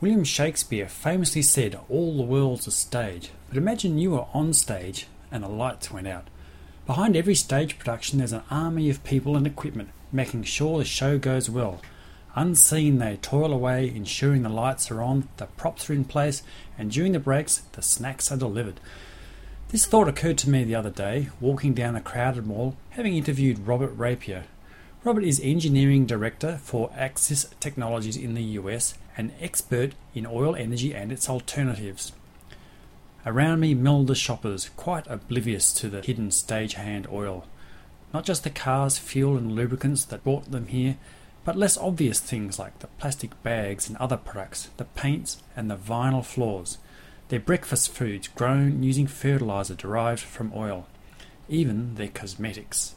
William 0.00 0.24
Shakespeare 0.24 0.88
famously 0.88 1.42
said, 1.42 1.78
All 1.88 2.16
the 2.16 2.22
world's 2.22 2.66
a 2.66 2.70
stage. 2.70 3.30
But 3.48 3.56
imagine 3.56 3.98
you 3.98 4.12
were 4.12 4.26
on 4.32 4.52
stage 4.52 5.06
and 5.30 5.42
the 5.42 5.48
lights 5.48 5.90
went 5.90 6.06
out. 6.06 6.28
Behind 6.86 7.16
every 7.16 7.34
stage 7.34 7.78
production, 7.78 8.18
there's 8.18 8.32
an 8.32 8.42
army 8.50 8.90
of 8.90 9.04
people 9.04 9.36
and 9.36 9.46
equipment 9.46 9.90
making 10.12 10.44
sure 10.44 10.78
the 10.78 10.84
show 10.84 11.18
goes 11.18 11.48
well. 11.48 11.80
Unseen, 12.34 12.98
they 12.98 13.16
toil 13.16 13.52
away, 13.52 13.88
ensuring 13.88 14.42
the 14.42 14.48
lights 14.48 14.90
are 14.90 15.02
on, 15.02 15.28
the 15.38 15.46
props 15.46 15.90
are 15.90 15.92
in 15.92 16.04
place, 16.04 16.42
and 16.78 16.90
during 16.90 17.12
the 17.12 17.18
breaks, 17.18 17.58
the 17.72 17.82
snacks 17.82 18.30
are 18.30 18.36
delivered. 18.36 18.80
This 19.68 19.86
thought 19.86 20.08
occurred 20.08 20.38
to 20.38 20.50
me 20.50 20.64
the 20.64 20.74
other 20.74 20.90
day, 20.90 21.30
walking 21.40 21.74
down 21.74 21.96
a 21.96 22.00
crowded 22.00 22.46
mall, 22.46 22.76
having 22.90 23.16
interviewed 23.16 23.66
Robert 23.66 23.92
Rapier. 23.96 24.44
Robert 25.04 25.24
is 25.24 25.40
engineering 25.42 26.06
director 26.06 26.60
for 26.62 26.88
Accsys 26.90 27.58
Technologies 27.58 28.16
in 28.16 28.34
the 28.34 28.42
US 28.60 28.94
an 29.16 29.32
expert 29.40 29.94
in 30.14 30.24
oil 30.24 30.54
energy 30.54 30.94
and 30.94 31.10
its 31.10 31.28
alternatives. 31.28 32.12
Around 33.26 33.58
me 33.58 33.74
the 33.74 34.14
shoppers, 34.14 34.70
quite 34.76 35.08
oblivious 35.08 35.72
to 35.72 35.88
the 35.88 36.02
hidden 36.02 36.28
stagehand 36.28 37.10
oil. 37.10 37.48
Not 38.14 38.24
just 38.24 38.44
the 38.44 38.50
cars, 38.50 38.96
fuel, 38.96 39.36
and 39.36 39.50
lubricants 39.50 40.04
that 40.04 40.22
brought 40.22 40.52
them 40.52 40.68
here, 40.68 40.98
but 41.44 41.56
less 41.56 41.76
obvious 41.76 42.20
things 42.20 42.60
like 42.60 42.78
the 42.78 42.86
plastic 42.98 43.42
bags 43.42 43.88
and 43.88 43.96
other 43.96 44.16
products, 44.16 44.70
the 44.76 44.84
paints, 44.84 45.42
and 45.56 45.68
the 45.68 45.76
vinyl 45.76 46.24
floors. 46.24 46.78
Their 47.28 47.40
breakfast 47.40 47.88
foods 47.88 48.28
grown 48.28 48.84
using 48.84 49.08
fertilizer 49.08 49.74
derived 49.74 50.20
from 50.20 50.52
oil. 50.54 50.86
Even 51.48 51.96
their 51.96 52.06
cosmetics. 52.06 52.94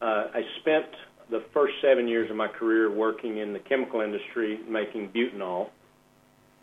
Uh, 0.00 0.28
I 0.34 0.42
spent 0.60 0.86
the 1.30 1.42
first 1.52 1.74
seven 1.82 2.08
years 2.08 2.30
of 2.30 2.36
my 2.36 2.48
career 2.48 2.90
working 2.90 3.36
in 3.38 3.52
the 3.52 3.58
chemical 3.58 4.00
industry 4.00 4.60
making 4.68 5.10
butanol. 5.10 5.70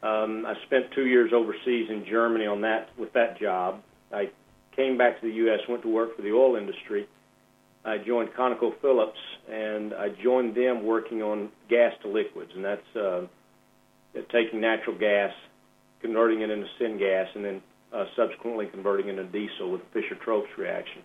Um, 0.03 0.45
I 0.45 0.55
spent 0.66 0.91
two 0.91 1.05
years 1.05 1.31
overseas 1.33 1.89
in 1.89 2.05
Germany 2.05 2.45
on 2.45 2.61
that 2.61 2.89
with 2.97 3.13
that 3.13 3.39
job. 3.39 3.81
I 4.11 4.30
came 4.75 4.97
back 4.97 5.19
to 5.21 5.27
the 5.27 5.33
U.S., 5.33 5.59
went 5.67 5.81
to 5.83 5.89
work 5.89 6.15
for 6.15 6.21
the 6.21 6.31
oil 6.31 6.55
industry, 6.55 7.07
I 7.85 7.99
joined 7.99 8.29
ConocoPhillips, 8.33 9.11
and 9.49 9.93
I 9.93 10.09
joined 10.09 10.55
them 10.55 10.83
working 10.83 11.21
on 11.21 11.49
gas 11.69 11.93
to 12.01 12.07
liquids, 12.07 12.51
and 12.55 12.65
that's 12.65 12.95
uh, 12.95 13.21
taking 14.31 14.59
natural 14.59 14.97
gas, 14.97 15.31
converting 16.01 16.41
it 16.41 16.49
into 16.49 16.67
syngas, 16.79 17.27
and 17.35 17.45
then 17.45 17.61
uh, 17.93 18.05
subsequently 18.15 18.65
converting 18.65 19.08
it 19.08 19.19
into 19.19 19.25
diesel 19.25 19.71
with 19.71 19.81
the 19.81 20.02
Fischer-Tropsch 20.02 20.58
reaction. 20.58 21.03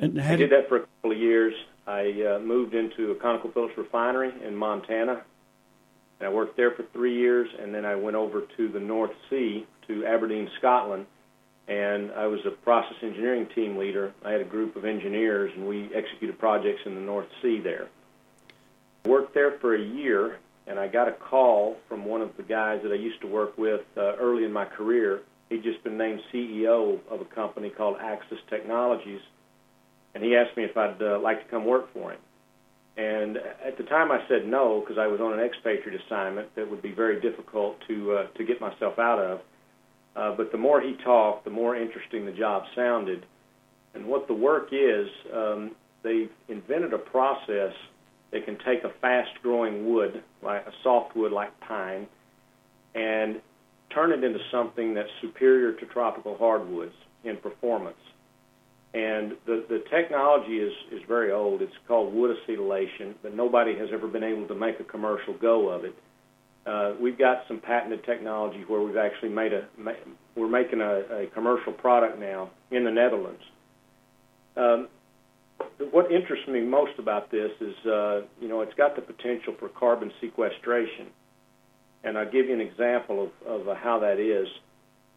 And 0.00 0.20
I 0.22 0.36
did 0.36 0.50
that 0.50 0.68
for 0.68 0.76
a 0.76 0.80
couple 0.80 1.10
of 1.10 1.18
years. 1.18 1.54
I 1.88 2.36
uh, 2.36 2.38
moved 2.38 2.74
into 2.74 3.10
a 3.10 3.16
ConocoPhillips 3.16 3.76
refinery 3.76 4.32
in 4.46 4.54
Montana, 4.54 5.22
and 6.20 6.28
I 6.28 6.32
worked 6.32 6.56
there 6.56 6.70
for 6.70 6.84
three 6.92 7.18
years, 7.18 7.48
and 7.60 7.74
then 7.74 7.84
I 7.84 7.96
went 7.96 8.16
over 8.16 8.42
to 8.56 8.68
the 8.68 8.78
North 8.78 9.10
Sea 9.28 9.66
to 9.88 10.06
Aberdeen, 10.06 10.48
Scotland, 10.58 11.06
and 11.68 12.10
I 12.12 12.26
was 12.26 12.40
a 12.46 12.50
process 12.50 12.96
engineering 13.02 13.46
team 13.54 13.76
leader. 13.76 14.12
I 14.24 14.32
had 14.32 14.40
a 14.40 14.44
group 14.44 14.76
of 14.76 14.84
engineers, 14.84 15.52
and 15.56 15.66
we 15.66 15.90
executed 15.94 16.38
projects 16.38 16.80
in 16.86 16.94
the 16.94 17.00
North 17.00 17.28
Sea 17.42 17.60
there. 17.60 17.88
Worked 19.04 19.34
there 19.34 19.58
for 19.60 19.74
a 19.74 19.80
year, 19.80 20.38
and 20.66 20.78
I 20.78 20.88
got 20.88 21.08
a 21.08 21.12
call 21.12 21.76
from 21.88 22.04
one 22.04 22.20
of 22.20 22.36
the 22.36 22.42
guys 22.42 22.80
that 22.82 22.92
I 22.92 22.96
used 22.96 23.20
to 23.22 23.26
work 23.26 23.56
with 23.56 23.82
uh, 23.96 24.16
early 24.16 24.44
in 24.44 24.52
my 24.52 24.64
career. 24.64 25.20
He'd 25.48 25.62
just 25.62 25.82
been 25.82 25.96
named 25.96 26.20
CEO 26.32 26.98
of 27.10 27.20
a 27.20 27.24
company 27.24 27.70
called 27.70 27.98
Accsys 27.98 28.38
Technologies, 28.48 29.20
and 30.14 30.22
he 30.22 30.36
asked 30.36 30.56
me 30.56 30.64
if 30.64 30.76
I'd 30.76 31.02
uh, 31.02 31.18
like 31.20 31.44
to 31.44 31.50
come 31.50 31.64
work 31.64 31.92
for 31.92 32.12
him. 32.12 32.18
And 32.96 33.38
at 33.64 33.78
the 33.78 33.84
time, 33.84 34.12
I 34.12 34.20
said 34.28 34.46
no 34.46 34.80
because 34.80 34.98
I 34.98 35.06
was 35.06 35.20
on 35.20 35.32
an 35.32 35.40
expatriate 35.40 36.00
assignment 36.04 36.54
that 36.56 36.70
would 36.70 36.82
be 36.82 36.92
very 36.92 37.20
difficult 37.20 37.76
to 37.88 38.12
uh, 38.12 38.26
to 38.36 38.44
get 38.44 38.60
myself 38.60 38.98
out 38.98 39.18
of. 39.18 39.40
Uh, 40.16 40.34
but 40.36 40.50
the 40.52 40.58
more 40.58 40.80
he 40.80 40.96
talked, 41.04 41.44
the 41.44 41.50
more 41.50 41.76
interesting 41.76 42.26
the 42.26 42.32
job 42.32 42.64
sounded. 42.74 43.24
And 43.94 44.06
what 44.06 44.26
the 44.26 44.34
work 44.34 44.68
is, 44.72 45.08
um, 45.34 45.72
they've 46.02 46.30
invented 46.48 46.92
a 46.92 46.98
process 46.98 47.72
that 48.32 48.44
can 48.44 48.56
take 48.58 48.84
a 48.84 48.92
fast-growing 49.00 49.92
wood, 49.92 50.22
like 50.42 50.66
a 50.66 50.72
softwood 50.82 51.32
like 51.32 51.58
pine, 51.60 52.06
and 52.94 53.40
turn 53.92 54.12
it 54.12 54.22
into 54.22 54.38
something 54.50 54.94
that's 54.94 55.08
superior 55.20 55.72
to 55.72 55.86
tropical 55.86 56.36
hardwoods 56.36 56.94
in 57.24 57.36
performance. 57.36 57.96
And 58.94 59.32
the, 59.46 59.64
the 59.68 59.84
technology 59.90 60.58
is, 60.58 60.72
is 60.92 61.00
very 61.06 61.30
old. 61.30 61.62
It's 61.62 61.72
called 61.86 62.12
wood 62.12 62.36
acetylation, 62.36 63.14
but 63.22 63.34
nobody 63.34 63.76
has 63.78 63.88
ever 63.92 64.08
been 64.08 64.24
able 64.24 64.48
to 64.48 64.54
make 64.54 64.80
a 64.80 64.84
commercial 64.84 65.34
go 65.34 65.68
of 65.68 65.84
it. 65.84 65.94
Uh, 66.66 66.92
we've 67.00 67.18
got 67.18 67.44
some 67.48 67.58
patented 67.58 68.04
technology 68.04 68.64
where 68.68 68.80
we've 68.80 68.96
actually 68.96 69.30
made 69.30 69.52
a 69.52 69.64
we're 70.36 70.48
making 70.48 70.80
a, 70.80 71.22
a 71.22 71.26
commercial 71.32 71.72
product 71.72 72.18
now 72.18 72.50
in 72.70 72.84
the 72.84 72.90
Netherlands. 72.90 73.42
Um, 74.56 74.88
what 75.90 76.12
interests 76.12 76.46
me 76.48 76.60
most 76.60 76.98
about 76.98 77.30
this 77.30 77.50
is, 77.60 77.74
uh, 77.86 78.20
you 78.40 78.48
know, 78.48 78.60
it's 78.60 78.74
got 78.74 78.94
the 78.94 79.02
potential 79.02 79.54
for 79.58 79.68
carbon 79.68 80.12
sequestration, 80.20 81.06
and 82.04 82.16
I'll 82.16 82.30
give 82.30 82.46
you 82.46 82.54
an 82.54 82.60
example 82.60 83.30
of, 83.46 83.60
of 83.60 83.68
uh, 83.68 83.74
how 83.74 83.98
that 84.00 84.18
is. 84.18 84.48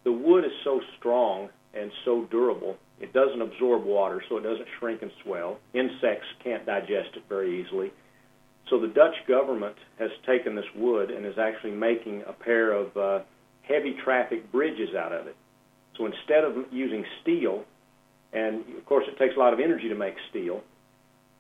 The 0.04 0.12
wood 0.12 0.46
is 0.46 0.52
so 0.64 0.82
strong 0.98 1.50
and 1.74 1.92
so 2.06 2.26
durable; 2.32 2.78
it 3.02 3.12
doesn't 3.12 3.42
absorb 3.42 3.84
water, 3.84 4.24
so 4.30 4.38
it 4.38 4.44
doesn't 4.44 4.68
shrink 4.80 5.02
and 5.02 5.12
swell. 5.24 5.60
Insects 5.74 6.28
can't 6.42 6.66
digest 6.66 7.16
it 7.16 7.24
very 7.28 7.62
easily 7.62 7.92
so 8.74 8.80
the 8.80 8.88
Dutch 8.88 9.14
government 9.28 9.76
has 10.00 10.10
taken 10.26 10.56
this 10.56 10.66
wood 10.76 11.12
and 11.12 11.28
is 11.28 11.38
actually 11.38 11.74
making 11.74 12.24
a 12.26 12.34
pair 12.34 12.72
of 12.72 12.98
uh, 12.98 13.20
heavy 13.62 13.96
traffic 14.04 14.52
bridges 14.52 14.96
out 14.98 15.12
of 15.12 15.28
it. 15.28 15.36
So 15.96 16.08
instead 16.08 16.44
of 16.44 16.56
using 16.72 17.06
steel, 17.22 17.66
and 18.34 18.62
of 18.76 18.84
course 18.88 19.06
it 19.08 19.20
takes 19.20 19.36
a 19.36 19.40
lot 19.40 19.54
of 19.54 19.60
energy 19.60 19.90
to 19.90 19.96
make 19.96 20.16
steel, 20.32 20.62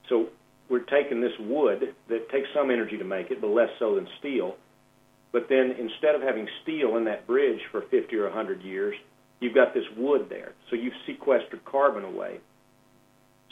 so 0.10 0.28
we're 0.70 0.84
taking 0.84 1.22
this 1.22 1.32
wood 1.40 1.96
that 2.08 2.30
takes 2.30 2.50
some 2.54 2.70
energy 2.70 3.00
to 3.00 3.04
make 3.04 3.32
it, 3.32 3.42
but 3.42 3.48
less 3.48 3.70
so 3.80 3.96
than 3.96 4.08
steel. 4.20 4.54
But 5.32 5.48
then 5.50 5.72
instead 5.80 6.14
of 6.14 6.22
having 6.22 6.48
steel 6.62 6.98
in 6.98 7.06
that 7.06 7.26
bridge 7.26 7.62
for 7.72 7.82
50 7.90 8.16
or 8.16 8.26
100 8.26 8.62
years, 8.62 8.94
you've 9.40 9.56
got 9.56 9.74
this 9.74 9.86
wood 9.98 10.28
there. 10.30 10.52
So 10.70 10.76
you've 10.76 10.94
sequestered 11.08 11.66
carbon 11.66 12.04
away. 12.04 12.42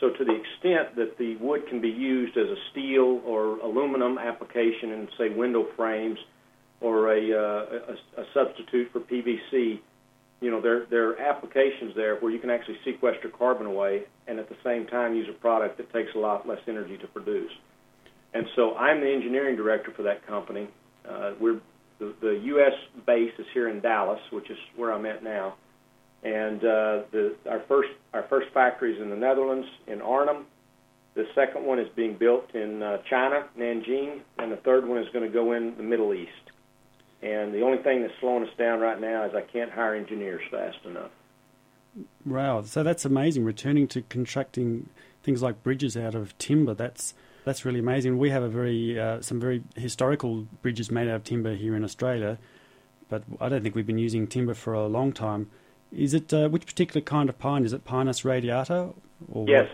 So 0.01 0.09
to 0.09 0.25
the 0.25 0.33
extent 0.33 0.95
that 0.97 1.17
the 1.19 1.35
wood 1.37 1.67
can 1.69 1.79
be 1.79 1.89
used 1.89 2.35
as 2.35 2.47
a 2.47 2.55
steel 2.71 3.21
or 3.23 3.59
aluminum 3.59 4.17
application 4.17 4.91
in, 4.91 5.07
say, 5.17 5.29
window 5.29 5.67
frames 5.77 6.17
or 6.81 7.13
a, 7.13 7.31
uh, 7.31 7.93
a, 8.17 8.21
a 8.21 8.25
substitute 8.33 8.91
for 8.91 9.01
PVC, 9.01 9.79
you 10.41 10.49
know, 10.49 10.59
there, 10.59 10.87
there 10.89 11.11
are 11.11 11.19
applications 11.19 11.95
there 11.95 12.15
where 12.15 12.31
you 12.31 12.39
can 12.39 12.49
actually 12.49 12.77
sequester 12.83 13.29
carbon 13.29 13.67
away 13.67 14.01
and 14.27 14.39
at 14.39 14.49
the 14.49 14.55
same 14.63 14.87
time 14.87 15.13
use 15.13 15.27
a 15.29 15.39
product 15.39 15.77
that 15.77 15.93
takes 15.93 16.09
a 16.15 16.17
lot 16.17 16.47
less 16.47 16.59
energy 16.67 16.97
to 16.97 17.07
produce. 17.07 17.51
And 18.33 18.47
so 18.55 18.73
I'm 18.75 19.01
the 19.01 19.11
engineering 19.13 19.55
director 19.55 19.93
for 19.95 20.01
that 20.03 20.25
company. 20.25 20.67
Uh, 21.07 21.33
we're 21.39 21.61
the, 21.99 22.15
the 22.21 22.41
U.S. 22.45 22.73
base 23.05 23.31
is 23.37 23.45
here 23.53 23.69
in 23.69 23.81
Dallas, 23.81 24.19
which 24.31 24.49
is 24.49 24.57
where 24.75 24.91
I'm 24.91 25.05
at 25.05 25.23
now 25.23 25.53
and 26.23 26.59
uh, 26.59 27.01
the, 27.11 27.35
our 27.49 27.61
first 27.67 27.89
our 28.13 28.23
first 28.23 28.47
factory 28.53 28.93
is 28.95 29.01
in 29.01 29.09
the 29.09 29.15
Netherlands 29.15 29.67
in 29.87 30.01
Arnhem. 30.01 30.45
The 31.13 31.27
second 31.35 31.65
one 31.65 31.79
is 31.79 31.89
being 31.95 32.15
built 32.17 32.55
in 32.55 32.81
uh, 32.81 32.99
China, 33.09 33.45
Nanjing, 33.57 34.21
and 34.37 34.51
the 34.51 34.57
third 34.57 34.87
one 34.87 34.97
is 34.97 35.09
going 35.11 35.25
to 35.25 35.33
go 35.33 35.51
in 35.51 35.75
the 35.75 35.83
Middle 35.83 36.13
East. 36.13 36.31
And 37.21 37.53
the 37.53 37.61
only 37.61 37.79
thing 37.83 38.01
that's 38.01 38.13
slowing 38.19 38.43
us 38.43 38.53
down 38.57 38.79
right 38.79 38.99
now 38.99 39.25
is 39.25 39.33
I 39.35 39.41
can't 39.41 39.71
hire 39.71 39.93
engineers 39.93 40.41
fast 40.49 40.77
enough. 40.85 41.11
Wow, 42.25 42.61
so 42.61 42.81
that's 42.83 43.03
amazing. 43.03 43.43
Returning 43.43 43.87
to 43.89 44.01
constructing 44.03 44.89
things 45.21 45.41
like 45.41 45.61
bridges 45.63 45.97
out 45.97 46.15
of 46.15 46.37
timber, 46.37 46.73
that's 46.73 47.13
That's 47.43 47.65
really 47.65 47.79
amazing. 47.79 48.17
We 48.17 48.29
have 48.29 48.43
a 48.43 48.47
very 48.49 48.99
uh, 48.99 49.21
some 49.21 49.39
very 49.39 49.63
historical 49.75 50.47
bridges 50.61 50.91
made 50.91 51.07
out 51.07 51.15
of 51.15 51.23
timber 51.23 51.55
here 51.55 51.75
in 51.75 51.83
Australia, 51.83 52.37
but 53.09 53.23
I 53.39 53.49
don't 53.49 53.63
think 53.63 53.75
we've 53.75 53.85
been 53.85 53.97
using 53.97 54.27
timber 54.27 54.53
for 54.53 54.73
a 54.73 54.87
long 54.87 55.11
time. 55.11 55.49
Is 55.91 56.13
it 56.13 56.33
uh, 56.33 56.47
which 56.49 56.65
particular 56.65 57.01
kind 57.01 57.29
of 57.29 57.37
pine? 57.37 57.65
Is 57.65 57.73
it 57.73 57.83
Pinus 57.83 58.23
radiata? 58.23 58.93
Yes, 59.29 59.67
what? 59.67 59.69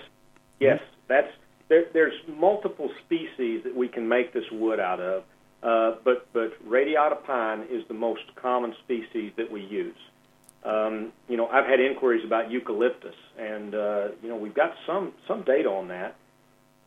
yes. 0.60 0.80
That's 1.08 1.32
there, 1.70 1.86
there's 1.94 2.14
multiple 2.28 2.90
species 3.06 3.64
that 3.64 3.76
we 3.76 3.88
can 3.88 4.08
make 4.08 4.34
this 4.34 4.44
wood 4.52 4.80
out 4.80 5.00
of, 5.00 5.24
uh, 5.64 5.98
but 6.04 6.28
but 6.34 6.54
radiata 6.66 7.16
pine 7.16 7.66
is 7.70 7.88
the 7.88 7.94
most 7.94 8.24
common 8.36 8.74
species 8.84 9.32
that 9.38 9.52
we 9.52 9.62
use. 9.62 9.96
Um, 10.64 11.14
you 11.30 11.38
know, 11.38 11.48
I've 11.48 11.66
had 11.66 11.80
inquiries 11.80 12.26
about 12.26 12.52
eucalyptus, 12.52 13.16
and 13.38 13.76
uh, 13.76 14.08
you 14.22 14.30
know 14.30 14.38
we've 14.38 14.56
got 14.56 14.74
some 14.86 15.14
some 15.28 15.44
data 15.44 15.70
on 15.70 15.90
that. 15.90 16.16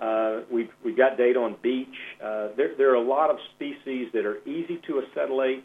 Uh, 0.00 0.40
we've 0.50 0.70
we've 0.84 0.96
got 0.96 1.16
data 1.16 1.38
on 1.38 1.56
beech. 1.62 1.88
Uh, 2.22 2.48
there 2.56 2.74
there 2.76 2.90
are 2.90 2.96
a 2.96 3.06
lot 3.06 3.30
of 3.30 3.38
species 3.54 4.08
that 4.12 4.26
are 4.26 4.38
easy 4.46 4.80
to 4.86 5.02
acetylate, 5.02 5.62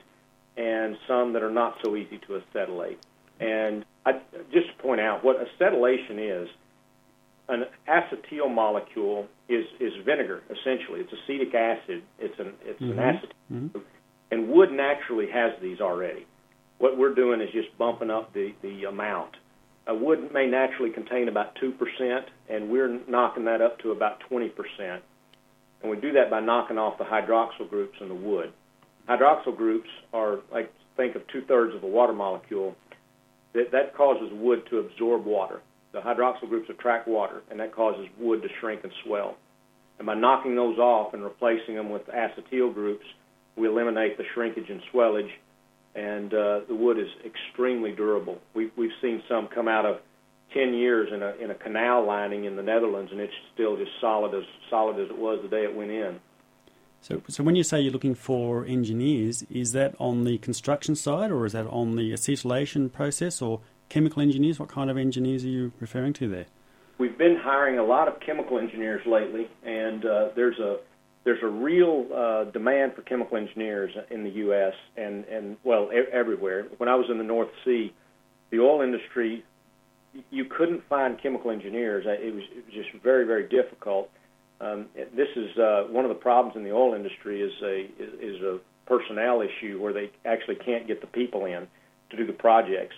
and 0.56 0.98
some 1.08 1.34
that 1.34 1.42
are 1.42 1.52
not 1.52 1.78
so 1.84 1.96
easy 1.96 2.20
to 2.20 2.42
acetylate. 2.42 2.98
And 3.40 3.86
I, 4.06 4.14
just 4.54 4.68
to 4.68 4.84
point 4.84 5.02
out 5.02 5.24
what 5.24 5.38
acetylation 5.38 6.44
is, 6.44 6.50
an 7.48 7.66
acetyl 7.88 8.54
molecule 8.54 9.28
is 9.48 9.66
is 9.80 9.94
vinegar 10.06 10.42
essentially. 10.46 11.02
It's 11.02 11.14
acetic 11.14 11.54
acid. 11.54 12.04
It's 12.20 12.40
an 12.40 12.54
it's 12.64 12.82
mm-hmm. 12.82 12.98
an 12.98 13.16
acetyl, 13.16 13.54
mm-hmm. 13.54 13.80
and 14.32 14.50
wood 14.50 14.72
naturally 14.72 15.28
has 15.32 15.52
these 15.62 15.80
already. 15.80 16.26
What 16.78 16.98
we're 16.98 17.14
doing 17.14 17.42
is 17.42 17.50
just 17.52 17.78
bumping 17.78 18.10
up 18.10 18.34
the 18.34 18.54
the 18.62 18.86
amount. 18.86 19.38
A 19.88 19.94
wood 19.94 20.32
may 20.34 20.48
naturally 20.48 20.92
contain 20.92 21.28
about 21.30 21.56
two 21.56 21.72
percent, 21.74 22.26
and 22.50 22.70
we're 22.70 23.00
knocking 23.08 23.46
that 23.46 23.62
up 23.62 23.80
to 23.80 23.92
about 23.92 24.22
twenty 24.22 24.50
percent. 24.50 25.04
And 25.82 25.92
we 25.92 25.98
do 25.98 26.14
that 26.14 26.32
by 26.32 26.40
knocking 26.40 26.80
off 26.80 26.98
the 26.98 27.04
hydroxyl 27.04 27.70
groups 27.70 27.98
in 28.02 28.08
the 28.08 28.16
wood. 28.16 28.52
Hydroxyl 29.08 29.56
groups 29.56 29.90
are 30.14 30.40
like 30.52 30.74
think 30.98 31.16
of 31.16 31.28
two 31.28 31.44
thirds 31.44 31.76
of 31.76 31.84
a 31.84 31.88
water 31.88 32.14
molecule. 32.14 32.76
That 33.56 33.72
that 33.72 33.96
causes 33.96 34.30
wood 34.34 34.64
to 34.70 34.80
absorb 34.80 35.26
water 35.26 35.62
the 35.96 36.02
hydroxyl 36.02 36.50
groups 36.50 36.70
attract 36.70 37.08
water, 37.08 37.42
and 37.50 37.60
that 37.60 37.74
causes 37.74 38.06
wood 38.20 38.42
to 38.42 38.50
shrink 38.60 38.84
and 38.84 38.92
swell. 39.06 39.38
And 39.98 40.06
by 40.06 40.14
knocking 40.14 40.54
those 40.54 40.78
off 40.78 41.14
and 41.14 41.24
replacing 41.24 41.76
them 41.76 41.90
with 41.90 42.04
acetyl 42.08 42.74
groups, 42.74 43.06
we 43.56 43.68
eliminate 43.70 44.18
the 44.18 44.26
shrinkage 44.34 44.70
and 44.70 44.82
swellage, 44.94 45.30
and 45.96 46.34
uh, 46.34 46.60
the 46.68 46.76
wood 46.76 47.00
is 47.00 47.08
extremely 47.26 47.94
durable. 47.94 48.40
We've, 48.54 48.72
we've 48.78 48.92
seen 49.02 49.24
some 49.30 49.48
come 49.48 49.70
out 49.70 49.86
of 49.86 50.00
10 50.54 50.74
years 50.74 51.10
in 51.14 51.24
a, 51.24 51.34
in 51.42 51.52
a 51.52 51.56
canal 51.56 52.06
lining 52.06 52.44
in 52.44 52.58
the 52.58 52.64
Netherlands, 52.64 53.12
and 53.14 53.22
it's 53.22 53.34
still 53.54 53.78
just 53.78 53.92
solid 54.02 54.36
as 54.36 54.44
solid 54.70 55.00
as 55.00 55.10
it 55.10 55.18
was 55.18 55.40
the 55.42 55.48
day 55.48 55.64
it 55.64 55.74
went 55.74 55.92
in. 55.92 56.20
So, 57.06 57.22
so 57.28 57.44
when 57.44 57.56
you 57.56 57.62
say 57.62 57.82
you're 57.82 57.94
looking 57.94 58.16
for 58.16 58.66
engineers, 58.66 59.44
is 59.44 59.74
that 59.74 59.94
on 60.00 60.24
the 60.24 60.40
construction 60.40 60.96
side, 60.96 61.30
or 61.30 61.46
is 61.46 61.54
that 61.54 61.68
on 61.68 61.98
the 61.98 62.12
acetylation 62.12 62.92
process, 62.92 63.44
or 63.44 63.62
chemical 63.90 64.24
engineers? 64.24 64.60
What 64.60 64.70
kind 64.70 64.90
of 64.90 64.98
engineers 64.98 65.46
are 65.46 65.50
you 65.50 65.72
referring 65.80 66.14
to 66.14 66.28
there? 66.28 66.48
We've 66.98 67.16
been 67.16 67.36
hiring 67.36 67.78
a 67.78 67.84
lot 67.84 68.08
of 68.08 68.20
chemical 68.22 68.58
engineers 68.58 69.06
lately, 69.06 69.48
and 69.64 70.04
uh, 70.04 70.30
there's 70.36 70.58
a 70.58 70.80
there's 71.26 71.44
a 71.44 71.48
real 71.48 72.08
uh, 72.12 72.46
demand 72.46 72.96
for 72.96 73.04
chemical 73.04 73.38
engineers 73.38 73.92
in 74.10 74.24
the 74.24 74.32
U.S. 74.32 74.74
and 74.98 75.26
and 75.26 75.58
well 75.64 75.92
e- 75.94 76.12
everywhere. 76.12 76.66
When 76.78 76.90
I 76.90 76.96
was 76.96 77.06
in 77.12 77.20
the 77.20 77.24
North 77.24 77.50
Sea, 77.64 77.94
the 78.50 78.58
oil 78.62 78.82
industry, 78.82 79.46
you 80.32 80.46
couldn't 80.46 80.82
find 80.90 81.22
chemical 81.22 81.52
engineers. 81.52 82.06
It 82.08 82.34
was, 82.34 82.44
it 82.52 82.66
was 82.66 82.74
just 82.74 83.04
very 83.04 83.28
very 83.28 83.48
difficult. 83.48 84.10
Um, 84.62 84.88
this 84.96 85.28
is 85.36 85.58
uh, 85.58 85.84
one 85.90 86.06
of 86.06 86.10
the 86.10 86.16
problems 86.16 86.56
in 86.56 86.64
the 86.64 86.72
oil 86.72 86.94
industry 86.94 87.42
is 87.42 87.52
a 87.62 87.90
is 88.00 88.42
a 88.42 88.60
personnel 88.86 89.42
issue 89.42 89.82
where 89.82 89.94
they 89.94 90.12
actually 90.26 90.56
can't 90.56 90.88
get 90.88 91.02
the 91.02 91.08
people 91.08 91.46
in 91.46 91.68
to 92.10 92.18
do 92.18 92.26
the 92.26 92.34
projects. 92.34 92.96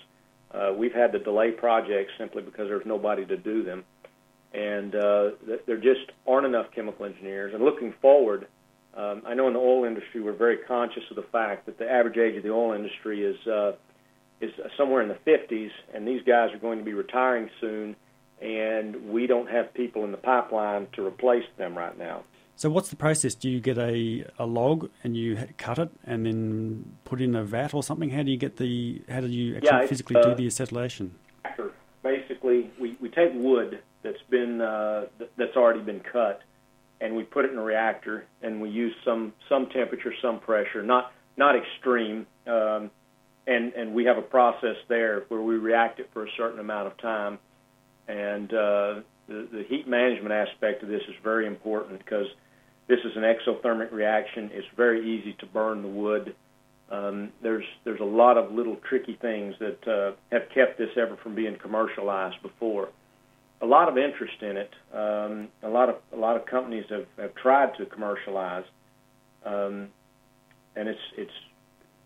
Uh, 0.54 0.74
we've 0.78 0.94
had 0.94 1.12
to 1.12 1.20
delay 1.20 1.52
projects 1.52 2.12
simply 2.18 2.42
because 2.42 2.68
there's 2.68 2.86
nobody 2.86 3.26
to 3.26 3.38
do 3.38 3.64
them, 3.64 3.84
and 4.54 4.96
uh, 4.96 5.32
there 5.66 5.78
just 5.78 6.12
aren't 6.28 6.46
enough 6.46 6.68
chemical 6.76 7.06
engineers. 7.06 7.54
And 7.54 7.64
looking 7.64 7.94
forward, 8.02 8.48
um, 8.96 9.24
I 9.26 9.34
know 9.34 9.48
in 9.48 9.54
the 9.54 9.60
oil 9.60 9.86
industry 9.86 10.22
we're 10.22 10.34
very 10.34 10.58
conscious 10.58 11.04
of 11.10 11.16
the 11.16 11.26
fact 11.32 11.66
that 11.66 11.78
the 11.78 11.90
average 11.90 12.18
age 12.18 12.38
of 12.38 12.44
the 12.44 12.52
oil 12.52 12.74
industry 12.74 13.24
is 13.24 13.48
uh, 13.48 13.74
is 14.40 14.52
somewhere 14.78 15.02
in 15.02 15.10
the 15.10 15.18
50s, 15.26 15.72
and 15.94 16.08
these 16.08 16.22
guys 16.22 16.54
are 16.54 16.60
going 16.60 16.78
to 16.78 16.86
be 16.86 16.94
retiring 16.94 17.50
soon, 17.60 17.96
and 18.42 19.10
we 19.10 19.28
don't 19.28 19.50
have 19.50 19.74
people 19.74 20.04
in 20.04 20.12
the 20.12 20.18
pipeline 20.18 20.88
to 20.94 21.06
replace 21.06 21.46
them 21.58 21.78
right 21.78 21.98
now. 21.98 22.24
So 22.56 22.72
what's 22.72 22.90
the 22.90 22.96
process? 22.96 23.36
Do 23.36 23.50
you 23.52 23.60
get 23.60 23.78
a, 23.78 24.26
a 24.40 24.46
log 24.48 24.90
and 25.04 25.16
you 25.16 25.48
cut 25.58 25.78
it 25.78 25.92
and 26.04 26.26
then 26.26 26.98
put 27.06 27.22
in 27.22 27.36
a 27.36 27.44
vat 27.44 27.74
or 27.76 27.84
something? 27.84 28.10
How 28.10 28.24
do 28.24 28.32
you 28.32 28.38
get 28.38 28.58
the? 28.58 29.04
How 29.08 29.22
do 29.22 29.28
you 29.28 29.58
actually 29.58 29.70
yeah, 29.70 29.86
physically 29.86 30.16
uh, 30.16 30.24
do 30.24 30.36
the 30.36 30.48
acetylation? 30.48 31.12
Basically, 32.02 32.72
we, 32.80 32.98
we 33.00 33.10
take 33.10 33.32
wood 33.36 33.80
that's 34.02 34.22
been 34.32 34.62
uh, 34.62 35.06
that's 35.38 35.56
already 35.56 35.82
been 35.82 36.00
cut, 36.00 36.42
and 37.00 37.16
we 37.16 37.24
put 37.24 37.46
it 37.46 37.52
in 37.52 37.60
a 37.60 37.64
reactor, 37.64 38.26
and 38.42 38.60
we 38.60 38.70
use 38.70 38.94
some 39.06 39.34
some 39.48 39.68
temperature, 39.68 40.14
some 40.20 40.40
pressure, 40.40 40.82
not 40.82 41.12
not 41.38 41.56
extreme, 41.56 42.26
um, 42.48 42.90
and 43.46 43.74
and 43.74 43.94
we 43.94 44.06
have 44.06 44.18
a 44.18 44.24
process 44.24 44.78
there 44.88 45.26
where 45.28 45.42
we 45.42 45.58
react 45.58 46.00
it 46.00 46.10
for 46.12 46.26
a 46.26 46.30
certain 46.36 46.60
amount 46.60 46.88
of 46.88 46.98
time, 46.98 47.38
and 48.08 48.54
uh, 48.54 48.94
the, 49.28 49.48
the 49.52 49.64
heat 49.68 49.88
management 49.88 50.32
aspect 50.32 50.84
of 50.84 50.90
this 50.90 51.02
is 51.08 51.16
very 51.24 51.48
important 51.48 52.00
because 52.00 52.28
this 52.88 53.00
is 53.04 53.16
an 53.16 53.24
exothermic 53.24 53.92
reaction. 53.92 54.50
It's 54.54 54.68
very 54.76 55.02
easy 55.02 55.34
to 55.40 55.46
burn 55.46 55.82
the 55.82 55.90
wood. 55.90 56.36
Um, 56.90 57.34
there's 57.44 57.66
there's 57.84 58.00
a 58.00 58.06
lot 58.06 58.38
of 58.38 58.54
little 58.54 58.78
tricky 58.88 59.18
things 59.22 59.56
that 59.60 59.88
uh, 59.88 60.16
have 60.32 60.44
kept 60.54 60.78
this 60.78 60.90
ever 60.96 61.18
from 61.22 61.36
being 61.36 61.58
commercialized 61.62 62.42
before. 62.42 62.90
A 63.62 63.66
lot 63.66 63.90
of 63.90 63.98
interest 63.98 64.42
in 64.42 64.56
it. 64.56 64.72
Um, 64.94 65.50
a 65.64 65.70
lot 65.70 65.90
of 65.90 65.96
a 66.14 66.16
lot 66.16 66.38
of 66.38 66.46
companies 66.46 66.86
have, 66.90 67.08
have 67.18 67.36
tried 67.36 67.76
to 67.78 67.86
commercialize, 67.88 68.64
um, 69.46 69.90
and 70.78 70.88
it's 70.88 71.00
it's 71.18 71.32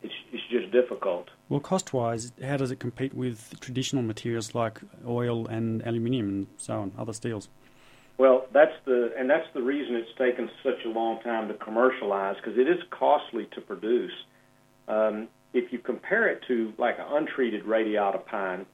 it's 0.01 0.13
it's 0.33 0.43
just 0.49 0.71
difficult. 0.71 1.27
Well, 1.51 1.59
cost 1.59 1.91
wise, 1.91 2.31
how 2.41 2.55
does 2.55 2.71
it 2.71 2.79
compete 2.79 3.13
with 3.13 3.59
traditional 3.59 4.03
materials 4.03 4.55
like 4.55 4.79
oil 5.05 5.47
and 5.47 5.85
aluminium 5.85 6.29
and 6.29 6.47
so 6.55 6.79
on, 6.79 6.93
other 6.97 7.11
steels? 7.11 7.49
Well, 8.17 8.45
that's 8.53 8.71
the 8.85 9.11
and 9.17 9.29
that's 9.29 9.47
the 9.53 9.61
reason 9.61 9.95
it's 9.95 10.17
taken 10.17 10.49
such 10.63 10.85
a 10.85 10.87
long 10.87 11.19
time 11.21 11.49
to 11.49 11.53
commercialize 11.55 12.37
because 12.37 12.57
it 12.57 12.69
is 12.69 12.77
costly 12.89 13.49
to 13.53 13.59
produce. 13.59 14.13
Um, 14.87 15.27
if 15.53 15.73
you 15.73 15.79
compare 15.79 16.29
it 16.29 16.41
to 16.47 16.71
like 16.77 16.97
an 16.99 17.07
untreated 17.09 17.65
radiata 17.65 18.19
pine, 18.19 18.65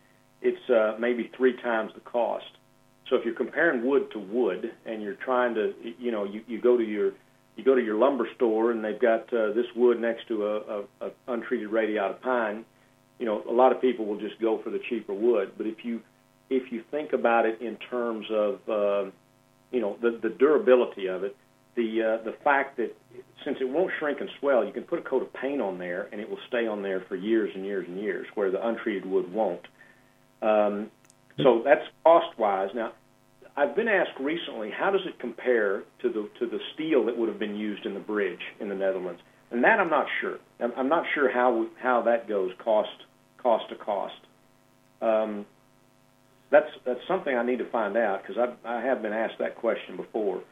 it's 0.43 0.69
uh, 0.69 0.97
maybe 0.99 1.31
three 1.35 1.59
times 1.59 1.93
the 1.95 2.01
cost. 2.01 2.45
So 3.09 3.15
if 3.15 3.25
you're 3.25 3.33
comparing 3.33 3.87
wood 3.87 4.11
to 4.11 4.19
wood 4.19 4.71
and 4.85 5.01
you're 5.01 5.15
trying 5.15 5.55
to, 5.55 5.73
you 5.97 6.11
know, 6.11 6.25
you, 6.25 6.43
you 6.45 6.61
go 6.61 6.77
to 6.77 6.83
your 6.83 7.13
you 7.57 7.63
go 7.63 7.75
to 7.75 7.83
your 7.83 7.97
lumber 7.97 8.27
store 8.35 8.71
and 8.71 8.83
they've 8.83 8.99
got 8.99 9.33
uh, 9.33 9.51
this 9.53 9.65
wood 9.75 9.99
next 9.99 10.27
to 10.27 10.45
a, 10.45 10.57
a, 10.57 10.83
a 11.01 11.11
untreated 11.27 11.69
radiata 11.69 12.15
pine, 12.15 12.65
you 13.19 13.25
know, 13.25 13.43
a 13.49 13.51
lot 13.51 13.71
of 13.71 13.81
people 13.81 14.05
will 14.05 14.19
just 14.19 14.39
go 14.39 14.59
for 14.61 14.69
the 14.69 14.79
cheaper 14.89 15.13
wood. 15.13 15.53
But 15.57 15.67
if 15.67 15.83
you 15.83 16.01
if 16.49 16.71
you 16.71 16.83
think 16.91 17.13
about 17.13 17.45
it 17.45 17.61
in 17.61 17.75
terms 17.75 18.27
of 18.31 18.59
uh, 18.69 19.11
you 19.71 19.81
know 19.81 19.97
the 20.01 20.19
the 20.21 20.29
durability 20.29 21.07
of 21.07 21.23
it, 21.23 21.35
the 21.75 22.03
uh, 22.03 22.23
the 22.23 22.35
fact 22.43 22.77
that 22.77 22.95
since 23.43 23.57
it 23.59 23.67
won't 23.67 23.91
shrink 23.99 24.19
and 24.19 24.29
swell, 24.39 24.63
you 24.63 24.71
can 24.71 24.83
put 24.83 24.99
a 24.99 25.01
coat 25.01 25.21
of 25.21 25.33
paint 25.33 25.61
on 25.61 25.77
there 25.77 26.07
and 26.11 26.21
it 26.21 26.29
will 26.29 26.39
stay 26.47 26.67
on 26.67 26.81
there 26.83 27.01
for 27.01 27.15
years 27.15 27.51
and 27.55 27.65
years 27.65 27.87
and 27.87 27.99
years, 27.99 28.27
where 28.35 28.51
the 28.51 28.65
untreated 28.65 29.05
wood 29.05 29.31
won't. 29.33 29.65
Um, 30.41 30.91
so 31.41 31.61
that's 31.63 31.85
cost 32.03 32.37
wise. 32.37 32.69
Now, 32.73 32.93
I've 33.57 33.75
been 33.75 33.87
asked 33.87 34.19
recently, 34.19 34.69
how 34.69 34.91
does 34.91 35.01
it 35.07 35.19
compare 35.19 35.83
to 36.03 36.09
the 36.09 36.29
to 36.39 36.45
the 36.45 36.59
steel 36.75 37.05
that 37.05 37.17
would 37.17 37.27
have 37.27 37.39
been 37.39 37.55
used 37.55 37.87
in 37.87 37.95
the 37.95 37.99
bridge 37.99 38.39
in 38.59 38.69
the 38.69 38.75
Netherlands? 38.75 39.19
And 39.49 39.63
that 39.63 39.79
I'm 39.79 39.89
not 39.89 40.05
sure. 40.21 40.37
I'm, 40.59 40.71
I'm 40.77 40.89
not 40.89 41.05
sure 41.15 41.31
how 41.31 41.65
how 41.81 42.03
that 42.03 42.29
goes 42.29 42.51
cost 42.63 42.89
cost 43.41 43.67
to 43.69 43.75
cost. 43.75 44.19
Um, 45.01 45.45
that's 46.51 46.69
that's 46.85 46.99
something 47.07 47.35
I 47.35 47.43
need 47.43 47.57
to 47.57 47.69
find 47.71 47.97
out 47.97 48.21
because 48.21 48.37
I 48.37 48.77
I 48.77 48.81
have 48.81 49.01
been 49.01 49.13
asked 49.13 49.39
that 49.39 49.55
question 49.55 49.97
before. 49.97 50.43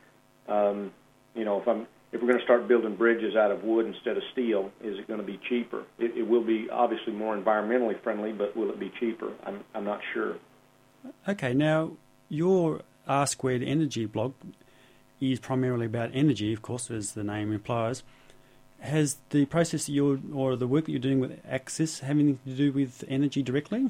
Um, 0.47 0.91
you 1.35 1.45
know, 1.45 1.61
if 1.61 1.67
I'm 1.67 1.85
if 2.11 2.21
we're 2.21 2.27
going 2.27 2.39
to 2.39 2.45
start 2.45 2.67
building 2.67 2.95
bridges 2.95 3.35
out 3.35 3.51
of 3.51 3.63
wood 3.63 3.85
instead 3.85 4.17
of 4.17 4.23
steel, 4.31 4.71
is 4.81 4.97
it 4.97 5.07
going 5.07 5.19
to 5.19 5.25
be 5.25 5.39
cheaper? 5.47 5.83
It, 5.99 6.17
it 6.17 6.23
will 6.27 6.43
be 6.43 6.69
obviously 6.71 7.13
more 7.13 7.37
environmentally 7.37 8.01
friendly, 8.01 8.31
but 8.31 8.55
will 8.57 8.69
it 8.69 8.79
be 8.79 8.91
cheaper? 8.99 9.31
I'm 9.43 9.63
I'm 9.75 9.83
not 9.83 9.99
sure. 10.13 10.37
Okay, 11.27 11.53
now 11.53 11.91
your 12.29 12.81
R 13.07 13.27
squared 13.27 13.63
energy 13.63 14.05
blog 14.05 14.33
is 15.19 15.39
primarily 15.39 15.85
about 15.85 16.11
energy, 16.13 16.53
of 16.53 16.61
course, 16.61 16.91
as 16.91 17.13
the 17.13 17.23
name 17.23 17.53
implies. 17.53 18.03
Has 18.79 19.17
the 19.29 19.45
process 19.45 19.89
you're 19.89 20.19
or 20.33 20.55
the 20.55 20.67
work 20.67 20.85
that 20.85 20.91
you're 20.91 20.99
doing 20.99 21.19
with 21.19 21.43
Accsys 21.47 22.01
having 22.01 22.39
to 22.45 22.51
do 22.51 22.71
with 22.71 23.03
energy 23.07 23.41
directly? 23.41 23.89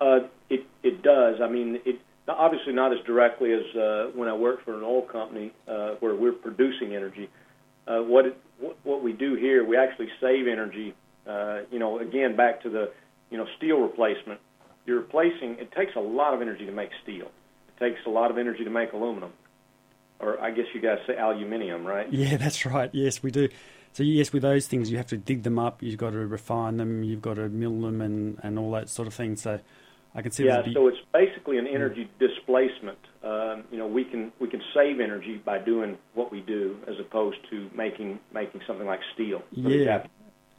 Uh, 0.00 0.20
it 0.50 0.66
it 0.82 1.02
does. 1.02 1.40
I 1.40 1.48
mean, 1.48 1.80
it 1.84 2.00
obviously 2.28 2.72
not 2.72 2.92
as 2.92 2.98
directly 3.04 3.52
as 3.52 3.76
uh, 3.76 4.10
when 4.14 4.28
I 4.28 4.34
worked 4.34 4.64
for 4.64 4.74
an 4.74 4.82
oil 4.82 5.02
company 5.02 5.52
uh, 5.68 5.92
where 6.00 6.14
we're 6.14 6.32
producing 6.32 6.94
energy. 6.94 7.28
Uh, 7.86 7.98
what, 7.98 8.26
it, 8.26 8.36
what 8.58 8.76
what 8.84 9.02
we 9.02 9.12
do 9.12 9.34
here, 9.34 9.64
we 9.64 9.76
actually 9.76 10.08
save 10.20 10.46
energy. 10.46 10.94
Uh, 11.26 11.60
you 11.70 11.78
know, 11.78 12.00
again 12.00 12.36
back 12.36 12.62
to 12.62 12.70
the 12.70 12.90
you 13.30 13.38
know 13.38 13.46
steel 13.56 13.78
replacement. 13.78 14.40
You're 14.86 14.98
replacing. 14.98 15.58
It 15.58 15.70
takes 15.72 15.94
a 15.94 16.00
lot 16.00 16.34
of 16.34 16.42
energy 16.42 16.66
to 16.66 16.72
make 16.72 16.90
steel. 17.02 17.30
Takes 17.82 18.06
a 18.06 18.10
lot 18.10 18.30
of 18.30 18.38
energy 18.38 18.62
to 18.62 18.70
make 18.70 18.92
aluminum, 18.92 19.32
or 20.20 20.40
I 20.40 20.52
guess 20.52 20.66
you 20.72 20.80
guys 20.80 20.98
say 21.04 21.16
aluminium, 21.16 21.84
right? 21.84 22.06
Yeah, 22.12 22.36
that's 22.36 22.64
right. 22.64 22.88
Yes, 22.92 23.24
we 23.24 23.32
do. 23.32 23.48
So 23.92 24.04
yes, 24.04 24.32
with 24.32 24.42
those 24.42 24.68
things, 24.68 24.88
you 24.88 24.98
have 24.98 25.08
to 25.08 25.16
dig 25.16 25.42
them 25.42 25.58
up. 25.58 25.82
You've 25.82 25.98
got 25.98 26.10
to 26.10 26.18
refine 26.18 26.76
them. 26.76 27.02
You've 27.02 27.22
got 27.22 27.34
to 27.34 27.48
mill 27.48 27.80
them 27.80 28.00
and, 28.00 28.38
and 28.40 28.56
all 28.56 28.70
that 28.70 28.88
sort 28.88 29.08
of 29.08 29.14
thing. 29.14 29.34
So 29.34 29.58
I 30.14 30.22
can 30.22 30.30
see. 30.30 30.44
Yeah, 30.44 30.62
be... 30.62 30.72
so 30.74 30.86
it's 30.86 30.98
basically 31.12 31.58
an 31.58 31.66
energy 31.66 32.08
displacement. 32.20 32.98
Um, 33.24 33.64
you 33.72 33.78
know, 33.78 33.88
we 33.88 34.04
can 34.04 34.30
we 34.38 34.46
can 34.46 34.62
save 34.72 35.00
energy 35.00 35.42
by 35.44 35.58
doing 35.58 35.98
what 36.14 36.30
we 36.30 36.40
do, 36.40 36.76
as 36.86 37.00
opposed 37.00 37.38
to 37.50 37.68
making 37.74 38.20
making 38.32 38.60
something 38.64 38.86
like 38.86 39.00
steel. 39.12 39.42
Yeah, 39.50 40.06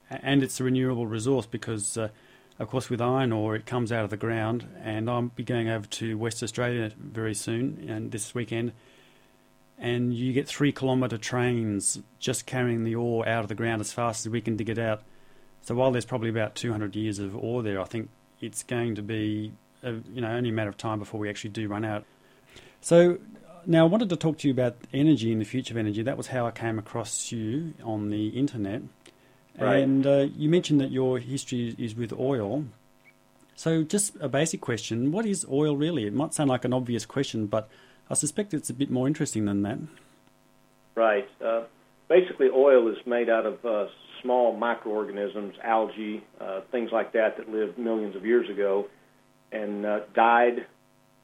and 0.10 0.44
it's 0.44 0.60
a 0.60 0.66
renewable 0.66 1.08
resource 1.08 1.46
because. 1.46 1.98
Uh, 1.98 2.10
of 2.60 2.70
course, 2.70 2.90
with 2.90 3.02
iron 3.02 3.32
ore, 3.32 3.56
it 3.56 3.66
comes 3.66 3.92
out 3.92 4.04
of 4.04 4.10
the 4.10 4.18
ground, 4.18 4.68
and 4.84 5.10
I'll 5.10 5.24
be 5.24 5.44
going 5.44 5.70
over 5.70 5.88
to 5.88 6.18
West 6.18 6.44
Australia 6.44 6.92
very 6.98 7.34
soon 7.34 7.86
and 7.90 8.12
this 8.12 8.36
weekend 8.36 8.74
and 9.78 10.14
you 10.14 10.34
get 10.34 10.48
three 10.48 10.72
kilometre 10.72 11.18
trains 11.18 12.00
just 12.20 12.46
carrying 12.46 12.84
the 12.84 12.96
ore 12.96 13.28
out 13.28 13.44
of 13.44 13.50
the 13.50 13.56
ground 13.56 13.82
as 13.82 13.92
fast 13.92 14.26
as 14.26 14.30
we 14.30 14.42
can 14.42 14.56
dig 14.56 14.70
it 14.70 14.80
out. 14.80 15.04
So 15.62 15.76
while 15.76 15.92
there's 15.92 16.06
probably 16.06 16.30
about 16.30 16.56
200 16.56 16.96
years 16.96 17.20
of 17.20 17.36
ore 17.36 17.64
there, 17.64 17.82
I 17.82 17.86
think 17.86 18.10
it's 18.40 18.64
going 18.64 18.96
to 18.96 19.02
be 19.02 19.52
a, 19.84 19.92
you 19.92 20.22
know 20.22 20.30
only 20.30 20.50
a 20.50 20.54
matter 20.54 20.70
of 20.70 20.78
time 20.78 21.00
before 21.00 21.20
we 21.20 21.30
actually 21.30 21.52
do 21.52 21.68
run 21.68 21.84
out. 21.84 22.06
So 22.80 23.18
now 23.66 23.86
I 23.86 23.90
wanted 23.90 24.10
to 24.10 24.16
talk 24.16 24.38
to 24.40 24.48
you 24.48 24.54
about 24.54 24.76
energy 24.94 25.32
and 25.32 25.42
the 25.42 25.46
future 25.46 25.74
of 25.74 25.78
energy. 25.78 26.02
That 26.02 26.18
was 26.18 26.28
how 26.28 26.46
I 26.46 26.52
came 26.52 26.80
across 26.80 27.32
you 27.32 27.74
on 27.84 28.10
the 28.10 28.30
internet. 28.30 28.84
Right. 29.60 29.84
And 29.84 30.06
uh, 30.06 30.28
you 30.36 30.50
mentioned 30.50 30.82
that 30.82 30.92
your 30.92 31.20
history 31.20 31.76
is 31.78 31.96
with 31.96 32.12
oil. 32.14 32.66
So 33.56 33.84
just 33.84 34.16
a 34.20 34.28
basic 34.28 34.62
question, 34.62 35.12
what 35.12 35.26
is 35.26 35.46
oil 35.50 35.78
really? 35.78 36.06
It 36.06 36.14
might 36.14 36.34
sound 36.34 36.50
like 36.50 36.66
an 36.66 36.74
obvious 36.74 37.06
question, 37.06 37.46
but 37.46 37.70
I 38.10 38.16
suspect 38.16 38.54
it's 38.54 38.70
a 38.70 38.74
bit 38.74 38.90
more 38.90 39.08
interesting 39.08 39.46
than 39.46 39.62
that. 39.62 39.78
Right. 40.96 41.30
Uh, 41.44 41.64
basically, 42.10 42.50
oil 42.50 42.90
is 42.90 42.98
made 43.06 43.30
out 43.30 43.46
of 43.46 43.64
uh, 43.64 43.86
small 44.22 44.56
microorganisms, 44.58 45.56
algae, 45.64 46.24
uh, 46.42 46.62
things 46.72 46.92
like 46.92 47.14
that, 47.14 47.38
that 47.38 47.50
lived 47.50 47.78
millions 47.78 48.16
of 48.16 48.26
years 48.26 48.50
ago 48.50 48.88
and 49.52 49.86
uh, 49.86 50.00
died, 50.16 50.66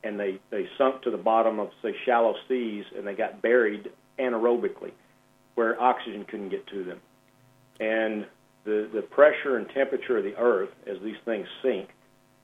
and 0.04 0.20
they, 0.20 0.40
they 0.52 0.70
sunk 0.78 1.02
to 1.02 1.12
the 1.12 1.18
bottom 1.18 1.60
of, 1.60 1.72
say, 1.82 1.96
shallow 2.06 2.36
seas, 2.48 2.86
and 2.96 3.06
they 3.08 3.16
got 3.16 3.42
buried 3.42 3.90
anaerobically, 4.20 4.92
where 5.56 5.82
oxygen 5.82 6.26
couldn't 6.26 6.50
get 6.50 6.68
to 6.68 6.84
them. 6.84 7.00
And 7.80 8.26
the, 8.66 8.90
the 8.94 9.02
pressure 9.02 9.58
and 9.58 9.68
temperature 9.70 10.18
of 10.18 10.24
the 10.24 10.36
earth 10.38 10.70
as 10.86 10.98
these 11.04 11.16
things 11.26 11.48
sink 11.64 11.90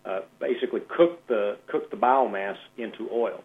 uh, 0.06 0.22
basically 0.39 0.82
cook 0.96 1.25
the, 1.27 1.58
cook 1.68 1.89
the 1.92 1.98
biomass 1.98 2.56
into 2.77 3.10
oil 3.12 3.44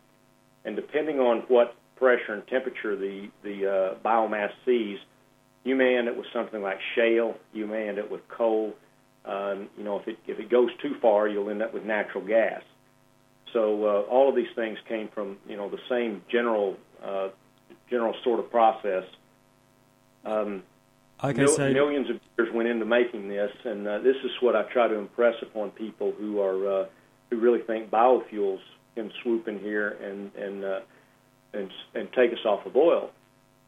and 0.64 0.76
depending 0.76 1.18
on 1.18 1.40
what 1.48 1.74
pressure 1.96 2.34
and 2.34 2.46
temperature 2.48 2.96
the 2.96 3.28
the 3.42 3.66
uh, 3.66 3.94
biomass 4.04 4.50
sees, 4.64 4.98
you 5.64 5.74
may 5.74 5.96
end 5.96 6.08
up 6.08 6.16
with 6.16 6.26
something 6.32 6.62
like 6.62 6.78
shale. 6.94 7.34
You 7.52 7.66
may 7.66 7.88
end 7.88 7.98
up 7.98 8.10
with 8.10 8.26
coal. 8.28 8.74
Um, 9.24 9.68
you 9.76 9.84
know, 9.84 9.98
if 9.98 10.08
it 10.08 10.18
if 10.26 10.38
it 10.38 10.50
goes 10.50 10.70
too 10.82 10.94
far, 11.00 11.28
you'll 11.28 11.50
end 11.50 11.62
up 11.62 11.72
with 11.72 11.84
natural 11.84 12.26
gas. 12.26 12.62
So 13.52 13.84
uh, 13.84 14.00
all 14.10 14.28
of 14.28 14.36
these 14.36 14.52
things 14.54 14.78
came 14.88 15.08
from 15.14 15.38
you 15.48 15.56
know 15.56 15.70
the 15.70 15.80
same 15.88 16.22
general 16.30 16.76
uh, 17.04 17.28
general 17.88 18.14
sort 18.24 18.40
of 18.40 18.50
process. 18.50 19.04
Um, 20.24 20.62
okay, 21.22 21.42
mil- 21.42 21.56
so 21.56 21.70
millions 21.72 22.10
of 22.10 22.20
years 22.36 22.52
went 22.54 22.68
into 22.68 22.84
making 22.84 23.28
this, 23.28 23.50
and 23.64 23.86
uh, 23.86 23.98
this 23.98 24.16
is 24.24 24.30
what 24.40 24.56
I 24.56 24.62
try 24.72 24.88
to 24.88 24.94
impress 24.94 25.34
upon 25.42 25.70
people 25.70 26.12
who 26.18 26.40
are 26.40 26.82
uh, 26.82 26.86
who 27.30 27.38
really 27.38 27.60
think 27.60 27.90
biofuels 27.90 28.60
can 28.94 29.12
swoop 29.22 29.48
in 29.48 29.58
here 29.58 29.90
and 30.02 30.34
and 30.34 30.64
uh, 30.64 30.80
and 31.52 31.70
and 31.94 32.08
take 32.12 32.32
us 32.32 32.44
off 32.44 32.66
of 32.66 32.76
oil. 32.76 33.10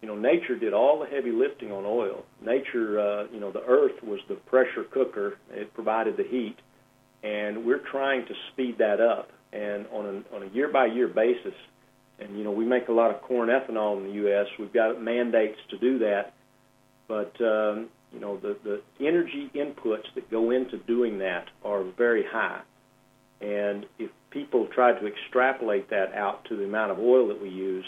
You 0.00 0.08
know, 0.08 0.16
nature 0.16 0.58
did 0.58 0.72
all 0.72 0.98
the 0.98 1.06
heavy 1.06 1.30
lifting 1.30 1.70
on 1.70 1.84
oil. 1.86 2.24
Nature, 2.44 2.98
uh, 2.98 3.26
you 3.32 3.38
know, 3.38 3.52
the 3.52 3.62
earth 3.62 4.02
was 4.02 4.18
the 4.28 4.34
pressure 4.34 4.82
cooker. 4.90 5.38
It 5.52 5.72
provided 5.74 6.16
the 6.16 6.24
heat, 6.24 6.56
and 7.22 7.64
we're 7.64 7.84
trying 7.90 8.26
to 8.26 8.34
speed 8.52 8.78
that 8.78 9.00
up. 9.00 9.30
And 9.52 9.86
on 9.92 10.24
a 10.32 10.34
on 10.34 10.42
a 10.42 10.46
year 10.46 10.68
by 10.68 10.86
year 10.86 11.08
basis, 11.08 11.54
and 12.18 12.36
you 12.36 12.42
know, 12.42 12.50
we 12.50 12.64
make 12.64 12.88
a 12.88 12.92
lot 12.92 13.14
of 13.14 13.22
corn 13.22 13.48
ethanol 13.48 13.98
in 13.98 14.08
the 14.08 14.14
U.S. 14.14 14.46
We've 14.58 14.72
got 14.72 15.00
mandates 15.00 15.58
to 15.70 15.78
do 15.78 15.98
that, 16.00 16.32
but 17.12 17.38
um, 17.44 17.90
you 18.10 18.20
know, 18.20 18.38
the 18.38 18.56
the 18.64 18.80
energy 19.06 19.50
inputs 19.54 20.06
that 20.14 20.30
go 20.30 20.50
into 20.50 20.78
doing 20.78 21.18
that 21.18 21.48
are 21.62 21.84
very 21.98 22.24
high. 22.24 22.62
And 23.42 23.84
if 23.98 24.10
people 24.30 24.66
try 24.74 24.98
to 24.98 25.06
extrapolate 25.06 25.90
that 25.90 26.14
out 26.14 26.46
to 26.46 26.56
the 26.56 26.64
amount 26.64 26.92
of 26.92 26.98
oil 26.98 27.28
that 27.28 27.42
we 27.42 27.50
use, 27.50 27.84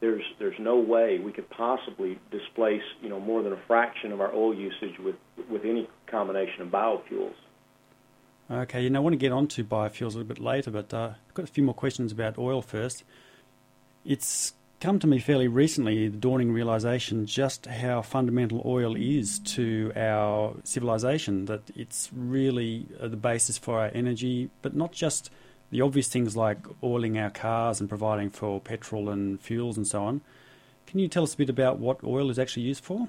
there's 0.00 0.22
there's 0.38 0.58
no 0.60 0.78
way 0.78 1.18
we 1.18 1.32
could 1.32 1.50
possibly 1.50 2.20
displace 2.30 2.82
you 3.00 3.08
know 3.08 3.18
more 3.18 3.42
than 3.42 3.52
a 3.52 3.60
fraction 3.66 4.12
of 4.12 4.20
our 4.20 4.32
oil 4.32 4.54
usage 4.54 4.96
with 5.00 5.16
with 5.50 5.64
any 5.64 5.88
combination 6.06 6.62
of 6.62 6.68
biofuels. 6.68 7.34
Okay, 8.48 8.82
you 8.82 8.90
know, 8.90 9.00
I 9.00 9.02
want 9.02 9.14
to 9.14 9.18
get 9.18 9.32
on 9.32 9.48
to 9.48 9.64
biofuels 9.64 10.14
a 10.14 10.18
little 10.18 10.24
bit 10.24 10.38
later, 10.38 10.70
but 10.70 10.94
uh, 10.94 11.14
I've 11.26 11.34
got 11.34 11.42
a 11.42 11.52
few 11.52 11.64
more 11.64 11.74
questions 11.74 12.12
about 12.12 12.38
oil 12.38 12.62
first. 12.62 13.02
It's 14.04 14.52
come 14.82 14.98
to 14.98 15.06
me 15.06 15.20
fairly 15.20 15.46
recently 15.46 16.08
the 16.08 16.16
dawning 16.16 16.52
realization 16.52 17.24
just 17.24 17.66
how 17.66 18.02
fundamental 18.02 18.60
oil 18.66 18.96
is 18.96 19.38
to 19.38 19.92
our 19.94 20.56
civilization, 20.64 21.44
that 21.44 21.62
it's 21.76 22.10
really 22.12 22.88
uh, 23.00 23.06
the 23.06 23.16
basis 23.16 23.56
for 23.56 23.78
our 23.78 23.92
energy, 23.94 24.50
but 24.60 24.74
not 24.74 24.90
just 24.90 25.30
the 25.70 25.80
obvious 25.80 26.08
things 26.08 26.36
like 26.36 26.58
oiling 26.82 27.16
our 27.16 27.30
cars 27.30 27.78
and 27.78 27.88
providing 27.88 28.28
for 28.28 28.60
petrol 28.60 29.08
and 29.08 29.40
fuels 29.40 29.76
and 29.76 29.86
so 29.86 30.02
on. 30.02 30.20
Can 30.88 30.98
you 30.98 31.06
tell 31.06 31.22
us 31.22 31.34
a 31.34 31.36
bit 31.36 31.48
about 31.48 31.78
what 31.78 32.02
oil 32.02 32.28
is 32.28 32.36
actually 32.36 32.64
used 32.64 32.82
for? 32.82 33.06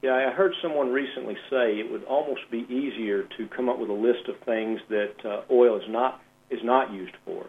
Yeah, 0.00 0.14
I 0.14 0.32
heard 0.32 0.54
someone 0.62 0.90
recently 0.90 1.36
say 1.50 1.80
it 1.80 1.92
would 1.92 2.04
almost 2.04 2.50
be 2.50 2.60
easier 2.70 3.24
to 3.36 3.46
come 3.48 3.68
up 3.68 3.78
with 3.78 3.90
a 3.90 3.92
list 4.08 4.26
of 4.26 4.38
things 4.46 4.80
that 4.88 5.22
uh, 5.22 5.42
oil 5.50 5.76
is 5.76 5.86
not 5.86 6.22
is 6.48 6.64
not 6.64 6.90
used 6.94 7.14
for. 7.26 7.46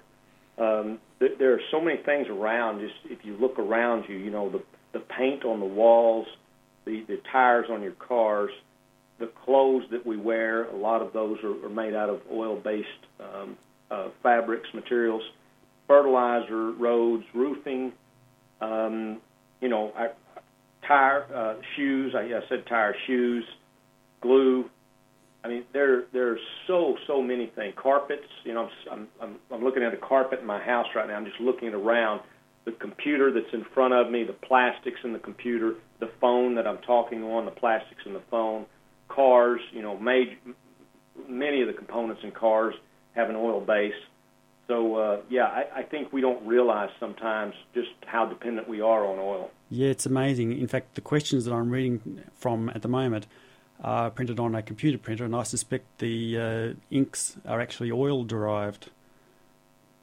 Um, 0.57 0.99
th- 1.23 1.37
there 1.39 1.53
are 1.53 1.61
so 1.71 1.79
many 1.79 1.97
things 2.03 2.27
around. 2.27 2.81
Just 2.81 2.95
if 3.05 3.25
you 3.25 3.35
look 3.37 3.57
around 3.57 4.05
you, 4.09 4.17
you 4.17 4.29
know 4.29 4.49
the 4.49 4.61
the 4.91 4.99
paint 4.99 5.45
on 5.45 5.59
the 5.59 5.65
walls, 5.65 6.27
the 6.85 7.03
the 7.07 7.19
tires 7.31 7.67
on 7.69 7.81
your 7.81 7.93
cars, 7.93 8.51
the 9.19 9.27
clothes 9.27 9.83
that 9.91 10.05
we 10.05 10.17
wear. 10.17 10.65
A 10.65 10.75
lot 10.75 11.01
of 11.01 11.13
those 11.13 11.39
are, 11.43 11.65
are 11.65 11.69
made 11.69 11.93
out 11.93 12.09
of 12.09 12.21
oil-based 12.31 12.87
um, 13.19 13.57
uh, 13.89 14.09
fabrics, 14.21 14.67
materials, 14.73 15.23
fertilizer, 15.87 16.71
roads, 16.71 17.23
roofing. 17.33 17.93
Um, 18.59 19.21
you 19.61 19.69
know, 19.69 19.93
I, 19.95 20.09
tire, 20.85 21.25
uh, 21.33 21.55
shoes. 21.75 22.13
I, 22.15 22.21
I 22.21 22.41
said 22.49 22.65
tire, 22.65 22.95
shoes, 23.07 23.45
glue, 24.21 24.69
I 25.43 25.49
mean, 25.49 25.63
there 25.73 26.05
there 26.13 26.31
are 26.31 26.39
so 26.67 26.95
so 27.05 27.21
many 27.21 27.47
things. 27.47 27.73
Carpets, 27.75 28.27
you 28.45 28.53
know, 28.53 28.69
I'm 28.91 29.07
I'm 29.21 29.35
I'm 29.51 29.63
looking 29.63 29.83
at 29.83 29.93
a 29.93 29.97
carpet 29.97 30.39
in 30.39 30.45
my 30.45 30.61
house 30.61 30.87
right 30.95 31.07
now. 31.07 31.15
I'm 31.15 31.25
just 31.25 31.39
looking 31.39 31.73
around 31.73 32.21
the 32.65 32.71
computer 32.71 33.31
that's 33.31 33.53
in 33.53 33.65
front 33.73 33.93
of 33.93 34.09
me, 34.09 34.23
the 34.23 34.33
plastics 34.33 34.99
in 35.03 35.11
the 35.11 35.19
computer, 35.19 35.75
the 35.99 36.09
phone 36.21 36.55
that 36.55 36.65
I'm 36.65 36.77
talking 36.79 37.23
on, 37.23 37.43
the 37.43 37.51
plastics 37.51 38.01
in 38.05 38.13
the 38.13 38.21
phone, 38.31 38.65
cars. 39.09 39.59
You 39.73 39.81
know, 39.81 39.97
made 39.97 40.37
many 41.27 41.61
of 41.61 41.67
the 41.67 41.73
components 41.73 42.21
in 42.23 42.31
cars 42.31 42.73
have 43.15 43.29
an 43.29 43.35
oil 43.35 43.59
base. 43.59 43.93
So 44.67 44.95
uh, 44.95 45.21
yeah, 45.29 45.45
I, 45.45 45.79
I 45.79 45.83
think 45.83 46.13
we 46.13 46.21
don't 46.21 46.47
realize 46.47 46.89
sometimes 47.01 47.53
just 47.73 47.89
how 48.05 48.25
dependent 48.25 48.69
we 48.69 48.79
are 48.79 49.05
on 49.05 49.19
oil. 49.19 49.51
Yeah, 49.69 49.89
it's 49.89 50.05
amazing. 50.05 50.57
In 50.57 50.67
fact, 50.67 50.95
the 50.95 51.01
questions 51.01 51.43
that 51.43 51.53
I'm 51.53 51.69
reading 51.69 52.23
from 52.35 52.69
at 52.69 52.81
the 52.81 52.87
moment 52.87 53.27
are 53.83 54.09
printed 54.09 54.39
on 54.39 54.55
a 54.55 54.61
computer 54.61 54.97
printer, 54.97 55.25
and 55.25 55.35
I 55.35 55.43
suspect 55.43 55.99
the 55.99 56.39
uh, 56.39 56.73
inks 56.89 57.37
are 57.45 57.59
actually 57.59 57.91
oil 57.91 58.23
derived. 58.23 58.89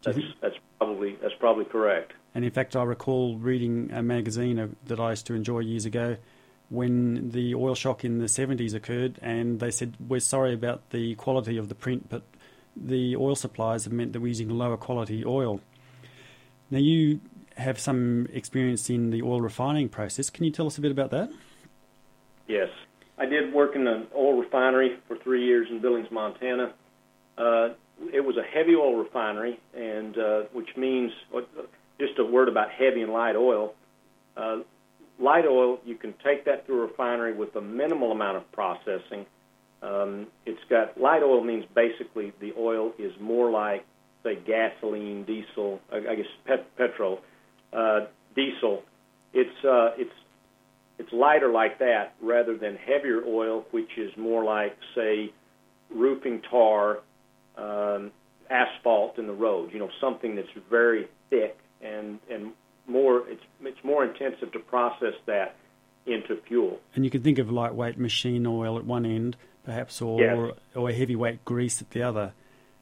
That's, 0.02 0.18
that's 0.40 0.56
probably 0.78 1.18
that's 1.20 1.34
probably 1.38 1.64
correct. 1.64 2.12
And 2.34 2.44
in 2.44 2.50
fact, 2.50 2.76
I 2.76 2.82
recall 2.82 3.37
reading 3.37 3.90
a 3.92 4.02
magazine 4.02 4.76
that 4.87 5.00
I 5.00 5.10
used 5.10 5.26
to 5.26 5.34
enjoy 5.34 5.60
years 5.60 5.84
ago 5.84 6.16
when 6.68 7.30
the 7.30 7.54
oil 7.54 7.75
shock 7.75 8.04
in 8.04 8.18
the 8.18 8.26
70s 8.26 8.75
occurred, 8.75 9.18
and 9.20 9.58
they 9.58 9.70
said, 9.70 9.96
We're 9.99 10.20
sorry 10.20 10.54
about 10.54 10.90
the 10.90 11.16
quality 11.16 11.56
of 11.56 11.68
the 11.68 11.75
print, 11.75 12.08
but 12.08 12.22
the 12.76 13.16
oil 13.16 13.34
supplies 13.34 13.84
have 13.84 13.92
meant 13.92 14.12
that 14.12 14.20
we're 14.20 14.28
using 14.28 14.49
lower 14.49 14.76
quality 14.76 15.25
oil. 15.25 15.60
Now, 16.70 16.78
you 16.78 17.20
have 17.56 17.80
some 17.80 18.28
experience 18.32 18.88
in 18.88 19.10
the 19.10 19.22
oil 19.22 19.40
refining 19.40 19.88
process. 19.88 20.30
Can 20.30 20.44
you 20.44 20.52
tell 20.52 20.66
us 20.66 20.78
a 20.78 20.80
bit 20.80 20.92
about 20.92 21.10
that? 21.10 21.30
I 23.20 23.26
did 23.26 23.52
work 23.52 23.76
in 23.76 23.86
an 23.86 24.06
oil 24.16 24.40
refinery 24.40 24.96
for 25.06 25.16
three 25.18 25.44
years 25.44 25.68
in 25.70 25.82
Billings, 25.82 26.10
Montana. 26.10 26.72
Uh, 27.36 27.68
it 28.14 28.24
was 28.24 28.38
a 28.38 28.42
heavy 28.42 28.74
oil 28.74 28.96
refinery, 28.96 29.60
and 29.76 30.16
uh, 30.16 30.42
which 30.54 30.74
means 30.74 31.12
just 31.98 32.18
a 32.18 32.24
word 32.24 32.48
about 32.48 32.70
heavy 32.70 33.02
and 33.02 33.12
light 33.12 33.36
oil. 33.36 33.74
Uh, 34.38 34.60
light 35.18 35.44
oil, 35.44 35.78
you 35.84 35.96
can 35.96 36.14
take 36.24 36.46
that 36.46 36.64
through 36.64 36.82
a 36.82 36.86
refinery 36.86 37.34
with 37.34 37.54
a 37.56 37.60
minimal 37.60 38.10
amount 38.10 38.38
of 38.38 38.50
processing. 38.52 39.26
Um, 39.82 40.26
it's 40.46 40.64
got 40.70 40.98
light 40.98 41.22
oil 41.22 41.44
means 41.44 41.66
basically 41.74 42.32
the 42.40 42.54
oil 42.58 42.92
is 42.98 43.12
more 43.20 43.50
like 43.50 43.84
say 44.22 44.38
gasoline, 44.46 45.24
diesel, 45.24 45.80
I 45.92 46.14
guess 46.14 46.26
pet, 46.46 46.74
petrol, 46.76 47.20
uh, 47.72 48.06
diesel. 48.34 48.82
It's 49.34 49.64
uh, 49.64 49.90
it's 49.96 50.10
it's 51.00 51.12
lighter 51.14 51.50
like 51.50 51.78
that 51.78 52.12
rather 52.21 52.59
than 52.59 52.76
heavier 52.76 53.25
oil, 53.26 53.64
which 53.71 53.97
is 53.97 54.14
more 54.19 54.45
like 54.45 54.76
say 54.95 55.33
roofing 55.88 56.42
tar, 56.42 56.99
um, 57.57 58.12
asphalt 58.50 59.19
in 59.19 59.26
the 59.26 59.33
road. 59.33 59.73
You 59.73 59.78
know, 59.78 59.88
something 59.99 60.37
that's 60.37 60.49
very 60.69 61.09
thick 61.30 61.59
and 61.80 62.19
and 62.30 62.52
more. 62.87 63.26
It's 63.28 63.42
it's 63.62 63.83
more 63.83 64.04
intensive 64.04 64.52
to 64.52 64.59
process 64.59 65.14
that 65.25 65.57
into 66.04 66.37
fuel. 66.47 66.78
And 66.95 67.02
you 67.04 67.11
can 67.11 67.23
think 67.23 67.38
of 67.38 67.50
lightweight 67.50 67.99
machine 67.99 68.47
oil 68.47 68.76
at 68.76 68.85
one 68.85 69.07
end, 69.07 69.38
perhaps, 69.64 70.02
or 70.02 70.21
yes. 70.21 70.57
or 70.75 70.92
heavyweight 70.92 71.47
grease 71.47 71.80
at 71.80 71.90
the 71.90 72.02
other. 72.02 72.35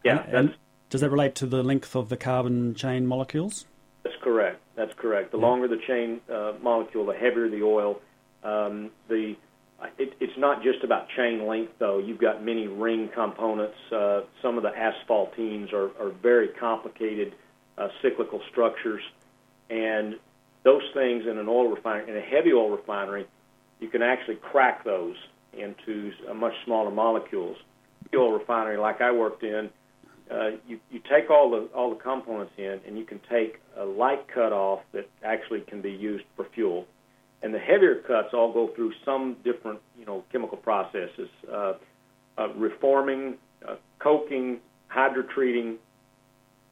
Yeah. 0.04 0.24
And, 0.24 0.34
and 0.34 0.54
does 0.90 1.02
that 1.02 1.10
relate 1.10 1.36
to 1.36 1.46
the 1.46 1.62
length 1.62 1.94
of 1.94 2.08
the 2.08 2.16
carbon 2.16 2.74
chain 2.74 3.06
molecules? 3.06 3.66
That's 4.02 4.16
correct. 4.22 4.60
That's 4.74 4.94
correct. 4.96 5.30
The 5.30 5.38
yeah. 5.38 5.46
longer 5.46 5.68
the 5.68 5.80
chain 5.86 6.20
uh, 6.32 6.54
molecule, 6.60 7.06
the 7.06 7.14
heavier 7.14 7.48
the 7.48 7.62
oil. 7.62 8.00
Um, 8.44 8.90
the 9.08 9.36
it, 9.98 10.14
it's 10.20 10.36
not 10.36 10.62
just 10.62 10.82
about 10.82 11.06
chain 11.16 11.46
length, 11.46 11.72
though. 11.78 11.98
You've 11.98 12.20
got 12.20 12.44
many 12.44 12.66
ring 12.66 13.08
components. 13.14 13.76
Uh, 13.92 14.22
some 14.42 14.56
of 14.56 14.62
the 14.62 14.70
asphaltenes 14.70 15.72
are, 15.72 15.90
are 16.00 16.10
very 16.22 16.48
complicated 16.48 17.34
uh, 17.76 17.88
cyclical 18.02 18.40
structures, 18.50 19.02
and 19.70 20.16
those 20.64 20.82
things 20.94 21.24
in 21.30 21.38
an 21.38 21.48
oil 21.48 21.68
refinery, 21.68 22.10
in 22.10 22.16
a 22.16 22.20
heavy 22.20 22.52
oil 22.52 22.70
refinery, 22.70 23.26
you 23.78 23.88
can 23.88 24.02
actually 24.02 24.34
crack 24.36 24.84
those 24.84 25.14
into 25.56 26.10
much 26.34 26.54
smaller 26.64 26.90
molecules. 26.90 27.56
The 28.10 28.18
oil 28.18 28.32
refinery, 28.32 28.78
like 28.78 29.00
I 29.00 29.12
worked 29.12 29.44
in, 29.44 29.70
uh, 30.30 30.50
you, 30.66 30.80
you 30.90 31.00
take 31.08 31.30
all 31.30 31.50
the 31.50 31.68
all 31.74 31.90
the 31.90 32.00
components 32.00 32.52
in, 32.58 32.80
and 32.86 32.98
you 32.98 33.04
can 33.04 33.20
take 33.30 33.60
a 33.76 33.84
light 33.84 34.26
cut 34.28 34.52
off 34.52 34.80
that 34.92 35.08
actually 35.22 35.60
can 35.60 35.80
be 35.80 35.92
used 35.92 36.24
for 36.36 36.46
fuel 36.54 36.86
and 37.42 37.54
the 37.54 37.58
heavier 37.58 37.96
cuts 37.96 38.34
all 38.34 38.52
go 38.52 38.68
through 38.74 38.92
some 39.04 39.36
different, 39.44 39.80
you 39.98 40.04
know, 40.04 40.24
chemical 40.32 40.58
processes, 40.58 41.28
uh, 41.52 41.74
uh, 42.36 42.48
reforming, 42.54 43.36
uh, 43.66 43.76
coking, 43.98 44.58
hydrotreating. 44.90 45.76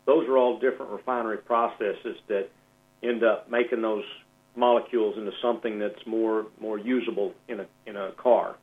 Those 0.06 0.28
are 0.28 0.37
all 0.37 0.58
different 0.58 0.92
refinery 0.92 1.38
processes 1.38 2.16
that 2.28 2.49
end 3.02 3.23
up 3.25 3.50
making 3.50 3.82
those 3.82 4.04
molecules 4.56 5.18
into 5.18 5.32
something 5.42 5.78
that's 5.78 6.06
more 6.06 6.46
more 6.61 6.78
usable 6.78 7.35
in 7.49 7.61
a 7.61 7.66
in 7.87 7.96
a 7.96 8.12
car. 8.12 8.56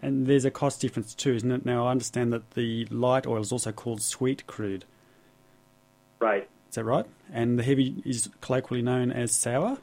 And 0.00 0.26
there's 0.26 0.44
a 0.44 0.50
cost 0.50 0.80
difference 0.80 1.14
too, 1.14 1.34
isn't 1.34 1.50
it? 1.50 1.64
Now 1.64 1.86
I 1.86 1.90
understand 1.90 2.32
that 2.32 2.52
the 2.52 2.86
light 2.86 3.26
oil 3.26 3.40
is 3.40 3.52
also 3.52 3.72
called 3.72 4.02
sweet 4.02 4.46
crude. 4.46 4.84
Right. 6.20 6.48
Is 6.68 6.76
that 6.76 6.84
right? 6.84 7.06
And 7.32 7.58
the 7.58 7.62
heavy 7.62 8.02
is 8.04 8.30
colloquially 8.40 8.82
known 8.82 9.12
as 9.12 9.32
sour. 9.32 9.78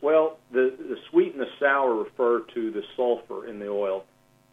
Well, 0.00 0.33
the, 0.54 0.74
the 0.78 0.96
sweet 1.10 1.32
and 1.32 1.40
the 1.40 1.50
sour 1.58 1.94
refer 1.94 2.40
to 2.54 2.70
the 2.70 2.82
sulfur 2.96 3.46
in 3.46 3.58
the 3.58 3.68
oil. 3.68 4.04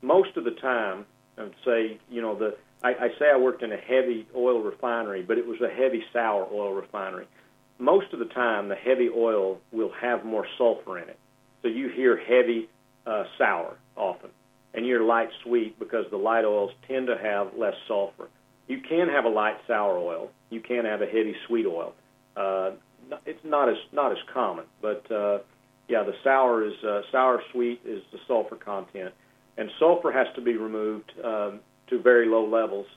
Most 0.02 0.36
of 0.36 0.44
the 0.44 0.52
time, 0.52 1.06
I 1.38 1.44
would 1.44 1.56
say, 1.64 2.00
you 2.10 2.22
know, 2.22 2.36
the 2.38 2.58
I, 2.84 2.90
I 2.90 3.08
say 3.20 3.30
I 3.32 3.38
worked 3.38 3.62
in 3.62 3.72
a 3.72 3.78
heavy 3.78 4.28
oil 4.36 4.62
refinery, 4.62 5.22
but 5.22 5.38
it 5.38 5.46
was 5.46 5.62
a 5.62 5.70
heavy 5.70 6.04
sour 6.12 6.48
oil 6.52 6.74
refinery. 6.74 7.28
Most 7.78 8.14
of 8.14 8.20
the 8.20 8.26
time, 8.26 8.70
the 8.70 8.76
heavy 8.76 9.10
oil 9.10 9.60
will 9.72 9.92
have 10.02 10.26
more 10.26 10.46
sulfur 10.58 10.98
in 10.98 11.08
it. 11.10 11.20
So 11.62 11.68
you 11.68 11.90
hear 11.90 12.18
heavy 12.18 12.70
uh, 13.06 13.26
sour 13.38 13.76
often, 13.96 14.32
and 14.74 14.86
you're 14.86 15.04
light 15.04 15.30
sweet 15.44 15.78
because 15.80 16.06
the 16.10 16.18
light 16.18 16.46
oils 16.46 16.72
tend 16.88 17.08
to 17.08 17.18
have 17.18 17.56
less 17.56 17.76
sulfur. 17.88 18.30
You 18.68 18.80
can 18.82 19.10
have 19.10 19.26
a 19.26 19.30
light 19.30 19.58
sour 19.68 19.98
oil. 19.98 20.32
You 20.50 20.62
can 20.62 20.86
have 20.86 21.02
a 21.02 21.06
heavy 21.06 21.36
sweet 21.48 21.66
oil. 21.66 21.94
Uh, 22.36 22.72
it's 23.26 23.44
not 23.44 23.70
as 23.70 23.78
not 23.92 24.12
as 24.12 24.18
common, 24.34 24.66
but 24.82 25.12
uh, 25.12 25.40
yeah, 25.92 26.04
the 26.04 26.16
sour 26.24 26.66
is 26.66 26.82
uh, 26.86 27.02
sour 27.12 27.44
sweet 27.52 27.82
is 27.84 28.02
the 28.14 28.20
sulfur 28.26 28.56
content, 28.56 29.14
and 29.58 29.70
sulfur 29.78 30.12
has 30.12 30.28
to 30.36 30.42
be 30.42 30.56
removed 30.56 31.12
um, 31.22 31.60
to 31.88 32.02
very 32.02 32.28
low 32.28 32.48
levels, 32.48 32.88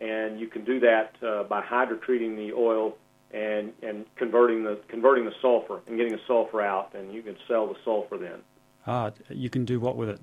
and 0.00 0.40
you 0.40 0.48
can 0.48 0.64
do 0.64 0.80
that 0.80 1.14
uh, 1.22 1.44
by 1.44 1.62
hydrotreating 1.62 2.36
the 2.36 2.52
oil 2.52 2.96
and 3.32 3.72
and 3.84 4.04
converting 4.16 4.64
the 4.64 4.80
converting 4.88 5.24
the 5.24 5.34
sulfur 5.40 5.80
and 5.86 5.96
getting 5.96 6.12
the 6.12 6.20
sulfur 6.26 6.60
out, 6.60 6.92
and 6.94 7.14
you 7.14 7.22
can 7.22 7.36
sell 7.46 7.68
the 7.68 7.76
sulfur 7.84 8.18
then. 8.18 8.40
Ah, 8.88 9.12
you 9.28 9.48
can 9.48 9.64
do 9.64 9.78
what 9.78 9.96
with 9.96 10.08
it? 10.08 10.20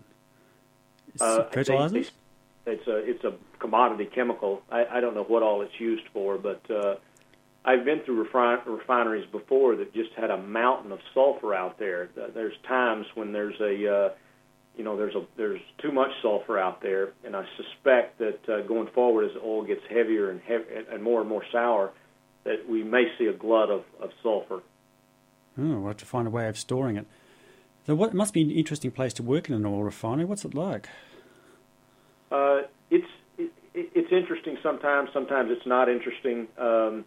Uh, 1.22 1.44
fertilizers. 1.46 2.12
It's 2.66 2.86
a 2.86 2.98
it's 2.98 3.24
a 3.24 3.34
commodity 3.60 4.10
chemical. 4.14 4.62
I, 4.70 4.86
I 4.92 5.00
don't 5.00 5.16
know 5.16 5.24
what 5.24 5.42
all 5.42 5.62
it's 5.62 5.80
used 5.80 6.04
for, 6.12 6.38
but 6.38 6.70
uh, 6.70 6.96
I've 7.66 7.84
been 7.86 8.02
through 8.06 8.26
refin- 8.26 8.66
refineries 8.66 9.26
before 9.32 9.76
that 9.76 9.94
just 9.94 10.12
had 10.16 10.32
a 10.32 10.38
mountain 10.38 10.92
of 10.92 11.00
sulfur 11.14 11.54
out 11.54 11.78
there. 11.78 12.10
There's 12.34 12.54
times 12.68 13.06
when 13.16 13.32
there's 13.32 13.60
a, 13.60 13.96
uh, 13.96 14.10
you 14.78 14.84
know, 14.84 14.96
there's 14.96 15.16
a 15.16 15.26
there's 15.36 15.60
too 15.82 15.92
much 15.92 16.12
sulfur 16.22 16.58
out 16.58 16.82
there, 16.82 17.10
and 17.26 17.36
I 17.36 17.44
suspect 17.58 18.20
that 18.20 18.40
uh, 18.50 18.62
going 18.62 18.88
forward 18.96 19.26
as 19.26 19.34
the 19.34 19.42
oil 19.42 19.66
gets 19.66 19.82
heavier 19.90 20.32
and 20.32 20.40
hev- 20.42 20.66
and 20.92 21.04
more 21.04 21.20
and 21.20 21.30
more 21.30 21.44
sour, 21.52 21.92
that 22.46 22.68
we 22.70 22.84
may 22.84 23.06
see 23.18 23.26
a 23.26 23.34
glut 23.34 23.70
of, 23.70 23.84
of 24.02 24.12
sulfur. 24.24 24.62
Oh, 25.58 25.80
we'll 25.80 25.88
have 25.88 25.98
to 25.98 26.06
find 26.06 26.28
a 26.28 26.32
way 26.32 26.48
of 26.48 26.58
storing 26.58 26.96
it. 26.96 27.06
So, 27.86 27.96
what 27.96 28.10
it 28.10 28.16
must 28.16 28.34
be 28.34 28.42
an 28.42 28.52
interesting 28.52 28.92
place 28.92 29.14
to 29.14 29.24
work 29.24 29.50
in 29.50 29.56
an 29.56 29.66
oil 29.66 29.84
refinery. 29.84 30.26
What's 30.26 30.46
it 30.46 30.54
like? 30.54 30.88
Uh, 32.32 32.62
it's 32.90 33.08
it, 33.38 33.52
it's 33.74 34.12
interesting 34.12 34.58
sometimes. 34.64 35.10
Sometimes 35.14 35.50
it's 35.52 35.66
not 35.66 35.90
interesting. 35.90 36.48
Um, 36.58 37.06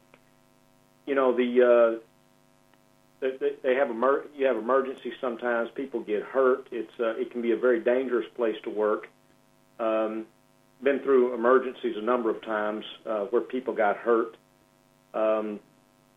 you 1.07 1.15
know 1.15 1.35
the 1.37 2.01
uh, 2.01 2.01
they, 3.21 3.51
they 3.63 3.75
have 3.75 3.91
emer- 3.91 4.25
you 4.37 4.47
have 4.47 4.57
emergencies 4.57 5.15
sometimes. 5.21 5.71
People 5.75 6.01
get 6.01 6.23
hurt. 6.23 6.69
It's 6.71 6.93
uh, 7.01 7.15
it 7.17 7.31
can 7.31 7.43
be 7.43 7.53
a 7.53 7.57
very 7.57 7.81
dangerous 7.81 8.27
place 8.37 8.57
to 8.65 8.71
work. 8.71 9.09
Um, 9.79 10.27
been 10.83 11.01
through 11.01 11.35
emergencies 11.35 11.95
a 11.97 12.03
number 12.03 12.31
of 12.31 12.43
times 12.43 12.85
uh, 13.07 13.25
where 13.27 13.43
people 13.43 13.75
got 13.75 13.97
hurt. 13.97 14.37
Um, 15.15 15.61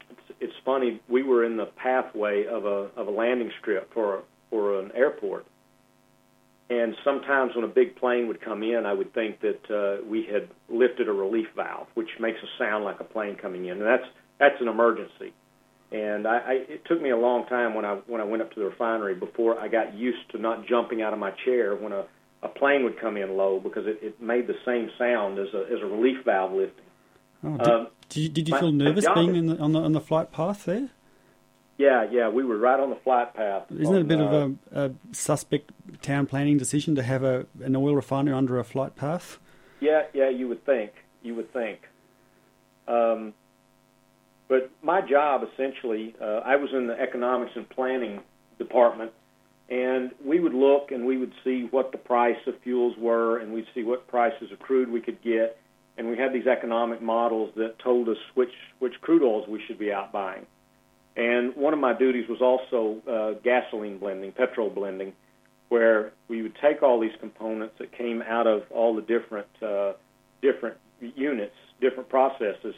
it's, 0.10 0.38
it's 0.40 0.54
funny. 0.66 1.00
We 1.08 1.24
were 1.24 1.46
in 1.46 1.58
the 1.58 1.66
pathway 1.66 2.46
of 2.46 2.66
a 2.66 2.90
of 2.98 3.08
a 3.08 3.12
landing 3.12 3.52
strip 3.60 3.94
for 3.94 4.24
for 4.50 4.80
an 4.80 4.92
airport, 4.96 5.46
and 6.70 6.96
sometimes 7.04 7.56
when 7.56 7.66
a 7.66 7.70
big 7.70 7.96
plane 7.96 8.28
would 8.28 8.42
come 8.42 8.64
in, 8.64 8.86
I 8.86 8.94
would 8.94 9.14
think 9.14 9.42
that 9.42 9.70
uh, 9.70 10.04
we 10.08 10.26
had 10.26 10.50
lifted 10.70 11.08
a 11.08 11.14
relief 11.14 11.48
valve, 11.56 11.88
which 11.94 12.10
makes 12.20 12.40
a 12.42 12.64
sound 12.64 12.84
like 12.84 13.00
a 13.00 13.04
plane 13.04 13.36
coming 13.36 13.66
in, 13.66 13.74
and 13.74 13.86
that's 13.86 14.08
that's 14.40 14.60
an 14.62 14.68
emergency. 14.68 15.34
And 15.92 16.28
I, 16.28 16.38
I, 16.38 16.52
it 16.68 16.86
took 16.86 17.02
me 17.02 17.12
a 17.12 17.18
long 17.18 17.46
time 17.46 17.74
when 17.74 17.86
I 17.86 17.96
when 18.08 18.20
I 18.20 18.24
went 18.24 18.42
up 18.42 18.52
to 18.54 18.60
the 18.60 18.66
refinery 18.66 19.16
before 19.16 19.60
I 19.60 19.68
got 19.68 19.94
used 19.94 20.30
to 20.32 20.38
not 20.38 20.68
jumping 20.68 21.02
out 21.02 21.14
of 21.14 21.20
my 21.20 21.32
chair 21.46 21.76
when 21.76 21.92
a, 21.92 22.06
a 22.42 22.48
plane 22.48 22.84
would 22.84 23.00
come 23.00 23.18
in 23.18 23.38
low 23.38 23.60
because 23.60 23.86
it, 23.86 24.00
it 24.02 24.22
made 24.22 24.48
the 24.48 24.56
same 24.66 24.90
sound 24.98 25.38
as 25.40 25.48
a 25.54 25.66
as 25.72 25.82
a 25.82 25.86
relief 25.86 26.18
valve 26.26 26.54
lifting. 26.54 26.86
Oh, 27.44 27.58
did, 27.58 27.68
um, 27.68 27.88
did 28.10 28.20
you, 28.20 28.30
did 28.30 28.48
you 28.48 28.52
my, 28.54 28.60
feel 28.60 28.72
nervous 28.72 29.06
being 29.14 29.36
in 29.36 29.46
the, 29.46 29.60
on 29.60 29.72
the 29.74 29.80
on 29.80 29.92
the 29.92 30.02
flight 30.02 30.32
path 30.32 30.66
there? 30.66 30.90
Yeah, 31.78 32.08
yeah, 32.10 32.30
we 32.30 32.44
were 32.44 32.58
right 32.58 32.80
on 32.80 32.90
the 32.90 32.96
flight 32.96 33.34
path. 33.34 33.64
Isn't 33.70 33.88
on, 33.88 33.96
it 33.96 34.02
a 34.02 34.06
bit 34.06 34.22
uh, 34.22 34.24
of 34.24 34.58
a, 34.72 34.86
a, 34.86 34.92
suspect 35.12 35.72
town 36.02 36.26
planning 36.26 36.58
decision 36.58 36.96
to 36.96 37.04
have 37.04 37.24
a 37.24 37.46
an 37.64 37.76
oil 37.76 37.96
refinery 37.96 38.34
under 38.34 38.58
a 38.58 38.64
flight 38.64 38.96
path? 38.96 39.40
Yeah, 39.80 40.04
yeah, 40.14 40.30
you 40.30 40.48
would 40.48 40.66
think. 40.66 40.92
You 41.22 41.36
would 41.36 41.52
think. 41.52 41.82
Um, 42.88 43.34
but 44.48 44.70
my 44.84 45.02
job 45.02 45.42
essentially, 45.54 46.16
uh, 46.22 46.42
I 46.46 46.56
was 46.56 46.70
in 46.74 46.88
the 46.88 47.00
economics 47.00 47.54
and 47.56 47.68
planning 47.70 48.22
department, 48.58 49.12
and 49.70 50.12
we 50.24 50.40
would 50.40 50.54
look 50.54 50.92
and 50.92 51.06
we 51.06 51.18
would 51.18 51.34
see 51.44 51.68
what 51.72 51.92
the 51.92 51.98
price 51.98 52.38
of 52.48 52.56
fuels 52.64 52.96
were, 52.98 53.40
and 53.40 53.52
we'd 53.54 53.66
see 53.74 53.84
what 53.84 54.08
prices 54.08 54.52
of 54.52 54.60
crude 54.60 54.90
we 54.90 55.02
could 55.02 55.22
get, 55.24 55.58
and 55.98 56.10
we 56.10 56.18
had 56.18 56.34
these 56.34 56.48
economic 56.48 57.02
models 57.02 57.52
that 57.56 57.80
told 57.80 58.10
us 58.10 58.18
which 58.36 58.54
which 58.80 58.94
crude 59.02 59.24
oils 59.24 59.48
we 59.48 59.62
should 59.66 59.80
be 59.80 59.92
out 59.92 60.12
buying. 60.12 60.46
And 61.16 61.56
one 61.56 61.74
of 61.74 61.80
my 61.80 61.98
duties 61.98 62.28
was 62.28 62.42
also 62.42 63.02
uh, 63.10 63.40
gasoline 63.42 63.98
blending, 63.98 64.34
petrol 64.34 64.70
blending, 64.70 65.14
where 65.70 66.12
we 66.28 66.42
would 66.42 66.56
take 66.62 66.84
all 66.84 67.00
these 67.00 67.16
components 67.20 67.76
that 67.80 67.98
came 67.98 68.22
out 68.22 68.48
of 68.48 68.64
all 68.70 68.96
the 68.96 69.02
different 69.02 69.48
uh, 69.62 69.94
different 70.42 70.78
units, 71.00 71.56
different 71.82 72.10
processes, 72.10 72.76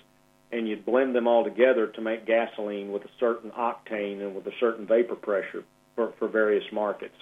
and 0.52 0.68
you'd 0.68 0.86
blend 0.86 1.16
them 1.16 1.28
all 1.28 1.44
together 1.44 1.88
to 1.88 2.02
make 2.02 2.26
gasoline 2.26 2.92
with 2.92 3.04
a 3.04 3.10
certain 3.20 3.52
octane 3.52 4.22
and 4.22 4.36
with 4.36 4.48
a 4.48 4.54
certain 4.60 4.86
vapor 4.86 5.16
pressure 5.16 5.64
for, 5.96 6.14
for 6.18 6.28
various 6.28 6.64
markets. 6.72 7.16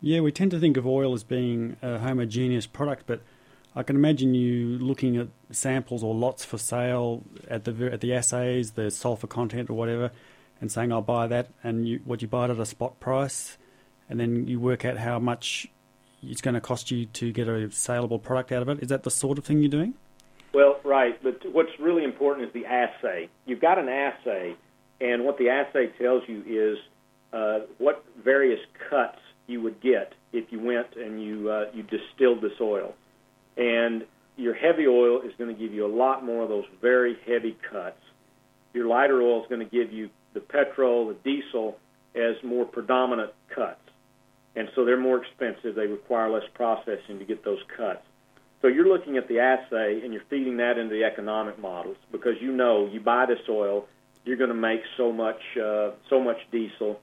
Yeah, 0.00 0.20
we 0.20 0.32
tend 0.32 0.50
to 0.50 0.58
think 0.58 0.76
of 0.76 0.86
oil 0.86 1.14
as 1.14 1.22
being 1.22 1.76
a 1.80 1.98
homogeneous 1.98 2.66
product, 2.66 3.04
but 3.06 3.20
I 3.76 3.84
can 3.84 3.94
imagine 3.94 4.34
you 4.34 4.78
looking 4.78 5.16
at 5.16 5.28
samples 5.50 6.02
or 6.02 6.14
lots 6.14 6.44
for 6.44 6.58
sale 6.58 7.22
at 7.48 7.64
the 7.64 7.90
at 7.92 8.00
the 8.00 8.12
assays, 8.12 8.72
the 8.72 8.90
sulfur 8.90 9.28
content 9.28 9.70
or 9.70 9.74
whatever, 9.74 10.10
and 10.60 10.72
saying 10.72 10.92
I'll 10.92 11.02
buy 11.02 11.28
that, 11.28 11.48
and 11.62 11.86
you, 11.86 12.00
what 12.04 12.20
you 12.20 12.28
buy 12.28 12.46
it 12.46 12.50
at 12.50 12.58
a 12.58 12.66
spot 12.66 12.98
price, 12.98 13.56
and 14.10 14.18
then 14.18 14.48
you 14.48 14.58
work 14.58 14.84
out 14.84 14.98
how 14.98 15.20
much 15.20 15.68
it's 16.22 16.40
going 16.40 16.54
to 16.54 16.60
cost 16.60 16.90
you 16.90 17.06
to 17.06 17.32
get 17.32 17.48
a 17.48 17.70
saleable 17.70 18.18
product 18.18 18.52
out 18.52 18.62
of 18.62 18.68
it. 18.68 18.80
Is 18.82 18.88
that 18.88 19.04
the 19.04 19.10
sort 19.10 19.38
of 19.38 19.44
thing 19.44 19.60
you're 19.60 19.68
doing? 19.68 19.94
Well, 20.54 20.80
right. 20.84 21.14
But 21.22 21.40
what's 21.52 21.70
really 21.80 22.04
important 22.04 22.46
is 22.46 22.52
the 22.52 22.66
assay. 22.66 23.28
You've 23.46 23.60
got 23.60 23.78
an 23.78 23.88
assay, 23.88 24.54
and 25.00 25.24
what 25.24 25.38
the 25.38 25.48
assay 25.48 25.90
tells 26.00 26.22
you 26.26 26.42
is 26.46 26.78
uh, 27.32 27.66
what 27.78 28.04
various 28.22 28.60
cuts 28.90 29.18
you 29.46 29.60
would 29.62 29.80
get 29.80 30.12
if 30.32 30.50
you 30.50 30.60
went 30.60 30.96
and 30.96 31.22
you 31.22 31.50
uh, 31.50 31.64
you 31.72 31.82
distilled 31.82 32.42
this 32.42 32.58
oil. 32.60 32.94
And 33.56 34.04
your 34.36 34.54
heavy 34.54 34.86
oil 34.86 35.20
is 35.22 35.32
going 35.38 35.54
to 35.54 35.60
give 35.60 35.72
you 35.72 35.86
a 35.86 35.94
lot 35.94 36.24
more 36.24 36.42
of 36.42 36.48
those 36.48 36.64
very 36.80 37.16
heavy 37.26 37.56
cuts. 37.70 37.98
Your 38.72 38.86
lighter 38.86 39.20
oil 39.20 39.42
is 39.42 39.48
going 39.48 39.66
to 39.66 39.70
give 39.70 39.92
you 39.92 40.08
the 40.34 40.40
petrol, 40.40 41.08
the 41.08 41.16
diesel 41.22 41.76
as 42.14 42.36
more 42.42 42.64
predominant 42.64 43.32
cuts. 43.54 43.78
And 44.56 44.68
so 44.74 44.84
they're 44.84 45.00
more 45.00 45.22
expensive. 45.22 45.74
They 45.74 45.86
require 45.86 46.30
less 46.30 46.44
processing 46.54 47.18
to 47.18 47.24
get 47.24 47.44
those 47.44 47.60
cuts. 47.76 48.02
So 48.62 48.68
you're 48.68 48.86
looking 48.86 49.16
at 49.16 49.26
the 49.26 49.40
assay 49.40 50.00
and 50.04 50.12
you're 50.12 50.22
feeding 50.30 50.56
that 50.58 50.78
into 50.78 50.94
the 50.94 51.04
economic 51.04 51.58
models 51.58 51.96
because 52.12 52.34
you 52.40 52.52
know 52.52 52.86
you 52.86 53.00
buy 53.00 53.26
this 53.26 53.40
oil, 53.48 53.86
you're 54.24 54.36
going 54.36 54.50
to 54.50 54.54
make 54.54 54.80
so 54.96 55.12
much 55.12 55.40
uh, 55.60 55.90
so 56.08 56.20
much 56.20 56.36
diesel, 56.52 57.00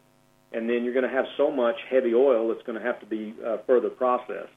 and 0.53 0.69
then 0.69 0.85
you're 0.85 0.93
going 0.93 1.07
to 1.07 1.13
have 1.13 1.25
so 1.35 1.51
much 1.51 1.75
heavy 1.89 2.13
oil 2.13 2.47
that's 2.47 2.65
going 2.65 2.79
to 2.79 2.83
have 2.83 2.99
to 3.01 3.05
be 3.05 3.35
uh, 3.45 3.57
further 3.67 3.89
processed. 3.89 4.53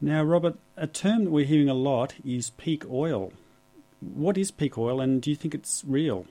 Now, 0.00 0.24
Robert, 0.24 0.56
a 0.76 0.88
term 0.88 1.24
that 1.24 1.30
we're 1.30 1.46
hearing 1.46 1.68
a 1.68 1.74
lot 1.74 2.14
is 2.24 2.50
peak 2.50 2.84
oil. 2.90 3.32
What 4.00 4.36
is 4.36 4.50
peak 4.50 4.76
oil, 4.76 5.00
and 5.00 5.22
do 5.22 5.30
you 5.30 5.36
think 5.36 5.54
it's 5.54 5.84
real? 5.86 6.26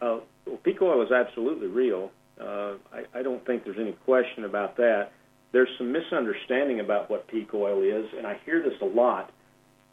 Uh, 0.00 0.20
well, 0.46 0.56
peak 0.64 0.80
oil 0.80 1.02
is 1.02 1.12
absolutely 1.12 1.68
real. 1.68 2.10
Uh, 2.40 2.74
I, 2.92 3.04
I 3.14 3.22
don't 3.22 3.44
think 3.46 3.64
there's 3.64 3.78
any 3.78 3.92
question 3.92 4.44
about 4.44 4.78
that. 4.78 5.10
There's 5.54 5.68
some 5.78 5.92
misunderstanding 5.92 6.80
about 6.80 7.08
what 7.08 7.28
peak 7.28 7.54
oil 7.54 7.80
is, 7.80 8.06
and 8.18 8.26
I 8.26 8.40
hear 8.44 8.60
this 8.60 8.74
a 8.82 8.84
lot. 8.84 9.30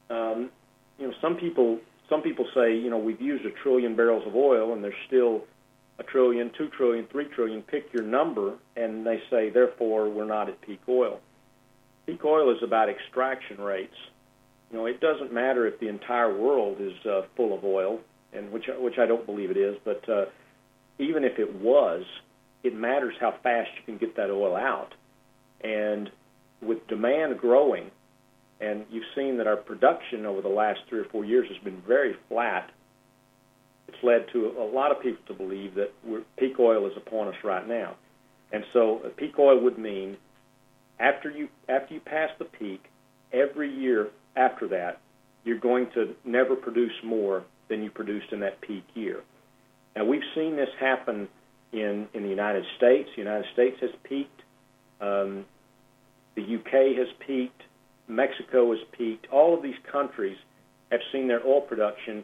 Um, 0.09 0.49
you 0.97 1.07
know, 1.07 1.13
some 1.21 1.35
people 1.35 1.77
some 2.09 2.23
people 2.23 2.47
say, 2.55 2.75
you 2.75 2.89
know, 2.89 2.97
we've 2.97 3.21
used 3.21 3.45
a 3.45 3.51
trillion 3.61 3.95
barrels 3.95 4.23
of 4.25 4.35
oil, 4.35 4.73
and 4.73 4.83
there's 4.83 4.93
still 5.05 5.43
a 5.99 6.03
trillion, 6.03 6.49
two 6.57 6.67
trillion, 6.69 7.05
three 7.11 7.25
trillion. 7.25 7.61
Pick 7.61 7.93
your 7.93 8.01
number, 8.01 8.55
and 8.75 9.05
they 9.05 9.21
say, 9.29 9.51
therefore, 9.51 10.09
we're 10.09 10.25
not 10.25 10.49
at 10.49 10.59
peak 10.61 10.81
oil. 10.89 11.19
Peak 12.07 12.25
oil 12.25 12.49
is 12.49 12.63
about 12.63 12.89
extraction 12.89 13.61
rates. 13.61 13.93
You 14.71 14.79
know, 14.79 14.87
it 14.87 14.99
doesn't 14.99 15.31
matter 15.31 15.67
if 15.67 15.79
the 15.79 15.89
entire 15.89 16.35
world 16.35 16.77
is 16.79 17.05
uh, 17.05 17.21
full 17.37 17.55
of 17.55 17.63
oil, 17.63 17.99
and 18.33 18.51
which 18.51 18.65
which 18.79 18.97
I 18.97 19.05
don't 19.05 19.27
believe 19.27 19.51
it 19.51 19.57
is, 19.57 19.77
but 19.85 20.09
uh, 20.09 20.25
even 20.97 21.23
if 21.23 21.37
it 21.37 21.53
was, 21.53 22.03
it 22.63 22.75
matters 22.75 23.13
how 23.19 23.35
fast 23.43 23.69
you 23.77 23.83
can 23.85 23.97
get 23.99 24.15
that 24.15 24.31
oil 24.31 24.55
out. 24.55 24.95
And 25.63 26.09
with 26.61 26.87
demand 26.87 27.37
growing, 27.37 27.91
and 28.59 28.85
you've 28.91 29.03
seen 29.15 29.37
that 29.37 29.47
our 29.47 29.57
production 29.57 30.25
over 30.25 30.41
the 30.41 30.49
last 30.49 30.79
three 30.89 30.99
or 30.99 31.05
four 31.05 31.25
years 31.25 31.47
has 31.49 31.57
been 31.63 31.81
very 31.87 32.15
flat. 32.29 32.69
It's 33.87 33.97
led 34.03 34.25
to 34.33 34.53
a 34.59 34.63
lot 34.63 34.91
of 34.91 35.01
people 35.01 35.23
to 35.27 35.33
believe 35.33 35.75
that 35.75 35.91
peak 36.37 36.59
oil 36.59 36.87
is 36.87 36.93
upon 36.95 37.27
us 37.27 37.35
right 37.43 37.67
now. 37.67 37.95
And 38.51 38.63
so, 38.73 39.01
peak 39.17 39.39
oil 39.39 39.59
would 39.63 39.77
mean 39.77 40.17
after 40.99 41.29
you 41.29 41.49
after 41.67 41.93
you 41.93 41.99
pass 41.99 42.29
the 42.37 42.45
peak, 42.45 42.83
every 43.33 43.73
year 43.73 44.09
after 44.35 44.67
that, 44.69 44.99
you're 45.43 45.59
going 45.59 45.87
to 45.95 46.15
never 46.23 46.55
produce 46.55 46.93
more 47.03 47.43
than 47.69 47.83
you 47.83 47.89
produced 47.89 48.31
in 48.31 48.41
that 48.41 48.61
peak 48.61 48.83
year. 48.93 49.21
Now 49.95 50.05
we've 50.05 50.21
seen 50.35 50.55
this 50.55 50.69
happen 50.79 51.27
in 51.73 52.07
in 52.13 52.23
the 52.23 52.29
United 52.29 52.65
States. 52.77 53.09
The 53.15 53.21
United 53.21 53.45
States 53.53 53.77
has 53.81 53.91
peaked. 54.03 54.41
Um, 54.99 55.45
the 56.41 56.55
UK 56.55 56.97
has 56.97 57.07
peaked. 57.25 57.63
Mexico 58.07 58.71
has 58.71 58.81
peaked. 58.91 59.27
All 59.31 59.53
of 59.53 59.63
these 59.63 59.75
countries 59.91 60.37
have 60.91 61.01
seen 61.11 61.27
their 61.27 61.45
oil 61.45 61.61
production 61.61 62.23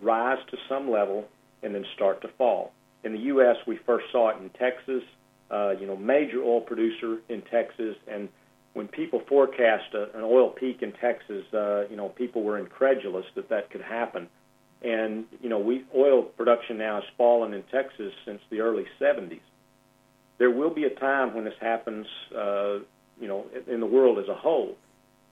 rise 0.00 0.38
to 0.50 0.56
some 0.68 0.90
level 0.90 1.24
and 1.62 1.74
then 1.74 1.84
start 1.94 2.20
to 2.22 2.28
fall. 2.36 2.72
In 3.04 3.12
the 3.12 3.18
U.S., 3.20 3.56
we 3.66 3.78
first 3.86 4.06
saw 4.12 4.30
it 4.30 4.36
in 4.40 4.50
Texas, 4.50 5.02
uh, 5.50 5.70
you 5.78 5.86
know, 5.86 5.96
major 5.96 6.42
oil 6.42 6.60
producer 6.60 7.18
in 7.28 7.42
Texas. 7.42 7.96
And 8.06 8.28
when 8.74 8.88
people 8.88 9.22
forecast 9.28 9.94
a, 9.94 10.16
an 10.16 10.22
oil 10.22 10.50
peak 10.50 10.82
in 10.82 10.92
Texas, 10.92 11.44
uh, 11.52 11.86
you 11.88 11.96
know, 11.96 12.08
people 12.08 12.42
were 12.42 12.58
incredulous 12.58 13.26
that 13.34 13.48
that 13.48 13.70
could 13.70 13.82
happen. 13.82 14.28
And 14.82 15.24
you 15.40 15.48
know, 15.48 15.58
we 15.58 15.84
oil 15.96 16.22
production 16.22 16.78
now 16.78 16.96
has 16.96 17.04
fallen 17.16 17.54
in 17.54 17.62
Texas 17.64 18.12
since 18.26 18.40
the 18.50 18.60
early 18.60 18.84
70s. 19.00 19.40
There 20.38 20.50
will 20.50 20.70
be 20.70 20.84
a 20.84 20.90
time 20.90 21.34
when 21.34 21.44
this 21.44 21.54
happens, 21.60 22.06
uh, 22.36 22.78
you 23.20 23.28
know, 23.28 23.46
in 23.66 23.80
the 23.80 23.86
world 23.86 24.18
as 24.18 24.28
a 24.28 24.34
whole, 24.34 24.76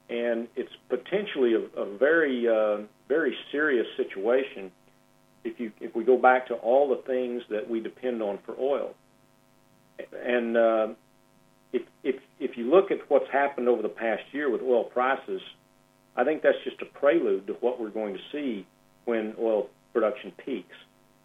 and 0.08 0.48
it's 0.56 0.72
potentially 0.88 1.54
a, 1.54 1.80
a 1.80 1.96
very, 1.98 2.48
uh, 2.48 2.78
very 3.08 3.36
serious 3.50 3.86
situation 3.96 4.70
if 5.44 5.58
you 5.58 5.72
if 5.80 5.94
we 5.96 6.04
go 6.04 6.16
back 6.16 6.46
to 6.48 6.54
all 6.54 6.88
the 6.88 7.02
things 7.06 7.42
that 7.50 7.68
we 7.68 7.80
depend 7.80 8.22
on 8.22 8.38
for 8.46 8.54
oil 8.58 8.94
and 10.24 10.56
uh, 10.56 10.88
if 11.72 11.82
if 12.02 12.16
if 12.38 12.56
you 12.56 12.70
look 12.70 12.90
at 12.90 12.98
what's 13.08 13.30
happened 13.32 13.68
over 13.68 13.82
the 13.82 13.88
past 13.88 14.22
year 14.32 14.50
with 14.50 14.62
oil 14.62 14.84
prices, 14.84 15.40
I 16.16 16.24
think 16.24 16.42
that's 16.42 16.58
just 16.64 16.80
a 16.82 16.86
prelude 16.86 17.46
to 17.46 17.54
what 17.54 17.80
we're 17.80 17.90
going 17.90 18.14
to 18.14 18.20
see 18.30 18.66
when 19.04 19.34
oil 19.38 19.68
production 19.92 20.32
peaks. 20.44 20.76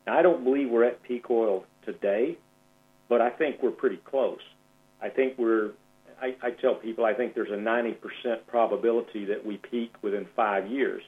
Now, 0.06 0.17
I 0.17 0.22
don't 0.22 0.43
believe 0.43 0.70
we're 0.70 0.86
at 0.86 1.04
peak 1.04 1.30
oil 1.30 1.65
today, 1.86 2.38
but 3.10 3.22
I 3.22 3.30
think 3.30 3.58
we're 3.62 3.72
pretty 3.72 3.98
close. 3.98 4.39
I 5.02 5.10
think 5.10 5.38
we're 5.38 5.72
I, 6.21 6.36
I 6.41 6.51
tell 6.51 6.75
people 6.75 7.06
I 7.06 7.13
think 7.13 7.36
there's 7.36 7.51
a 7.51 7.53
90% 7.53 7.95
probability 8.47 9.25
that 9.25 9.45
we 9.45 9.58
peak 9.58 9.93
within 10.01 10.27
five 10.36 10.67
years. 10.67 11.03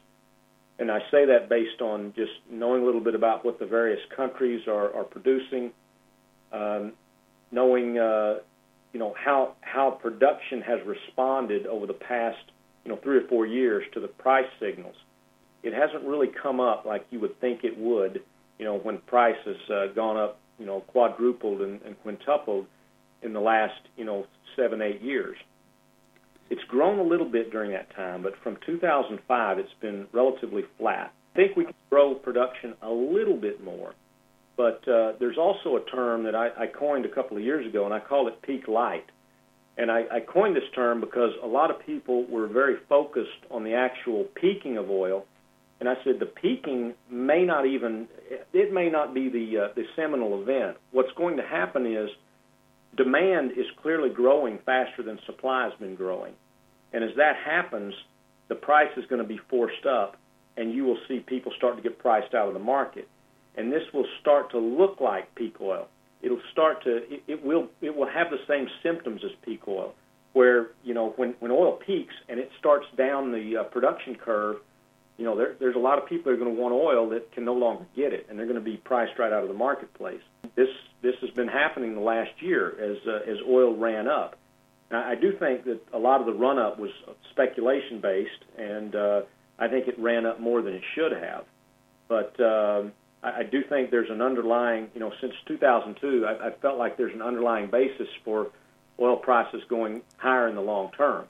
And 0.77 0.89
I 0.89 0.99
say 1.11 1.25
that 1.25 1.49
based 1.49 1.81
on 1.81 2.13
just 2.15 2.31
knowing 2.49 2.83
a 2.83 2.85
little 2.85 3.01
bit 3.01 3.15
about 3.15 3.43
what 3.43 3.59
the 3.59 3.65
various 3.65 3.99
countries 4.15 4.61
are, 4.67 4.95
are 4.95 5.03
producing, 5.03 5.71
um, 6.53 6.93
knowing 7.51 7.97
uh, 7.97 8.35
you 8.93 8.99
know 8.99 9.13
how 9.17 9.55
how 9.61 9.91
production 9.91 10.61
has 10.61 10.79
responded 10.85 11.67
over 11.67 11.85
the 11.85 11.93
past 11.93 12.37
you 12.85 12.91
know 12.91 12.97
three 13.03 13.17
or 13.17 13.27
four 13.27 13.45
years 13.45 13.83
to 13.93 13.99
the 13.99 14.07
price 14.07 14.47
signals. 14.59 14.95
It 15.63 15.73
hasn't 15.73 16.05
really 16.05 16.29
come 16.41 16.61
up 16.61 16.85
like 16.85 17.05
you 17.11 17.19
would 17.19 17.39
think 17.41 17.63
it 17.63 17.77
would. 17.77 18.21
You 18.57 18.65
know 18.65 18.77
when 18.77 18.99
price 18.99 19.37
has 19.45 19.69
uh, 19.69 19.87
gone 19.93 20.17
up, 20.17 20.39
you 20.57 20.65
know 20.65 20.81
quadrupled 20.81 21.61
and, 21.61 21.81
and 21.81 22.01
quintupled 22.01 22.67
in 23.23 23.34
the 23.34 23.39
last 23.39 23.79
you 23.95 24.05
know 24.05 24.25
seven 24.55 24.82
eight 24.82 25.01
years. 25.01 25.38
It's 26.49 26.63
grown 26.67 26.97
a 26.97 27.03
little 27.03 27.29
bit 27.29 27.51
during 27.51 27.71
that 27.71 27.95
time, 27.95 28.23
but 28.23 28.34
from 28.43 28.58
2005 28.65 29.60
it's 29.60 29.69
been 29.82 30.08
relatively 30.12 30.63
flat. 30.77 31.13
I 31.34 31.36
think 31.36 31.55
we 31.55 31.65
can 31.65 31.75
grow 31.91 32.15
production 32.15 32.73
a 32.82 32.89
little 32.89 33.38
bit 33.38 33.63
more 33.63 33.93
but 34.60 34.86
uh, 34.89 35.13
there's 35.21 35.38
also 35.38 35.77
a 35.77 35.86
term 35.89 36.23
that 36.25 36.36
I, 36.36 36.49
I 36.49 36.67
coined 36.67 37.05
a 37.05 37.10
couple 37.10 37.38
of 37.38 37.43
years 37.43 37.65
ago, 37.65 37.86
and 37.86 37.93
I 37.93 38.01
call 38.01 38.27
it 38.27 38.41
peak 38.41 38.67
lite. 38.67 39.05
And 39.77 39.89
I, 39.89 40.01
I 40.12 40.19
coined 40.19 40.53
this 40.53 40.69
term 40.75 40.99
because 40.99 41.32
a 41.41 41.47
lot 41.47 41.71
of 41.71 41.79
people 41.86 42.25
were 42.29 42.45
very 42.45 42.75
focused 42.89 43.39
on 43.49 43.63
the 43.63 43.75
actual 43.75 44.25
peaking 44.36 44.75
of 44.75 44.89
oil, 44.89 45.23
and 45.79 45.88
I 45.88 45.93
said 46.03 46.15
the 46.19 46.25
peaking 46.25 46.93
may 47.10 47.45
not 47.45 47.67
even 47.67 48.10
it 48.51 48.73
may 48.73 48.89
not 48.89 49.13
be 49.13 49.29
the 49.29 49.60
uh, 49.60 49.67
the 49.77 49.86
seminal 49.95 50.41
event. 50.41 50.75
What's 50.91 51.13
going 51.15 51.38
to 51.38 51.43
happen 51.43 51.86
is 51.86 52.10
demand 52.95 53.52
is 53.52 53.65
clearly 53.82 54.10
growing 54.10 54.60
faster 54.65 55.04
than 55.04 55.19
supply 55.25 55.65
has 55.65 55.73
been 55.80 55.95
growing, 55.95 56.34
and 56.93 57.04
as 57.04 57.12
that 57.17 57.36
happens, 57.36 57.93
the 58.47 58.56
price 58.56 58.91
is 58.97 59.06
going 59.06 59.21
to 59.21 59.28
be 59.28 59.39
forced 59.49 59.86
up, 59.86 60.17
and 60.58 60.73
you 60.73 60.84
will 60.84 60.97
see 61.08 61.19
people 61.19 61.52
start 61.58 61.78
to 61.78 61.84
get 61.84 61.99
priced 61.99 62.34
out 62.34 62.47
of 62.47 62.54
the 62.54 62.60
market 62.60 63.08
and 63.60 63.71
this 63.71 63.84
will 63.93 64.06
start 64.21 64.49
to 64.52 64.58
look 64.58 65.02
like 65.02 65.36
peak 65.36 65.56
oil. 65.60 65.88
It'll 66.21 66.41
start 66.52 66.84
to 66.86 66.97
it, 67.13 67.23
it 67.28 67.45
will 67.45 67.67
it 67.82 67.95
will 67.95 68.08
have 68.08 68.30
the 68.30 68.39
same 68.47 68.67
symptoms 68.82 69.21
as 69.23 69.32
peak 69.43 69.67
oil, 69.67 69.93
where 70.34 70.69
you 70.84 70.93
know 70.93 71.13
when 71.17 71.36
when 71.39 71.52
oil 71.52 71.73
peaks 71.73 72.13
and 72.28 72.39
it 72.39 72.49
starts 72.58 72.86
down 72.97 73.32
the 73.32 73.58
uh, 73.58 73.63
production 73.65 74.15
curve, 74.15 74.58
you 75.19 75.25
know 75.25 75.36
there, 75.36 75.55
there's 75.60 75.75
a 75.75 75.79
lot 75.79 76.01
of 76.01 76.08
people 76.08 76.32
that 76.32 76.39
are 76.39 76.43
going 76.43 76.55
to 76.55 76.60
want 76.60 76.73
oil 76.73 77.10
that 77.10 77.32
can 77.34 77.43
no 77.43 77.53
longer 77.53 77.86
get 77.95 78.13
it, 78.13 78.27
and 78.29 78.39
they're 78.39 78.45
going 78.45 78.58
to 78.58 78.63
be 78.63 78.77
priced 78.77 79.19
right 79.19 79.34
out 79.34 79.43
of 79.43 79.49
the 79.49 79.55
marketplace. 79.55 80.21
This 80.55 80.69
this 81.01 81.15
has 81.21 81.29
been 81.32 81.49
happening 81.49 81.93
the 81.93 82.01
last 82.01 82.32
year 82.39 82.69
as 82.69 82.97
uh, 83.05 83.29
as 83.29 83.38
oil 83.47 83.75
ran 83.75 84.08
up. 84.08 84.38
Now, 84.89 85.08
I 85.08 85.15
do 85.15 85.34
think 85.38 85.65
that 85.65 85.82
a 85.93 85.99
lot 85.99 86.21
of 86.21 86.25
the 86.25 86.34
run 86.34 86.58
up 86.58 86.79
was 86.79 86.89
speculation 87.32 87.99
based, 88.01 88.45
and 88.58 88.95
uh, 88.95 89.21
I 89.60 89.67
think 89.67 89.88
it 89.88 89.99
ran 89.99 90.25
up 90.25 90.39
more 90.39 90.62
than 90.62 90.73
it 90.73 90.84
should 90.95 91.12
have. 91.12 91.43
But 92.08 92.39
um, 92.39 92.93
I, 93.21 93.41
I 93.41 93.43
do 93.43 93.62
think 93.67 93.91
there's 93.91 94.10
an 94.10 94.21
underlying, 94.21 94.88
you 94.93 94.99
know, 94.99 95.12
since 95.21 95.34
2002, 95.47 96.25
I, 96.25 96.47
I 96.47 96.51
felt 96.62 96.77
like 96.77 96.97
there's 96.97 97.13
an 97.13 97.21
underlying 97.21 97.69
basis 97.69 98.08
for 98.23 98.47
oil 98.99 99.17
prices 99.17 99.62
going 99.69 100.01
higher 100.17 100.47
in 100.47 100.55
the 100.55 100.62
long 100.62 100.91
term. 100.97 101.25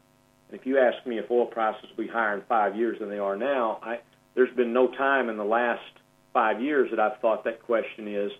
And 0.50 0.60
if 0.60 0.66
you 0.66 0.80
ask 0.80 1.06
me 1.06 1.20
if 1.20 1.30
oil 1.30 1.46
prices 1.46 1.86
will 1.90 2.06
be 2.06 2.10
higher 2.12 2.36
in 2.36 2.42
five 2.44 2.76
years 2.76 3.00
than 3.00 3.10
they 3.10 3.20
are 3.20 3.38
now, 3.38 3.80
I, 3.82 4.00
there's 4.36 4.56
been 4.56 4.74
no 4.74 4.88
time 4.88 5.30
in 5.30 5.38
the 5.38 5.46
last 5.46 5.82
five 6.34 6.62
years 6.62 6.90
that 6.92 7.00
I've 7.00 7.20
thought 7.20 7.44
that 7.44 7.62
question 7.64 8.08
is 8.08 8.32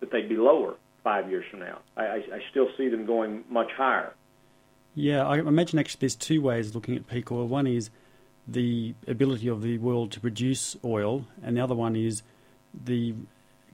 that 0.00 0.10
they'd 0.10 0.28
be 0.28 0.36
lower 0.36 0.74
five 1.02 1.30
years 1.30 1.44
from 1.50 1.60
now. 1.60 1.78
I, 1.96 2.02
I, 2.02 2.16
I 2.16 2.40
still 2.50 2.68
see 2.76 2.88
them 2.88 3.06
going 3.06 3.44
much 3.48 3.70
higher. 3.76 4.14
Yeah, 4.94 5.26
I 5.26 5.38
imagine 5.38 5.78
actually 5.78 6.00
there's 6.00 6.16
two 6.16 6.42
ways 6.42 6.68
of 6.68 6.74
looking 6.74 6.96
at 6.96 7.06
peak 7.06 7.30
oil. 7.30 7.46
One 7.46 7.66
is 7.66 7.90
the 8.46 8.94
ability 9.06 9.48
of 9.48 9.62
the 9.62 9.78
world 9.78 10.10
to 10.12 10.20
produce 10.20 10.76
oil, 10.84 11.26
and 11.42 11.56
the 11.56 11.60
other 11.60 11.74
one 11.74 11.94
is 11.94 12.22
the 12.72 13.14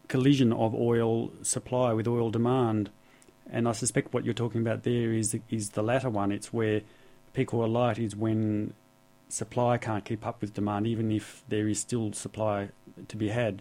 collision 0.08 0.52
of 0.52 0.74
oil 0.74 1.30
supply 1.42 1.92
with 1.92 2.06
oil 2.06 2.30
demand. 2.30 2.90
And 3.50 3.68
I 3.68 3.72
suspect 3.72 4.12
what 4.12 4.24
you're 4.24 4.34
talking 4.34 4.60
about 4.60 4.82
there 4.82 5.12
is 5.12 5.36
is 5.48 5.70
the 5.70 5.82
latter 5.82 6.10
one. 6.10 6.32
It's 6.32 6.52
where 6.52 6.82
peak 7.34 7.52
oil 7.52 7.68
light 7.68 7.98
is 7.98 8.16
when 8.16 8.72
supply 9.28 9.76
can't 9.76 10.04
keep 10.04 10.24
up 10.24 10.40
with 10.40 10.54
demand, 10.54 10.86
even 10.86 11.10
if 11.10 11.44
there 11.48 11.68
is 11.68 11.80
still 11.80 12.12
supply 12.12 12.70
to 13.08 13.16
be 13.16 13.28
had. 13.28 13.60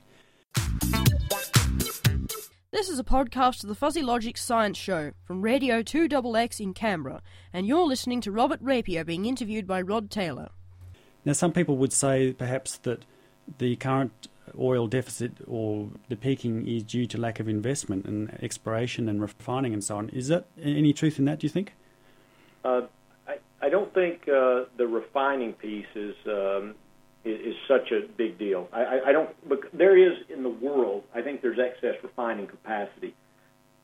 This 2.71 2.89
is 2.89 2.99
a 2.99 3.03
podcast 3.03 3.63
of 3.63 3.69
the 3.69 3.75
Fuzzy 3.75 4.01
Logic 4.01 4.37
Science 4.37 4.77
Show 4.77 5.11
from 5.25 5.41
Radio 5.41 5.81
2XX 5.81 6.59
in 6.59 6.73
Canberra, 6.73 7.21
and 7.51 7.67
you're 7.67 7.85
listening 7.85 8.21
to 8.21 8.31
Robert 8.31 8.59
Rapier 8.61 9.03
being 9.03 9.25
interviewed 9.25 9.67
by 9.67 9.81
Rod 9.81 10.09
Taylor. 10.09 10.49
Now, 11.25 11.33
some 11.33 11.51
people 11.51 11.77
would 11.77 11.93
say 11.93 12.33
perhaps 12.33 12.77
that 12.79 13.05
the 13.57 13.75
current 13.75 14.27
oil 14.59 14.87
deficit 14.87 15.33
or 15.47 15.89
the 16.09 16.15
peaking 16.15 16.67
is 16.67 16.83
due 16.83 17.07
to 17.07 17.17
lack 17.17 17.39
of 17.39 17.47
investment 17.47 18.05
and 18.05 18.37
exploration 18.43 19.07
and 19.07 19.21
refining 19.21 19.73
and 19.73 19.83
so 19.83 19.97
on. 19.97 20.09
Is 20.09 20.27
that 20.27 20.45
any 20.61 20.93
truth 20.93 21.17
in 21.17 21.25
that, 21.25 21.39
do 21.39 21.45
you 21.45 21.51
think? 21.51 21.73
Uh, 22.63 22.81
I, 23.65 23.69
don't 23.69 23.93
think 23.93 24.21
uh, 24.23 24.65
the 24.77 24.87
refining 24.87 25.53
piece 25.53 25.85
is, 25.95 26.15
um, 26.27 26.75
is, 27.23 27.39
is 27.39 27.55
such 27.67 27.91
a 27.91 28.07
big 28.17 28.37
deal. 28.37 28.67
I, 28.73 28.81
I, 28.81 28.99
I 29.07 29.11
don't. 29.11 29.29
But 29.47 29.59
there 29.73 29.97
is 29.97 30.17
in 30.33 30.43
the 30.43 30.49
world. 30.49 31.03
I 31.15 31.21
think 31.21 31.41
there's 31.41 31.59
excess 31.59 31.95
refining 32.03 32.47
capacity. 32.47 33.15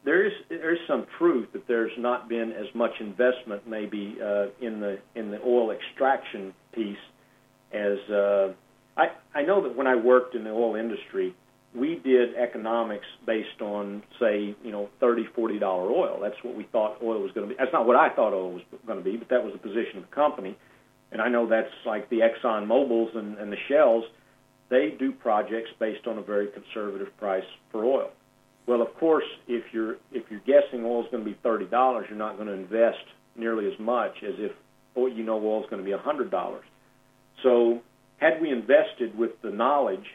There 0.05 0.25
is 0.25 0.33
there 0.47 0.73
is 0.73 0.79
some 0.87 1.05
truth 1.17 1.49
that 1.53 1.67
there's 1.67 1.91
not 1.97 2.29
been 2.29 2.53
as 2.53 2.73
much 2.73 2.91
investment 3.01 3.67
maybe 3.67 4.17
uh, 4.23 4.47
in 4.61 4.79
the 4.79 4.99
in 5.13 5.29
the 5.29 5.41
oil 5.41 5.71
extraction 5.71 6.53
piece 6.73 6.97
as 7.73 7.97
uh, 8.09 8.53
I, 8.97 9.07
I 9.33 9.43
know 9.43 9.63
that 9.63 9.75
when 9.75 9.87
I 9.87 9.95
worked 9.95 10.35
in 10.35 10.43
the 10.43 10.51
oil 10.51 10.75
industry, 10.75 11.35
we 11.75 12.01
did 12.03 12.36
economics 12.36 13.05
based 13.25 13.62
on, 13.62 14.03
say, 14.19 14.55
you 14.63 14.71
know, 14.71 14.89
thirty, 14.99 15.25
forty 15.36 15.60
dollar 15.60 15.89
oil. 15.91 16.19
That's 16.21 16.36
what 16.43 16.55
we 16.55 16.63
thought 16.71 16.97
oil 17.03 17.21
was 17.21 17.32
going 17.32 17.47
to 17.47 17.53
be. 17.53 17.58
That's 17.58 17.73
not 17.73 17.86
what 17.86 17.95
I 17.95 18.10
thought 18.10 18.34
oil 18.34 18.51
was 18.51 18.63
going 18.88 18.97
to 18.97 19.05
be, 19.05 19.17
but 19.17 19.29
that 19.29 19.43
was 19.43 19.53
the 19.53 19.60
position 19.60 19.97
of 19.97 20.10
the 20.10 20.15
company. 20.15 20.58
And 21.12 21.21
I 21.21 21.29
know 21.29 21.47
that's 21.47 21.73
like 21.86 22.10
the 22.10 22.19
Exxon 22.19 22.67
Mobil's 22.67 23.12
and, 23.15 23.38
and 23.38 23.51
the 23.51 23.58
Shells. 23.67 24.03
They 24.69 24.95
do 24.97 25.12
projects 25.12 25.69
based 25.79 26.05
on 26.08 26.17
a 26.17 26.21
very 26.21 26.47
conservative 26.47 27.15
price 27.17 27.43
for 27.71 27.86
oil. 27.86 28.12
Well, 28.67 28.82
of 28.82 28.93
course, 28.99 29.25
if 29.47 29.63
you're 29.71 29.97
if 30.12 30.29
you're 30.29 30.41
guessing 30.41 30.86
oil 30.86 31.03
is 31.03 31.08
going 31.12 31.23
to 31.23 31.29
be 31.29 31.38
thirty 31.41 31.65
dollars, 31.65 32.05
you're 32.10 32.17
not 32.17 32.36
going 32.36 32.47
to 32.47 32.53
invest 32.53 33.03
nearly 33.36 33.65
as 33.65 33.79
much 33.79 34.12
as 34.23 34.36
if 34.38 34.51
oh, 34.95 35.08
you 35.08 35.23
know 35.23 35.43
oil 35.43 35.63
is 35.63 35.69
going 35.69 35.82
to 35.82 35.86
be 35.86 35.93
a 35.93 35.97
hundred 35.97 36.29
dollars. 36.29 36.65
So 37.41 37.79
had 38.17 38.41
we 38.41 38.51
invested 38.51 39.17
with 39.17 39.32
the 39.41 39.49
knowledge, 39.49 40.05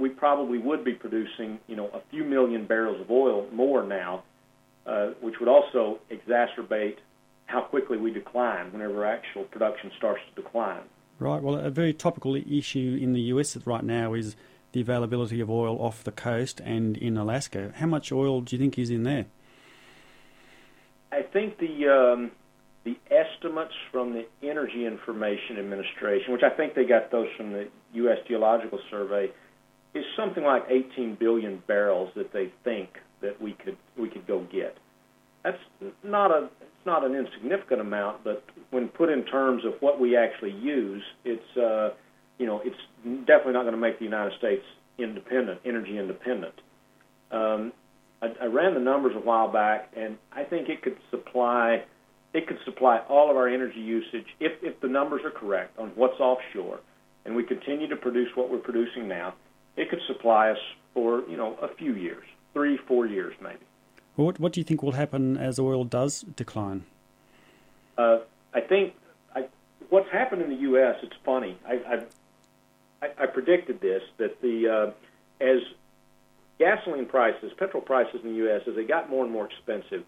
we 0.00 0.08
probably 0.08 0.58
would 0.58 0.84
be 0.84 0.94
producing, 0.94 1.58
you 1.66 1.76
know, 1.76 1.88
a 1.88 2.00
few 2.10 2.24
million 2.24 2.66
barrels 2.66 3.00
of 3.00 3.10
oil 3.10 3.46
more 3.52 3.84
now, 3.84 4.22
uh, 4.86 5.08
which 5.20 5.34
would 5.38 5.48
also 5.48 5.98
exacerbate 6.10 6.96
how 7.46 7.60
quickly 7.60 7.98
we 7.98 8.12
decline 8.12 8.72
whenever 8.72 9.04
actual 9.04 9.44
production 9.44 9.90
starts 9.96 10.20
to 10.34 10.42
decline. 10.42 10.82
Right. 11.18 11.42
Well, 11.42 11.56
a 11.56 11.70
very 11.70 11.92
topical 11.92 12.34
issue 12.34 12.98
in 13.00 13.12
the 13.12 13.20
US 13.32 13.56
right 13.66 13.84
now 13.84 14.14
is 14.14 14.36
the 14.72 14.80
availability 14.80 15.40
of 15.40 15.50
oil 15.50 15.76
off 15.80 16.02
the 16.02 16.12
coast 16.12 16.60
and 16.64 16.96
in 16.96 17.16
Alaska. 17.16 17.72
How 17.76 17.86
much 17.86 18.10
oil 18.10 18.40
do 18.40 18.56
you 18.56 18.60
think 18.60 18.78
is 18.78 18.88
in 18.88 19.02
there? 19.02 19.26
I 21.12 21.22
think 21.22 21.58
the 21.58 21.88
um, 21.88 22.30
the 22.84 22.96
estimates 23.10 23.74
from 23.90 24.14
the 24.14 24.26
Energy 24.42 24.86
Information 24.86 25.58
Administration, 25.58 26.32
which 26.32 26.44
I 26.44 26.50
think 26.50 26.74
they 26.74 26.84
got 26.84 27.10
those 27.10 27.28
from 27.36 27.52
the 27.52 27.68
U.S. 27.94 28.18
Geological 28.26 28.78
Survey, 28.90 29.30
is 29.94 30.04
something 30.16 30.44
like 30.44 30.64
18 30.68 31.16
billion 31.18 31.62
barrels 31.66 32.10
that 32.16 32.32
they 32.32 32.52
think 32.64 32.90
that 33.22 33.40
we 33.40 33.52
could 33.52 33.76
we 33.98 34.08
could 34.08 34.26
go 34.26 34.46
get. 34.52 34.76
That's 35.44 35.58
not 36.04 36.30
a 36.30 36.48
it's 36.60 36.86
not 36.86 37.04
an 37.04 37.14
insignificant 37.14 37.80
amount, 37.80 38.24
but 38.24 38.44
when 38.70 38.88
put 38.88 39.10
in 39.10 39.24
terms 39.24 39.64
of 39.64 39.74
what 39.80 40.00
we 40.00 40.16
actually 40.16 40.52
use, 40.52 41.02
it's 41.24 41.56
uh, 41.56 41.90
you 42.38 42.46
know 42.46 42.60
it's 42.64 42.76
definitely 43.26 43.54
not 43.54 43.62
going 43.62 43.74
to 43.74 43.80
make 43.80 43.98
the 43.98 44.04
United 44.04 44.36
States 44.38 44.62
independent, 44.98 45.60
energy 45.64 45.98
independent. 45.98 46.54
Um, 47.30 47.72
I, 48.22 48.28
I 48.42 48.46
ran 48.46 48.74
the 48.74 48.80
numbers 48.80 49.12
a 49.16 49.20
while 49.20 49.50
back, 49.50 49.90
and 49.96 50.18
I 50.32 50.44
think 50.44 50.68
it 50.68 50.82
could 50.82 50.96
supply 51.10 51.84
it 52.32 52.46
could 52.46 52.58
supply 52.64 53.00
all 53.08 53.30
of 53.30 53.36
our 53.36 53.48
energy 53.48 53.80
usage 53.80 54.26
if, 54.38 54.52
if 54.62 54.80
the 54.80 54.88
numbers 54.88 55.22
are 55.24 55.30
correct 55.30 55.78
on 55.78 55.88
what's 55.96 56.20
offshore, 56.20 56.80
and 57.24 57.34
we 57.34 57.42
continue 57.44 57.88
to 57.88 57.96
produce 57.96 58.28
what 58.36 58.50
we're 58.50 58.58
producing 58.58 59.08
now. 59.08 59.34
It 59.80 59.88
could 59.88 60.00
supply 60.06 60.50
us 60.50 60.58
for 60.94 61.22
you 61.28 61.36
know 61.36 61.56
a 61.62 61.68
few 61.68 61.94
years, 61.94 62.24
three, 62.52 62.76
four 62.76 63.06
years 63.06 63.34
maybe. 63.40 63.64
Well, 64.16 64.26
what, 64.26 64.40
what 64.40 64.52
do 64.52 64.60
you 64.60 64.64
think 64.64 64.82
will 64.82 64.92
happen 64.92 65.36
as 65.36 65.58
oil 65.58 65.84
does 65.84 66.22
decline? 66.36 66.84
Uh, 67.96 68.18
I 68.52 68.60
think 68.60 68.94
I, 69.34 69.46
what's 69.88 70.10
happened 70.10 70.42
in 70.42 70.50
the 70.50 70.62
U.S. 70.70 70.96
It's 71.02 71.16
funny. 71.24 71.56
I, 71.66 72.04
I, 73.02 73.06
I 73.22 73.26
predicted 73.26 73.80
this 73.80 74.02
that 74.18 74.40
the 74.42 74.68
uh, 74.68 75.44
as 75.44 75.60
gasoline 76.58 77.06
prices, 77.06 77.52
petrol 77.58 77.82
prices 77.82 78.20
in 78.22 78.30
the 78.30 78.36
U.S. 78.44 78.62
as 78.68 78.74
they 78.74 78.84
got 78.84 79.08
more 79.08 79.24
and 79.24 79.32
more 79.32 79.46
expensive 79.46 80.04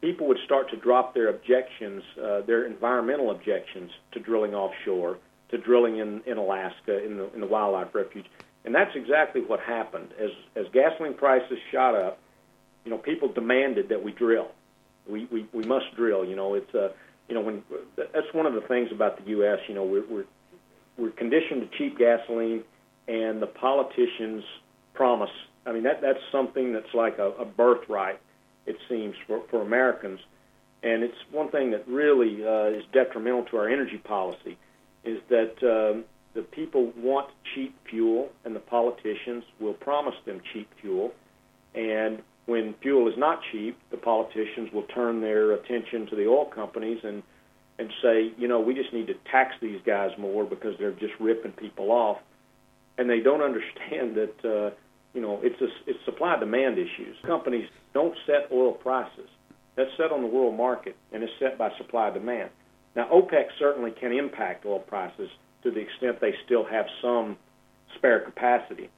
people 0.00 0.26
would 0.26 0.38
start 0.44 0.70
to 0.70 0.76
drop 0.76 1.14
their 1.14 1.28
objections, 1.28 2.02
uh, 2.22 2.40
their 2.42 2.66
environmental 2.66 3.30
objections 3.30 3.90
to 4.12 4.20
drilling 4.20 4.54
offshore, 4.54 5.18
to 5.50 5.58
drilling 5.58 5.98
in, 5.98 6.22
in 6.26 6.38
Alaska 6.38 7.04
in 7.04 7.16
the 7.16 7.32
in 7.34 7.40
the 7.40 7.46
wildlife 7.46 7.94
refuge, 7.94 8.26
and 8.64 8.74
that's 8.74 8.94
exactly 8.94 9.40
what 9.40 9.60
happened. 9.60 10.08
As 10.18 10.30
as 10.56 10.66
gasoline 10.72 11.14
prices 11.14 11.58
shot 11.72 11.94
up, 11.94 12.18
you 12.84 12.90
know, 12.90 12.98
people 12.98 13.28
demanded 13.32 13.88
that 13.90 14.02
we 14.02 14.12
drill. 14.12 14.48
We 15.08 15.26
we, 15.26 15.46
we 15.52 15.64
must 15.64 15.94
drill. 15.96 16.24
You 16.24 16.36
know, 16.36 16.54
it's 16.54 16.74
uh, 16.74 16.90
you 17.28 17.34
know 17.34 17.40
when 17.40 17.62
that's 17.96 18.32
one 18.32 18.46
of 18.46 18.54
the 18.54 18.62
things 18.62 18.90
about 18.92 19.22
the 19.22 19.30
U.S. 19.30 19.58
You 19.68 19.74
know, 19.74 19.84
we're 19.84 20.06
we're 20.06 20.26
we're 20.96 21.10
conditioned 21.10 21.62
to 21.70 21.78
cheap 21.78 21.98
gasoline, 21.98 22.64
and 23.08 23.40
the 23.40 23.46
politicians 23.46 24.44
promise. 24.94 25.30
I 25.66 25.72
mean, 25.72 25.84
that 25.84 26.00
that's 26.00 26.20
something 26.32 26.72
that's 26.72 26.92
like 26.94 27.18
a, 27.18 27.30
a 27.32 27.44
birthright 27.44 28.20
it 28.66 28.76
seems, 28.88 29.14
for, 29.26 29.42
for 29.50 29.62
Americans. 29.62 30.20
And 30.82 31.02
it's 31.02 31.16
one 31.30 31.50
thing 31.50 31.72
that 31.72 31.86
really 31.86 32.44
uh, 32.44 32.78
is 32.78 32.84
detrimental 32.92 33.44
to 33.46 33.56
our 33.58 33.68
energy 33.68 33.98
policy 33.98 34.56
is 35.04 35.18
that 35.28 35.54
um, 35.62 36.04
the 36.34 36.42
people 36.42 36.92
want 36.96 37.30
cheap 37.54 37.74
fuel, 37.88 38.28
and 38.44 38.54
the 38.54 38.60
politicians 38.60 39.44
will 39.60 39.74
promise 39.74 40.14
them 40.26 40.40
cheap 40.52 40.68
fuel. 40.80 41.12
And 41.74 42.22
when 42.46 42.74
fuel 42.82 43.08
is 43.08 43.14
not 43.18 43.40
cheap, 43.50 43.78
the 43.90 43.96
politicians 43.96 44.70
will 44.72 44.84
turn 44.94 45.20
their 45.20 45.52
attention 45.52 46.06
to 46.06 46.16
the 46.16 46.26
oil 46.26 46.46
companies 46.46 47.00
and 47.04 47.22
and 47.78 47.90
say, 48.02 48.30
you 48.36 48.46
know, 48.46 48.60
we 48.60 48.74
just 48.74 48.92
need 48.92 49.06
to 49.06 49.14
tax 49.32 49.54
these 49.62 49.80
guys 49.86 50.10
more 50.18 50.44
because 50.44 50.74
they're 50.78 50.92
just 50.92 51.14
ripping 51.18 51.52
people 51.52 51.90
off, 51.90 52.18
and 52.98 53.08
they 53.08 53.20
don't 53.20 53.40
understand 53.50 54.14
that 54.16 54.44
uh, 54.44 54.74
you 55.14 55.20
know 55.20 55.40
it's 55.42 55.60
a, 55.60 55.68
it's 55.86 55.98
supply 56.04 56.38
demand 56.38 56.78
issues. 56.78 57.16
Companies 57.26 57.68
don't 57.94 58.14
set 58.26 58.52
oil 58.52 58.72
prices. 58.72 59.28
That's 59.76 59.90
set 59.96 60.12
on 60.12 60.20
the 60.20 60.28
world 60.28 60.56
market 60.56 60.96
and 61.12 61.22
is 61.22 61.30
set 61.38 61.56
by 61.56 61.70
supply 61.78 62.10
demand. 62.10 62.50
Now, 62.96 63.08
OPEC 63.08 63.46
certainly 63.58 63.92
can 63.92 64.12
impact 64.12 64.66
oil 64.66 64.80
prices 64.80 65.30
to 65.62 65.70
the 65.70 65.80
extent 65.80 66.20
they 66.20 66.34
still 66.44 66.64
have 66.64 66.86
some 67.02 67.36
spare 67.96 68.20
capacity, 68.20 68.88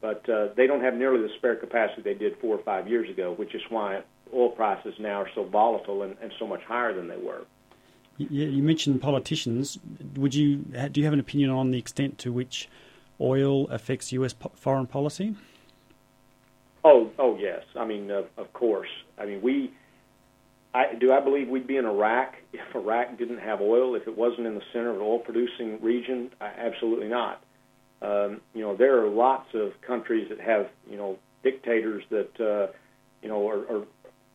but 0.00 0.28
uh, 0.28 0.48
they 0.56 0.66
don't 0.66 0.82
have 0.82 0.94
nearly 0.94 1.22
the 1.22 1.30
spare 1.38 1.56
capacity 1.56 2.02
they 2.02 2.14
did 2.14 2.36
four 2.38 2.56
or 2.56 2.62
five 2.62 2.88
years 2.88 3.08
ago, 3.10 3.32
which 3.32 3.54
is 3.54 3.62
why 3.68 4.02
oil 4.34 4.50
prices 4.50 4.94
now 4.98 5.20
are 5.22 5.30
so 5.34 5.44
volatile 5.44 6.02
and, 6.02 6.16
and 6.20 6.32
so 6.38 6.46
much 6.46 6.62
higher 6.62 6.94
than 6.94 7.08
they 7.08 7.16
were. 7.16 7.44
You, 8.18 8.46
you 8.46 8.62
mentioned 8.62 9.02
politicians. 9.02 9.78
Would 10.16 10.34
you 10.34 10.56
do 10.56 11.00
you 11.00 11.04
have 11.04 11.12
an 11.12 11.20
opinion 11.20 11.50
on 11.50 11.70
the 11.70 11.78
extent 11.78 12.18
to 12.18 12.32
which 12.32 12.68
oil 13.20 13.68
affects 13.68 14.12
U.S. 14.12 14.34
foreign 14.54 14.86
policy? 14.86 15.34
Oh, 16.84 17.10
oh 17.18 17.36
yes. 17.36 17.62
I 17.78 17.84
mean, 17.84 18.10
of, 18.10 18.26
of 18.36 18.52
course. 18.52 18.88
I 19.18 19.26
mean, 19.26 19.42
we. 19.42 19.72
I, 20.76 20.94
do 20.94 21.10
I 21.10 21.20
believe 21.20 21.48
we'd 21.48 21.66
be 21.66 21.78
in 21.78 21.86
Iraq 21.86 22.34
if 22.52 22.60
Iraq 22.74 23.16
didn't 23.16 23.38
have 23.38 23.62
oil? 23.62 23.94
If 23.94 24.06
it 24.06 24.16
wasn't 24.16 24.46
in 24.46 24.54
the 24.54 24.62
center 24.74 24.90
of 24.90 24.96
an 24.96 25.02
oil-producing 25.02 25.82
region? 25.82 26.30
I, 26.38 26.48
absolutely 26.48 27.08
not. 27.08 27.42
Um, 28.02 28.42
you 28.52 28.60
know, 28.60 28.76
there 28.76 29.02
are 29.02 29.08
lots 29.08 29.48
of 29.54 29.72
countries 29.80 30.28
that 30.28 30.38
have 30.38 30.68
you 30.90 30.98
know 30.98 31.18
dictators 31.42 32.04
that 32.10 32.40
uh, 32.40 32.72
you 33.22 33.28
know 33.30 33.48
are, 33.48 33.64
are 33.74 33.84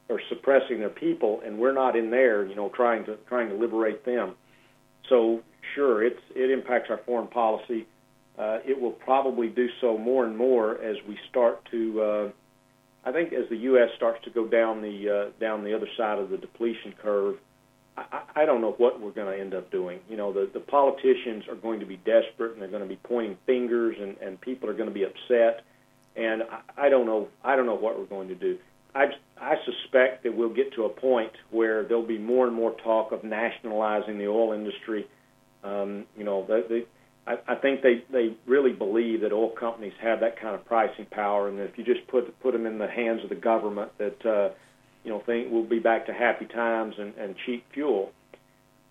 are 0.10 0.22
suppressing 0.30 0.80
their 0.80 0.90
people, 0.90 1.42
and 1.46 1.60
we're 1.60 1.74
not 1.74 1.96
in 1.96 2.10
there, 2.10 2.44
you 2.44 2.56
know, 2.56 2.70
trying 2.70 3.06
to 3.06 3.18
trying 3.30 3.50
to 3.50 3.56
liberate 3.56 4.04
them. 4.04 4.34
so 5.10 5.42
sure, 5.76 6.04
it's 6.04 6.22
it 6.36 6.50
impacts 6.50 6.90
our 6.90 7.02
foreign 7.06 7.28
policy. 7.28 7.86
Uh, 8.40 8.58
it 8.66 8.82
will 8.82 8.94
probably 8.94 9.48
do 9.48 9.68
so 9.80 9.96
more 9.96 10.26
and 10.26 10.36
more 10.36 10.82
as 10.82 10.96
we 11.08 11.16
start 11.30 11.64
to. 11.70 12.02
Uh, 12.02 12.30
I 13.04 13.12
think 13.12 13.34
as 13.34 13.50
the 13.50 13.58
U.S. 13.58 13.90
starts 13.96 14.24
to 14.26 14.30
go 14.30 14.48
down 14.48 14.82
the 14.82 15.10
uh, 15.10 15.40
down 15.40 15.64
the 15.64 15.76
other 15.76 15.88
side 15.98 16.20
of 16.20 16.30
the 16.30 16.38
depletion 16.38 16.94
curve, 17.02 17.38
I, 17.98 18.22
I 18.36 18.46
don't 18.46 18.62
know 18.62 18.74
what 18.78 19.02
we're 19.02 19.12
going 19.12 19.34
to 19.34 19.40
end 19.40 19.54
up 19.54 19.72
doing. 19.72 20.00
You 20.10 20.18
know, 20.18 20.32
the 20.32 20.50
the 20.54 20.60
politicians 20.60 21.46
are 21.50 21.56
going 21.56 21.80
to 21.80 21.86
be 21.86 21.98
desperate 21.98 22.54
and 22.54 22.62
they're 22.62 22.70
going 22.70 22.84
to 22.84 22.90
be 22.90 23.00
pointing 23.04 23.38
fingers 23.46 23.96
and 24.00 24.18
and 24.18 24.40
people 24.40 24.70
are 24.70 24.74
going 24.74 24.90
to 24.90 24.94
be 24.94 25.04
upset, 25.04 25.64
and 26.16 26.44
I, 26.44 26.86
I 26.86 26.90
don't 26.90 27.06
know 27.06 27.28
I 27.44 27.56
don't 27.56 27.66
know 27.66 27.76
what 27.76 27.98
we're 27.98 28.06
going 28.06 28.28
to 28.28 28.36
do. 28.36 28.58
I 28.94 29.06
I 29.40 29.56
suspect 29.66 30.24
that 30.24 30.36
we'll 30.36 30.54
get 30.54 30.74
to 30.74 30.86
a 30.86 30.90
point 30.90 31.32
where 31.50 31.84
there'll 31.84 32.06
be 32.06 32.20
more 32.20 32.46
and 32.46 32.56
more 32.56 32.76
talk 32.84 33.12
of 33.12 33.24
nationalizing 33.24 34.18
the 34.20 34.28
oil 34.28 34.54
industry. 34.54 35.08
Um, 35.64 36.06
you 36.18 36.24
know, 36.24 36.46
they, 36.48 36.62
they 36.68 36.86
I, 37.28 37.38
I 37.48 37.56
think 37.56 37.82
they 37.82 38.04
they 38.12 38.36
really 38.46 38.74
believe 38.74 39.22
that 39.22 39.32
oil 39.32 39.50
companies 39.50 39.94
have 40.02 40.22
that 40.22 40.40
kind 40.40 40.56
of 40.56 40.66
pricing 40.66 41.06
power, 41.06 41.48
and 41.48 41.60
if 41.60 41.78
you 41.78 41.84
just 41.84 42.08
put 42.08 42.40
put 42.42 42.54
them 42.54 42.66
in 42.66 42.78
the 42.78 42.88
hands 42.88 43.24
of 43.24 43.30
the 43.30 43.36
government, 43.36 43.92
that 43.98 44.26
uh, 44.26 44.50
you 45.04 45.12
know, 45.12 45.20
think 45.20 45.52
we'll 45.52 45.64
be 45.64 45.80
back 45.80 46.06
to 46.08 46.14
happy 46.14 46.46
times 46.46 46.96
and, 46.98 47.16
and 47.16 47.36
cheap 47.46 47.66
fuel. 47.74 48.12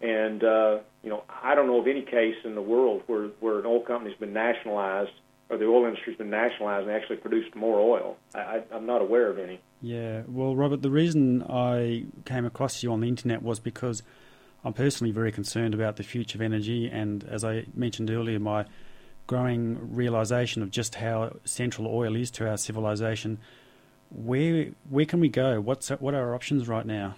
And 0.01 0.43
uh, 0.43 0.79
you 1.03 1.11
know, 1.11 1.25
I 1.43 1.55
don't 1.55 1.67
know 1.67 1.81
of 1.81 1.87
any 1.87 2.03
case 2.03 2.37
in 2.45 2.55
the 2.55 2.63
world 2.63 3.03
where 3.07 3.29
where 3.41 3.59
an 3.59 3.67
oil 3.67 3.81
company's 3.81 4.17
been 4.17 4.33
nationalized 4.33 5.13
or 5.51 5.59
the 5.59 5.67
oil 5.67 5.85
industry's 5.85 6.17
been 6.17 6.31
nationalized 6.31 6.87
and 6.87 6.97
actually 6.97 7.17
produced 7.17 7.55
more 7.55 7.79
oil. 7.79 8.17
I, 8.35 8.39
I, 8.39 8.63
I'm 8.73 8.87
not 8.87 9.03
aware 9.03 9.29
of 9.29 9.39
any. 9.39 9.61
Yeah, 9.83 10.23
well, 10.29 10.55
Robert, 10.55 10.83
the 10.83 10.91
reason 10.91 11.43
I 11.43 12.05
came 12.25 12.47
across 12.47 12.83
you 12.83 12.93
on 12.93 13.01
the 13.01 13.09
internet 13.09 13.43
was 13.43 13.59
because 13.61 14.03
I'm 14.65 14.73
personally 14.73 15.13
very 15.13 15.33
concerned 15.33 15.75
about 15.75 15.97
the 15.97 16.03
future 16.03 16.37
of 16.37 16.43
energy, 16.43 16.89
and 16.89 17.25
as 17.25 17.45
I 17.45 17.65
mentioned 17.75 18.11
earlier, 18.11 18.39
my 18.39 18.67
growing 19.27 19.95
realization 19.95 20.63
of 20.63 20.71
just 20.71 20.97
how 20.97 21.37
central 21.45 21.87
oil 21.87 22.17
is 22.17 22.31
to 22.33 22.49
our 22.49 22.57
civilization. 22.57 23.39
Where 24.11 24.71
where 24.89 25.07
can 25.07 25.21
we 25.21 25.29
go? 25.29 25.61
What's 25.61 25.89
what 25.89 26.15
are 26.15 26.29
our 26.29 26.35
options 26.35 26.69
right 26.69 26.85
now? 26.85 27.15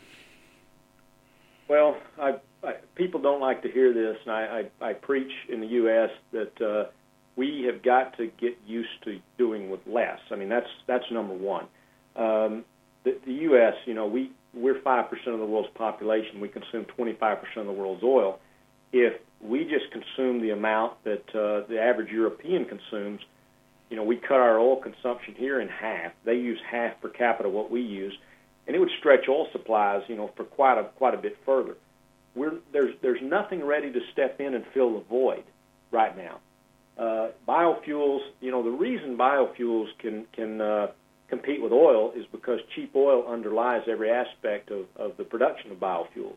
Well, 1.68 1.96
I, 2.20 2.34
I, 2.62 2.74
people 2.94 3.20
don't 3.20 3.40
like 3.40 3.62
to 3.62 3.70
hear 3.70 3.94
this, 3.94 4.18
and 4.26 4.30
I, 4.30 4.64
I, 4.82 4.92
preach 4.92 5.32
in 5.48 5.60
the 5.60 5.66
U.S. 5.68 6.10
that 6.32 6.60
uh, 6.60 6.90
we 7.34 7.62
have 7.62 7.82
got 7.82 8.18
to 8.18 8.26
get 8.26 8.58
used 8.66 9.02
to 9.04 9.18
doing 9.38 9.70
with 9.70 9.80
less. 9.86 10.18
I 10.30 10.36
mean, 10.36 10.50
that's 10.50 10.68
that's 10.86 11.04
number 11.10 11.32
one. 11.32 11.66
Um, 12.14 12.66
the, 13.04 13.16
the 13.24 13.32
U.S., 13.32 13.72
you 13.86 13.94
know, 13.94 14.06
we 14.06 14.32
we're 14.54 14.80
five 14.82 15.10
percent 15.10 15.28
of 15.28 15.40
the 15.40 15.46
world's 15.46 15.70
population. 15.74 16.40
We 16.40 16.48
consume 16.48 16.84
25 16.84 17.38
percent 17.40 17.58
of 17.58 17.66
the 17.66 17.72
world's 17.72 18.02
oil. 18.02 18.38
If 18.92 19.14
we 19.40 19.64
just 19.64 19.90
consume 19.90 20.40
the 20.40 20.50
amount 20.50 21.02
that 21.04 21.28
uh, 21.34 21.66
the 21.68 21.80
average 21.80 22.10
European 22.10 22.66
consumes, 22.66 23.20
you 23.90 23.96
know, 23.96 24.04
we 24.04 24.16
cut 24.16 24.40
our 24.40 24.58
oil 24.58 24.76
consumption 24.76 25.34
here 25.36 25.60
in 25.60 25.68
half. 25.68 26.12
They 26.24 26.34
use 26.34 26.58
half 26.70 27.00
per 27.00 27.08
capita 27.08 27.48
what 27.48 27.70
we 27.70 27.80
use, 27.80 28.16
and 28.66 28.76
it 28.76 28.78
would 28.78 28.90
stretch 28.98 29.28
oil 29.28 29.48
supplies, 29.52 30.02
you 30.08 30.16
know, 30.16 30.30
for 30.36 30.44
quite 30.44 30.78
a 30.78 30.84
quite 30.84 31.14
a 31.14 31.18
bit 31.18 31.36
further. 31.44 31.76
We're, 32.34 32.54
there's 32.72 32.94
there's 33.02 33.20
nothing 33.22 33.64
ready 33.64 33.92
to 33.92 34.00
step 34.12 34.40
in 34.40 34.54
and 34.54 34.64
fill 34.72 34.94
the 34.94 35.04
void 35.04 35.44
right 35.90 36.16
now. 36.16 36.40
Uh, 36.96 37.28
biofuels, 37.48 38.20
you 38.40 38.50
know, 38.50 38.62
the 38.62 38.70
reason 38.70 39.16
biofuels 39.16 39.88
can 39.98 40.26
can 40.32 40.60
uh, 40.60 40.86
compete 41.32 41.62
with 41.62 41.72
oil 41.72 42.12
is 42.14 42.26
because 42.30 42.60
cheap 42.74 42.92
oil 42.94 43.24
underlies 43.26 43.80
every 43.88 44.10
aspect 44.10 44.70
of, 44.70 44.84
of 44.96 45.16
the 45.16 45.24
production 45.24 45.72
of 45.72 45.78
biofuels. 45.78 46.36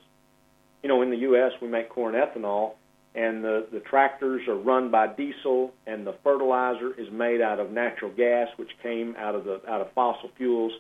You 0.84 0.88
know, 0.88 1.02
in 1.02 1.10
the 1.10 1.18
U.S., 1.18 1.52
we 1.62 1.68
make 1.68 1.90
corn 1.90 2.16
ethanol, 2.16 2.76
and 3.14 3.44
the, 3.44 3.68
the 3.74 3.82
tractors 3.82 4.48
are 4.48 4.56
run 4.56 4.92
by 4.92 5.08
diesel, 5.08 5.74
and 5.86 6.08
the 6.08 6.16
fertilizer 6.24 6.94
is 6.98 7.12
made 7.12 7.42
out 7.42 7.60
of 7.60 7.72
natural 7.72 8.10
gas, 8.10 8.48
which 8.56 8.70
came 8.82 9.18
out 9.18 9.36
of 9.36 9.44
the 9.44 9.60
out 9.70 9.82
of 9.82 9.92
fossil 9.92 10.30
fuels. 10.38 10.72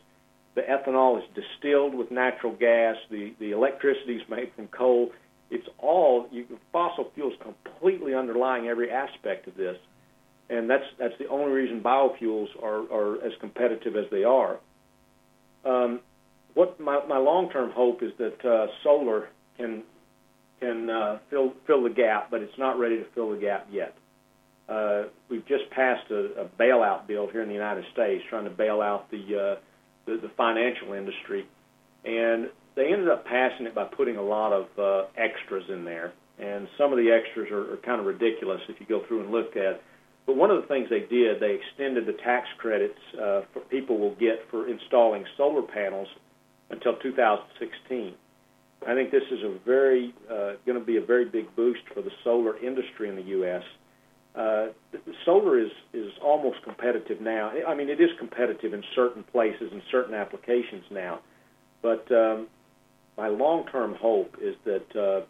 The 0.54 0.62
ethanol 0.62 1.18
is 1.18 1.26
distilled 1.36 1.94
with 1.94 2.10
natural 2.10 2.56
gas. 2.56 2.96
The 3.12 3.34
the 3.40 3.52
electricity 3.52 4.16
is 4.16 4.30
made 4.30 4.54
from 4.56 4.68
coal. 4.68 5.12
It's 5.50 5.68
all 5.78 6.28
you, 6.32 6.46
fossil 6.72 7.12
fuels 7.16 7.34
completely 7.42 8.14
underlying 8.14 8.68
every 8.68 8.92
aspect 8.92 9.48
of 9.50 9.56
this 9.58 9.78
and 10.50 10.70
that's 10.70 10.84
that's 11.00 11.14
the 11.20 11.28
only 11.28 11.52
reason 11.52 11.82
biofuels 11.82 12.48
are, 12.62 12.92
are 12.92 13.26
as 13.26 13.34
competitive 13.40 13.96
as 13.96 14.06
they 14.12 14.24
are. 14.24 14.60
Um, 15.66 16.02
what 16.54 16.80
my, 16.80 17.06
my 17.08 17.18
long-term 17.18 17.72
hope 17.72 18.02
is 18.04 18.12
that 18.18 18.46
uh, 18.46 18.68
solar 18.84 19.30
can 19.58 19.84
can 20.60 20.90
uh, 20.90 21.20
fill 21.30 21.54
fill 21.68 21.84
the 21.84 21.90
gap, 21.90 22.30
but 22.32 22.42
it's 22.42 22.58
not 22.58 22.80
ready 22.80 22.98
to 22.98 23.06
fill 23.14 23.32
the 23.32 23.38
gap 23.38 23.68
yet. 23.72 23.96
Uh, 24.68 25.04
we've 25.30 25.46
just 25.48 25.70
passed 25.72 26.10
a, 26.10 26.42
a 26.42 26.46
bailout 26.60 27.08
bill 27.08 27.28
here 27.32 27.42
in 27.42 27.48
the 27.48 27.54
United 27.54 27.86
States, 27.94 28.24
trying 28.30 28.46
to 28.46 28.50
bail 28.50 28.82
out 28.82 29.10
the, 29.12 29.18
uh, 29.18 29.60
the 30.06 30.18
the 30.22 30.32
financial 30.38 30.94
industry, 30.94 31.46
and 32.04 32.50
they 32.76 32.92
ended 32.92 33.10
up 33.10 33.26
passing 33.26 33.66
it 33.66 33.76
by 33.76 33.84
putting 33.84 34.18
a 34.18 34.22
lot 34.22 34.54
of 34.54 34.66
uh, 34.78 35.08
extras 35.18 35.64
in 35.70 35.86
there, 35.86 36.14
and 36.40 36.68
some 36.78 36.92
of 36.92 36.98
the 36.98 37.12
extras 37.12 37.52
are, 37.52 37.74
are 37.74 37.78
kind 37.78 38.00
of 38.00 38.06
ridiculous 38.06 38.62
if 38.70 38.80
you 38.80 38.86
go 38.86 39.06
through 39.08 39.22
and 39.22 39.32
look 39.32 39.56
at 39.56 39.82
but 40.26 40.36
one 40.36 40.50
of 40.50 40.62
the 40.62 40.68
things 40.68 40.90
they 40.90 41.02
did, 41.02 41.40
they 41.40 41.56
extended 41.56 42.06
the 42.06 42.14
tax 42.24 42.48
credits 42.58 43.00
uh, 43.14 43.42
for 43.54 43.60
people 43.70 43.98
will 43.98 44.16
get 44.16 44.40
for 44.50 44.68
installing 44.68 45.26
solar 45.38 45.62
panels 45.62 46.08
until 46.70 46.96
2016. 46.96 48.16
I 48.88 48.94
think 48.94 49.12
this 49.12 49.24
is 49.32 49.44
a 49.44 49.58
very 49.66 50.14
uh, 50.30 50.54
going 50.66 50.80
to 50.80 50.86
be 50.86 50.98
a 50.98 51.02
very 51.02 51.26
big 51.26 51.56
boost 51.56 51.82
for 51.94 52.02
the 52.02 52.12
solar 52.24 52.58
industry 52.58 53.10
in 53.10 53.16
the 53.16 53.24
U.S. 53.24 53.64
Uh, 54.36 54.68
solar 55.26 55.60
is 55.60 55.72
is 55.94 56.12
almost 56.22 56.62
competitive 56.64 57.22
now. 57.22 57.52
I 57.68 57.74
mean, 57.74 57.90
it 57.90 58.02
is 58.02 58.10
competitive 58.20 58.74
in 58.74 58.84
certain 58.94 59.24
places 59.24 59.72
and 59.72 59.82
certain 59.92 60.14
applications 60.14 60.84
now, 60.92 61.20
but 61.82 62.12
um, 62.12 62.48
my 63.18 63.28
long-term 63.28 63.96
hope 63.96 64.36
is 64.42 64.56
that 64.66 64.96
uh, 64.96 65.26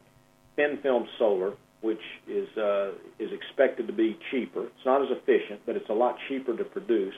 thin 0.56 0.80
film 0.82 1.08
solar 1.18 1.54
which 1.86 2.02
is 2.28 2.48
uh, 2.58 2.92
is 3.20 3.32
expected 3.32 3.88
to 3.88 3.94
be 3.94 4.18
cheaper. 4.32 4.66
It's 4.66 4.86
not 4.86 5.02
as 5.04 5.10
efficient, 5.12 5.62
but 5.66 5.76
it's 5.76 5.90
a 5.90 5.94
lot 5.94 6.18
cheaper 6.28 6.58
to 6.58 6.64
produce. 6.64 7.14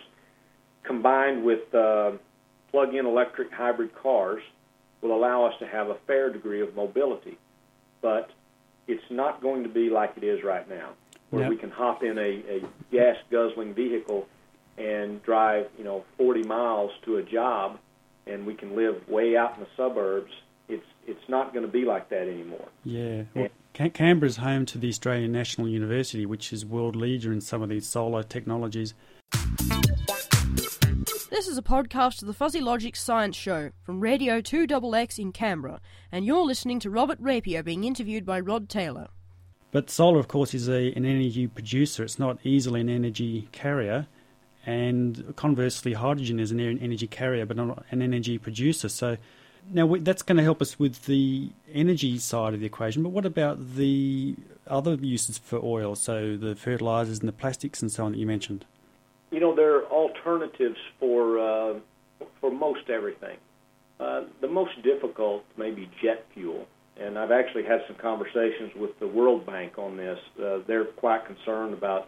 Combined 0.83 1.43
with 1.43 1.73
uh, 1.73 2.11
plug-in 2.71 3.05
electric 3.05 3.51
hybrid 3.51 3.91
cars, 3.95 4.41
will 5.01 5.15
allow 5.15 5.45
us 5.45 5.53
to 5.59 5.67
have 5.67 5.87
a 5.89 5.95
fair 6.05 6.31
degree 6.31 6.61
of 6.61 6.75
mobility. 6.75 7.37
But 8.01 8.29
it's 8.87 9.03
not 9.09 9.41
going 9.41 9.63
to 9.63 9.69
be 9.69 9.89
like 9.89 10.13
it 10.17 10.23
is 10.23 10.43
right 10.43 10.67
now, 10.69 10.91
where 11.29 11.43
yep. 11.43 11.49
we 11.49 11.57
can 11.57 11.71
hop 11.71 12.03
in 12.03 12.17
a, 12.17 12.21
a 12.21 12.59
gas 12.91 13.15
guzzling 13.31 13.73
vehicle 13.73 14.27
and 14.77 15.21
drive, 15.23 15.67
you 15.77 15.83
know, 15.83 16.03
40 16.17 16.43
miles 16.43 16.91
to 17.05 17.17
a 17.17 17.23
job, 17.23 17.79
and 18.25 18.45
we 18.45 18.53
can 18.53 18.75
live 18.75 19.07
way 19.07 19.35
out 19.35 19.55
in 19.57 19.61
the 19.61 19.69
suburbs. 19.75 20.31
It's 21.07 21.17
it's 21.27 21.29
not 21.29 21.53
going 21.53 21.65
to 21.65 21.71
be 21.71 21.83
like 21.83 22.09
that 22.09 22.29
anymore. 22.29 22.69
Yeah. 22.85 23.23
Well, 23.35 23.49
Canberra 23.73 24.29
is 24.29 24.37
home 24.37 24.65
to 24.67 24.77
the 24.77 24.87
Australian 24.87 25.33
National 25.33 25.67
University, 25.67 26.25
which 26.25 26.53
is 26.53 26.65
world 26.65 26.95
leader 26.95 27.33
in 27.33 27.41
some 27.41 27.61
of 27.61 27.67
these 27.67 27.85
solar 27.85 28.23
technologies. 28.23 28.93
This 31.29 31.49
is 31.49 31.57
a 31.57 31.61
podcast 31.61 32.21
of 32.21 32.27
the 32.27 32.33
Fuzzy 32.33 32.61
Logic 32.61 32.95
Science 32.95 33.35
Show 33.35 33.71
from 33.83 33.99
Radio 33.99 34.39
2XX 34.39 35.19
in 35.19 35.33
Canberra, 35.33 35.81
and 36.13 36.25
you're 36.25 36.45
listening 36.45 36.79
to 36.79 36.89
Robert 36.89 37.19
Rapier 37.19 37.61
being 37.61 37.83
interviewed 37.83 38.25
by 38.25 38.39
Rod 38.39 38.69
Taylor. 38.69 39.09
But 39.71 39.89
solar, 39.89 40.19
of 40.19 40.29
course, 40.29 40.53
is 40.53 40.69
a, 40.69 40.93
an 40.93 41.05
energy 41.05 41.45
producer. 41.45 42.03
It's 42.03 42.17
not 42.17 42.39
easily 42.45 42.79
an 42.79 42.89
energy 42.89 43.49
carrier. 43.51 44.07
And 44.65 45.33
conversely, 45.35 45.93
hydrogen 45.93 46.39
is 46.39 46.51
an 46.51 46.59
energy 46.59 47.07
carrier, 47.07 47.45
but 47.45 47.57
not 47.57 47.85
an 47.91 48.01
energy 48.01 48.37
producer. 48.37 48.87
So 48.87 49.17
now 49.71 49.95
that's 49.99 50.21
going 50.21 50.37
to 50.37 50.43
help 50.43 50.61
us 50.61 50.79
with 50.79 51.05
the 51.05 51.49
energy 51.73 52.17
side 52.17 52.53
of 52.53 52.59
the 52.59 52.65
equation, 52.65 53.03
but 53.03 53.09
what 53.09 53.25
about 53.25 53.75
the 53.75 54.35
other 54.67 54.95
uses 54.95 55.37
for 55.37 55.59
oil, 55.63 55.95
so 55.95 56.37
the 56.37 56.55
fertilizers 56.55 57.19
and 57.19 57.27
the 57.27 57.33
plastics 57.33 57.81
and 57.81 57.91
so 57.91 58.05
on 58.05 58.11
that 58.13 58.17
you 58.17 58.25
mentioned? 58.25 58.65
You 59.31 59.39
know, 59.39 59.55
there 59.55 59.75
are 59.75 59.85
alternatives 59.85 60.77
for 60.99 61.39
uh, 61.39 61.79
for 62.39 62.51
most 62.51 62.89
everything. 62.89 63.37
Uh, 63.99 64.23
the 64.41 64.47
most 64.47 64.81
difficult 64.83 65.43
may 65.57 65.71
be 65.71 65.89
jet 66.01 66.25
fuel, 66.33 66.67
and 66.99 67.17
I've 67.17 67.31
actually 67.31 67.63
had 67.63 67.81
some 67.87 67.97
conversations 67.97 68.71
with 68.75 68.97
the 68.99 69.07
World 69.07 69.45
Bank 69.45 69.77
on 69.77 69.97
this. 69.97 70.19
Uh, 70.41 70.59
they're 70.67 70.85
quite 70.85 71.25
concerned 71.25 71.73
about 71.73 72.07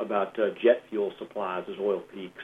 about 0.00 0.38
uh, 0.38 0.50
jet 0.62 0.82
fuel 0.88 1.12
supplies 1.18 1.64
as 1.68 1.78
oil 1.80 2.00
peaks. 2.00 2.42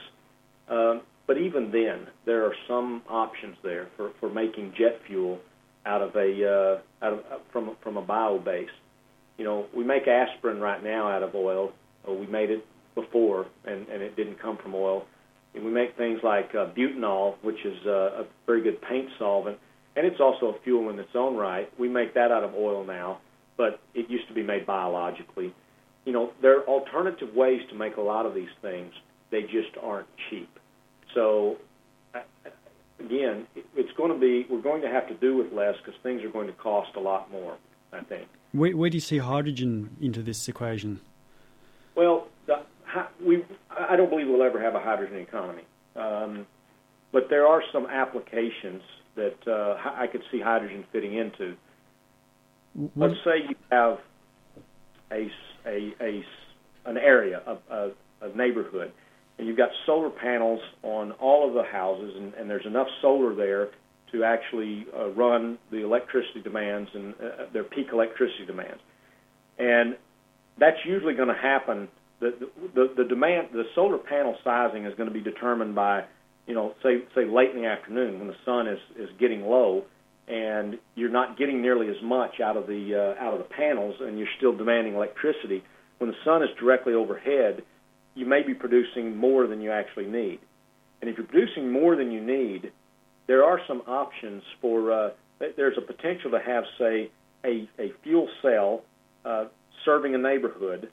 But 1.27 1.37
even 1.37 1.71
then, 1.71 2.07
there 2.25 2.45
are 2.45 2.55
some 2.67 3.01
options 3.09 3.57
there 3.63 3.87
for, 3.97 4.11
for 4.19 4.29
making 4.29 4.73
jet 4.77 4.99
fuel 5.07 5.39
out 5.85 6.01
of 6.01 6.15
a 6.15 6.81
uh, 7.01 7.05
out 7.05 7.13
of 7.13 7.19
from 7.51 7.75
from 7.81 7.97
a 7.97 8.01
bio 8.01 8.39
base. 8.39 8.69
You 9.37 9.45
know, 9.45 9.65
we 9.75 9.83
make 9.83 10.07
aspirin 10.07 10.59
right 10.59 10.83
now 10.83 11.09
out 11.09 11.23
of 11.23 11.35
oil. 11.35 11.71
Or 12.07 12.15
we 12.15 12.27
made 12.27 12.51
it 12.51 12.63
before, 12.93 13.47
and, 13.65 13.87
and 13.87 14.03
it 14.03 14.15
didn't 14.15 14.39
come 14.39 14.59
from 14.61 14.75
oil. 14.75 15.05
And 15.55 15.65
we 15.65 15.71
make 15.71 15.97
things 15.97 16.19
like 16.23 16.51
uh, 16.53 16.67
butanol, 16.77 17.33
which 17.41 17.65
is 17.65 17.77
uh, 17.87 18.21
a 18.21 18.25
very 18.45 18.61
good 18.61 18.79
paint 18.83 19.09
solvent, 19.17 19.57
and 19.95 20.05
it's 20.05 20.19
also 20.19 20.55
a 20.55 20.59
fuel 20.63 20.91
in 20.91 20.99
its 20.99 21.09
own 21.15 21.35
right. 21.35 21.67
We 21.79 21.89
make 21.89 22.13
that 22.13 22.31
out 22.31 22.43
of 22.43 22.53
oil 22.53 22.85
now. 22.85 23.21
but 23.57 23.79
it 23.93 24.09
used 24.09 24.27
to 24.27 24.33
be 24.33 24.43
made 24.43 24.65
biologically. 24.65 25.53
You 26.05 26.13
know, 26.13 26.31
there 26.41 26.59
are 26.59 26.67
alternative 26.67 27.33
ways 27.33 27.61
to 27.69 27.75
make 27.75 27.97
a 27.97 28.01
lot 28.01 28.25
of 28.25 28.35
these 28.35 28.49
things. 28.61 28.91
They 29.31 29.43
just 29.43 29.75
aren't 29.81 30.07
cheap. 30.29 30.49
So, 31.15 31.57
again, 32.99 33.47
it's 33.75 33.91
going 33.97 34.13
to 34.13 34.19
be 34.19 34.45
we're 34.49 34.61
going 34.61 34.83
to 34.83 34.89
have 34.89 35.07
to 35.07 35.15
do 35.15 35.37
with 35.37 35.51
less 35.51 35.75
because 35.83 35.99
things 36.03 36.23
are 36.23 36.29
going 36.29 36.47
to 36.47 36.53
cost 36.53 36.91
a 36.95 36.99
lot 36.99 37.31
more. 37.31 37.57
I 37.91 38.03
think. 38.03 38.27
Where, 38.51 38.75
where 38.75 38.89
do 38.89 38.97
you 38.97 39.01
see 39.01 39.17
hydrogen 39.17 39.95
into 40.01 40.21
this 40.21 40.47
equation? 40.47 40.99
Well, 41.95 42.27
the, 42.45 42.55
we 43.25 43.43
I 43.69 43.95
don't 43.95 44.09
believe 44.09 44.27
we'll 44.27 44.43
ever 44.43 44.61
have 44.61 44.75
a 44.75 44.79
hydrogen 44.79 45.17
economy, 45.17 45.63
um, 45.95 46.45
but 47.11 47.29
there 47.29 47.47
are 47.47 47.61
some 47.71 47.85
applications 47.85 48.81
that 49.15 49.35
uh, 49.47 49.77
I 49.97 50.07
could 50.07 50.23
see 50.31 50.41
hydrogen 50.41 50.85
fitting 50.91 51.13
into. 51.15 51.55
What? 52.73 53.11
Let's 53.11 53.23
say 53.23 53.47
you 53.47 53.55
have 53.71 53.99
a, 55.11 55.31
a, 55.65 55.93
a 56.01 56.25
an 56.85 56.97
area, 56.97 57.41
a, 57.47 57.73
a, 57.73 57.91
a 58.21 58.35
neighborhood, 58.35 58.91
and 59.37 59.47
you've 59.47 59.57
got 59.57 59.69
solar 59.85 60.09
panels 60.09 60.61
on 60.83 61.11
all 61.13 61.47
of 61.47 61.53
the 61.53 61.63
houses, 61.63 62.13
and, 62.15 62.33
and 62.35 62.49
there's 62.49 62.65
enough 62.65 62.87
solar 63.01 63.35
there 63.35 63.69
to 64.11 64.23
actually 64.23 64.85
uh, 64.97 65.09
run 65.09 65.57
the 65.71 65.83
electricity 65.83 66.41
demands 66.41 66.89
and 66.93 67.13
uh, 67.15 67.45
their 67.51 67.63
peak 67.63 67.87
electricity 67.91 68.45
demands. 68.45 68.79
And 69.57 69.97
that's 70.57 70.77
usually 70.85 71.15
going 71.15 71.27
to 71.27 71.41
happen. 71.41 71.89
The, 72.19 72.33
the, 72.73 72.93
the 72.95 73.03
demand, 73.03 73.49
the 73.51 73.63
solar 73.73 73.97
panel 73.97 74.35
sizing 74.43 74.85
is 74.85 74.93
going 74.95 75.09
to 75.09 75.13
be 75.13 75.21
determined 75.21 75.75
by, 75.75 76.05
you 76.47 76.53
know, 76.53 76.73
say 76.81 77.03
say 77.13 77.25
late 77.25 77.51
in 77.51 77.61
the 77.61 77.67
afternoon 77.67 78.19
when 78.19 78.27
the 78.27 78.35
sun 78.45 78.67
is 78.67 78.79
is 78.97 79.09
getting 79.19 79.41
low, 79.41 79.83
and 80.27 80.79
you're 80.95 81.09
not 81.09 81.37
getting 81.37 81.61
nearly 81.61 81.89
as 81.89 82.01
much 82.01 82.39
out 82.39 82.55
of 82.55 82.67
the 82.67 83.15
uh, 83.19 83.21
out 83.23 83.33
of 83.33 83.39
the 83.39 83.53
panels, 83.53 83.95
and 83.99 84.17
you're 84.17 84.29
still 84.37 84.55
demanding 84.55 84.95
electricity. 84.95 85.63
When 85.97 86.09
the 86.09 86.17
sun 86.23 86.41
is 86.43 86.49
directly 86.59 86.93
overhead, 86.93 87.63
you 88.15 88.25
may 88.25 88.41
be 88.41 88.53
producing 88.53 89.15
more 89.15 89.45
than 89.47 89.61
you 89.61 89.71
actually 89.71 90.07
need. 90.07 90.39
And 91.01 91.09
if 91.09 91.17
you're 91.17 91.27
producing 91.27 91.71
more 91.71 91.95
than 91.95 92.11
you 92.11 92.21
need, 92.21 92.71
there 93.27 93.43
are 93.43 93.59
some 93.67 93.81
options 93.87 94.43
for. 94.61 94.91
Uh, 94.91 95.09
there's 95.57 95.77
a 95.77 95.81
potential 95.81 96.31
to 96.31 96.39
have, 96.39 96.63
say, 96.79 97.11
a, 97.43 97.67
a 97.77 97.91
fuel 98.03 98.29
cell 98.41 98.83
uh, 99.25 99.45
serving 99.83 100.15
a 100.15 100.17
neighborhood, 100.17 100.89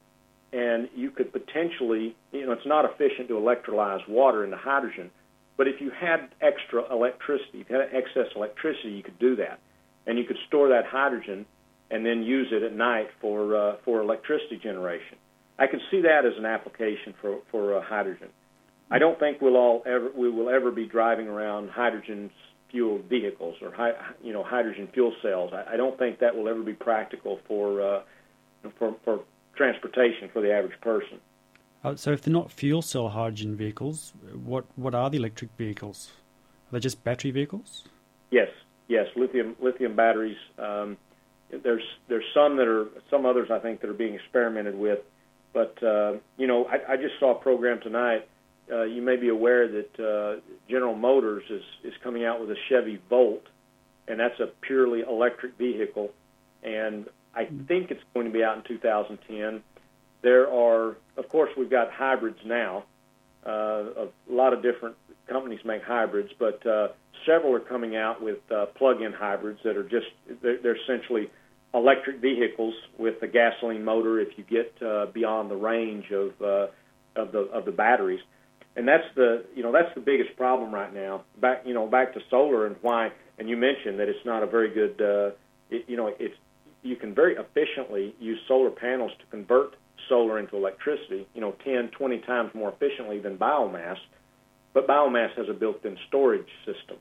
and 0.52 0.88
you 0.96 1.10
could 1.10 1.32
potentially, 1.32 2.16
you 2.32 2.44
know, 2.44 2.52
it's 2.52 2.66
not 2.66 2.84
efficient 2.84 3.28
to 3.28 3.34
electrolyze 3.34 4.06
water 4.08 4.44
into 4.44 4.56
hydrogen, 4.56 5.10
but 5.56 5.68
if 5.68 5.80
you 5.80 5.90
had 5.90 6.28
extra 6.40 6.92
electricity, 6.92 7.60
if 7.60 7.70
you 7.70 7.76
had 7.76 7.88
excess 7.92 8.26
electricity, 8.34 8.90
you 8.90 9.02
could 9.02 9.18
do 9.18 9.36
that, 9.36 9.60
and 10.06 10.18
you 10.18 10.24
could 10.24 10.38
store 10.48 10.70
that 10.70 10.86
hydrogen 10.86 11.46
and 11.90 12.04
then 12.04 12.22
use 12.22 12.48
it 12.50 12.62
at 12.62 12.74
night 12.74 13.08
for 13.20 13.54
uh, 13.54 13.76
for 13.84 14.00
electricity 14.00 14.56
generation. 14.56 15.18
I 15.58 15.66
can 15.66 15.80
see 15.90 16.02
that 16.02 16.24
as 16.24 16.32
an 16.38 16.46
application 16.46 17.14
for 17.20 17.38
for 17.50 17.78
uh, 17.78 17.82
hydrogen. 17.82 18.28
I 18.90 18.98
don't 18.98 19.18
think 19.18 19.40
we'll 19.40 19.56
all 19.56 19.82
ever 19.86 20.10
we 20.14 20.30
will 20.30 20.50
ever 20.50 20.70
be 20.70 20.86
driving 20.86 21.28
around 21.28 21.70
hydrogen 21.70 22.30
fueled 22.70 23.04
vehicles 23.04 23.56
or 23.62 23.72
hi, 23.72 23.92
you 24.22 24.32
know 24.32 24.42
hydrogen 24.42 24.88
fuel 24.92 25.14
cells. 25.22 25.52
I, 25.52 25.74
I 25.74 25.76
don't 25.76 25.98
think 25.98 26.18
that 26.20 26.34
will 26.34 26.48
ever 26.48 26.62
be 26.62 26.72
practical 26.72 27.38
for 27.46 27.80
uh, 27.80 28.02
for 28.78 28.96
for 29.04 29.20
transportation 29.54 30.30
for 30.32 30.40
the 30.40 30.52
average 30.52 30.80
person. 30.80 31.20
Uh, 31.84 31.96
so, 31.96 32.12
if 32.12 32.22
they're 32.22 32.32
not 32.32 32.50
fuel 32.50 32.80
cell 32.80 33.08
hydrogen 33.08 33.56
vehicles, 33.56 34.12
what 34.44 34.64
what 34.76 34.94
are 34.94 35.10
the 35.10 35.18
electric 35.18 35.50
vehicles? 35.56 36.12
Are 36.68 36.72
they 36.72 36.80
just 36.80 37.02
battery 37.04 37.30
vehicles? 37.30 37.84
Yes, 38.30 38.48
yes, 38.88 39.06
lithium 39.16 39.56
lithium 39.60 39.96
batteries. 39.96 40.38
Um, 40.58 40.96
there's 41.62 41.82
there's 42.08 42.24
some 42.32 42.56
that 42.56 42.68
are 42.68 42.88
some 43.10 43.26
others 43.26 43.48
I 43.50 43.58
think 43.58 43.80
that 43.80 43.90
are 43.90 43.94
being 43.94 44.14
experimented 44.14 44.74
with, 44.74 45.00
but 45.52 45.82
uh, 45.82 46.14
you 46.36 46.46
know 46.46 46.64
I, 46.64 46.92
I 46.92 46.96
just 46.96 47.18
saw 47.20 47.32
a 47.32 47.40
program 47.40 47.80
tonight 47.80 48.28
uh, 48.70 48.84
you 48.84 49.02
may 49.02 49.16
be 49.16 49.28
aware 49.28 49.68
that 49.68 50.00
uh, 50.00 50.40
General 50.68 50.94
Motors 50.94 51.44
is, 51.50 51.62
is 51.84 51.92
coming 52.02 52.24
out 52.24 52.40
with 52.40 52.50
a 52.50 52.56
Chevy 52.68 53.00
Volt, 53.10 53.42
and 54.06 54.20
that's 54.20 54.38
a 54.40 54.46
purely 54.60 55.00
electric 55.00 55.58
vehicle. 55.58 56.10
And 56.62 57.06
I 57.34 57.44
mm-hmm. 57.44 57.64
think 57.64 57.90
it's 57.90 58.02
going 58.14 58.26
to 58.26 58.32
be 58.32 58.42
out 58.42 58.56
in 58.56 58.62
2010. 58.62 59.62
There 60.22 60.48
are, 60.50 60.96
of 61.16 61.28
course, 61.28 61.50
we've 61.56 61.70
got 61.70 61.90
hybrids 61.92 62.38
now. 62.44 62.84
Uh, 63.44 63.50
a 63.50 64.08
lot 64.30 64.52
of 64.52 64.62
different 64.62 64.96
companies 65.28 65.60
make 65.64 65.82
hybrids, 65.82 66.30
but 66.38 66.64
uh, 66.64 66.88
several 67.26 67.54
are 67.54 67.60
coming 67.60 67.96
out 67.96 68.22
with 68.22 68.38
uh, 68.50 68.66
plug-in 68.66 69.12
hybrids 69.12 69.58
that 69.64 69.76
are 69.76 69.82
just 69.82 70.06
they're, 70.42 70.58
they're 70.58 70.76
essentially 70.76 71.28
electric 71.74 72.20
vehicles 72.20 72.74
with 72.98 73.22
a 73.22 73.26
gasoline 73.26 73.84
motor. 73.84 74.20
If 74.20 74.36
you 74.36 74.44
get 74.44 74.74
uh, 74.86 75.06
beyond 75.06 75.50
the 75.50 75.56
range 75.56 76.10
of 76.10 76.30
uh, 76.40 76.66
of 77.20 77.32
the 77.32 77.40
of 77.52 77.64
the 77.64 77.72
batteries, 77.72 78.20
and 78.76 78.86
that's 78.86 79.04
the 79.14 79.44
you 79.54 79.62
know 79.62 79.72
that's 79.72 79.94
the 79.94 80.00
biggest 80.00 80.36
problem 80.36 80.72
right 80.72 80.92
now. 80.92 81.24
Back 81.40 81.62
you 81.64 81.74
know 81.74 81.86
back 81.86 82.14
to 82.14 82.20
solar 82.30 82.66
and 82.66 82.76
why. 82.82 83.10
And 83.38 83.48
you 83.48 83.56
mentioned 83.56 83.98
that 83.98 84.08
it's 84.08 84.24
not 84.24 84.42
a 84.42 84.46
very 84.46 84.72
good. 84.72 85.00
Uh, 85.00 85.34
it, 85.70 85.84
you 85.88 85.96
know, 85.96 86.14
it's 86.18 86.34
you 86.82 86.96
can 86.96 87.14
very 87.14 87.36
efficiently 87.36 88.14
use 88.20 88.38
solar 88.46 88.70
panels 88.70 89.12
to 89.18 89.26
convert 89.30 89.74
solar 90.08 90.38
into 90.38 90.56
electricity. 90.56 91.26
You 91.34 91.40
know, 91.40 91.54
10, 91.64 91.90
20 91.96 92.18
times 92.20 92.50
more 92.54 92.70
efficiently 92.70 93.20
than 93.20 93.38
biomass. 93.38 93.96
But 94.74 94.88
biomass 94.88 95.36
has 95.36 95.48
a 95.48 95.52
built-in 95.52 95.98
storage 96.08 96.48
system, 96.64 96.96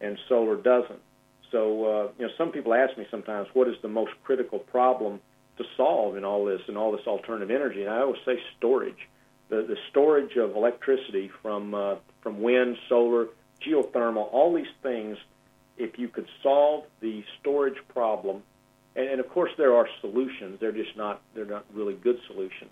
and 0.00 0.18
solar 0.28 0.56
doesn't. 0.56 1.00
So 1.50 1.84
uh, 1.84 2.08
you 2.18 2.26
know, 2.26 2.32
some 2.36 2.50
people 2.52 2.74
ask 2.74 2.96
me 2.98 3.06
sometimes, 3.10 3.48
what 3.54 3.68
is 3.68 3.76
the 3.82 3.88
most 3.88 4.12
critical 4.24 4.58
problem 4.58 5.20
to 5.56 5.64
solve 5.76 6.16
in 6.16 6.24
all 6.24 6.44
this 6.44 6.60
and 6.68 6.76
all 6.76 6.92
this 6.92 7.06
alternative 7.06 7.50
energy? 7.50 7.82
And 7.82 7.90
I 7.90 8.00
always 8.00 8.20
say 8.24 8.38
storage 8.58 9.08
the, 9.48 9.62
the 9.62 9.76
storage 9.90 10.36
of 10.36 10.56
electricity 10.56 11.30
from 11.42 11.74
uh, 11.74 11.96
from 12.22 12.42
wind, 12.42 12.76
solar, 12.88 13.28
geothermal, 13.62 14.32
all 14.32 14.54
these 14.54 14.66
things. 14.82 15.16
If 15.76 15.98
you 15.98 16.08
could 16.08 16.26
solve 16.42 16.84
the 17.00 17.24
storage 17.40 17.78
problem, 17.88 18.42
and, 18.96 19.08
and 19.08 19.20
of 19.20 19.28
course 19.28 19.52
there 19.56 19.74
are 19.74 19.88
solutions, 20.00 20.58
they're 20.60 20.72
just 20.72 20.96
not 20.96 21.20
they're 21.34 21.44
not 21.44 21.64
really 21.72 21.94
good 21.94 22.18
solutions. 22.26 22.70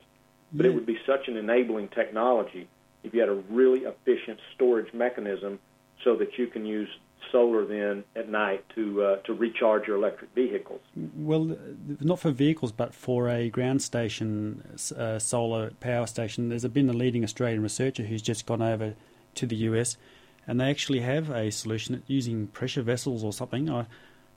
But 0.52 0.64
yeah. 0.64 0.72
it 0.72 0.74
would 0.74 0.86
be 0.86 0.98
such 1.06 1.28
an 1.28 1.36
enabling 1.36 1.88
technology 1.88 2.68
if 3.02 3.14
you 3.14 3.20
had 3.20 3.28
a 3.28 3.42
really 3.50 3.80
efficient 3.80 4.38
storage 4.54 4.92
mechanism 4.92 5.58
so 6.04 6.16
that 6.16 6.38
you 6.38 6.46
can 6.46 6.66
use 6.66 6.88
solar 7.30 7.64
then 7.64 8.04
at 8.14 8.28
night 8.28 8.64
to 8.74 9.02
uh, 9.02 9.16
to 9.22 9.34
recharge 9.34 9.86
your 9.86 9.96
electric 9.96 10.30
vehicles. 10.34 10.80
Well, 10.94 11.56
not 12.00 12.18
for 12.18 12.30
vehicles, 12.30 12.72
but 12.72 12.94
for 12.94 13.28
a 13.28 13.48
ground 13.48 13.82
station 13.82 14.62
uh, 14.96 15.18
solar 15.18 15.70
power 15.80 16.06
station. 16.06 16.48
There's 16.48 16.66
been 16.66 16.88
a 16.88 16.94
leading 16.94 17.24
Australian 17.24 17.62
researcher 17.62 18.04
who's 18.04 18.22
just 18.22 18.46
gone 18.46 18.62
over 18.62 18.94
to 19.36 19.46
the 19.46 19.56
US, 19.56 19.96
and 20.46 20.60
they 20.60 20.70
actually 20.70 21.00
have 21.00 21.30
a 21.30 21.50
solution 21.50 22.02
using 22.06 22.48
pressure 22.48 22.82
vessels 22.82 23.22
or 23.22 23.32
something. 23.32 23.68
I'm 23.68 23.86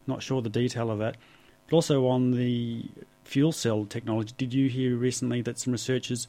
not 0.07 0.23
sure 0.23 0.41
the 0.41 0.49
detail 0.49 0.91
of 0.91 0.99
that. 0.99 1.17
But 1.67 1.75
also 1.75 2.07
on 2.07 2.31
the 2.31 2.85
fuel 3.23 3.51
cell 3.51 3.85
technology, 3.85 4.33
did 4.37 4.53
you 4.53 4.69
hear 4.69 4.95
recently 4.97 5.41
that 5.43 5.59
some 5.59 5.71
researchers 5.71 6.27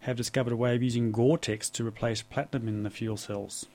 have 0.00 0.16
discovered 0.16 0.52
a 0.52 0.56
way 0.56 0.76
of 0.76 0.82
using 0.82 1.10
Gore-Tex 1.10 1.68
to 1.70 1.86
replace 1.86 2.22
platinum 2.22 2.68
in 2.68 2.84
the 2.84 2.90
fuel 2.90 3.16
cells? 3.16 3.66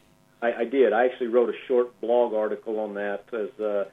I, 0.42 0.54
I 0.54 0.66
did. 0.66 0.94
I 0.94 1.06
actually 1.06 1.28
wrote 1.28 1.50
a 1.50 1.58
short 1.68 2.00
blog 2.02 2.34
article 2.34 2.80
on 2.80 2.96
that 2.96 3.26
as 3.34 3.60
uh, 3.60 3.86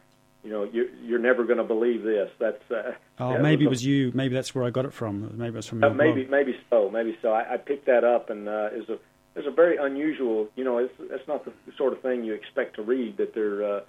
you 0.42 0.50
know 0.50 0.64
you're, 0.64 0.88
you're 1.02 1.18
never 1.18 1.44
going 1.44 1.58
to 1.58 1.64
believe 1.64 2.02
this. 2.02 2.30
That's 2.38 2.70
uh, 2.70 2.92
oh 3.18 3.32
yeah, 3.32 3.38
maybe 3.38 3.64
it 3.64 3.68
was, 3.68 3.82
it 3.82 3.82
was 3.82 3.86
you. 3.86 4.12
Maybe 4.14 4.34
that's 4.34 4.54
where 4.54 4.64
I 4.64 4.70
got 4.70 4.84
it 4.84 4.92
from. 4.92 5.36
Maybe 5.36 5.48
it 5.48 5.56
was 5.56 5.66
from 5.66 5.84
uh, 5.84 5.90
maybe 5.90 6.22
blog. 6.22 6.30
maybe 6.30 6.56
so. 6.70 6.90
Maybe 6.90 7.16
so. 7.20 7.32
I, 7.32 7.54
I 7.54 7.56
picked 7.56 7.86
that 7.86 8.04
up 8.04 8.30
and 8.30 8.48
uh, 8.48 8.70
is 8.72 8.88
a 8.88 8.98
it's 9.36 9.46
a 9.46 9.50
very 9.50 9.76
unusual. 9.76 10.48
You 10.56 10.64
know, 10.64 10.78
it's 10.78 10.94
it's 10.98 11.28
not 11.28 11.44
the 11.44 11.52
sort 11.76 11.92
of 11.92 12.00
thing 12.00 12.24
you 12.24 12.34
expect 12.34 12.76
to 12.76 12.82
read 12.82 13.16
that 13.18 13.34
they're. 13.34 13.78
Uh, 13.78 13.80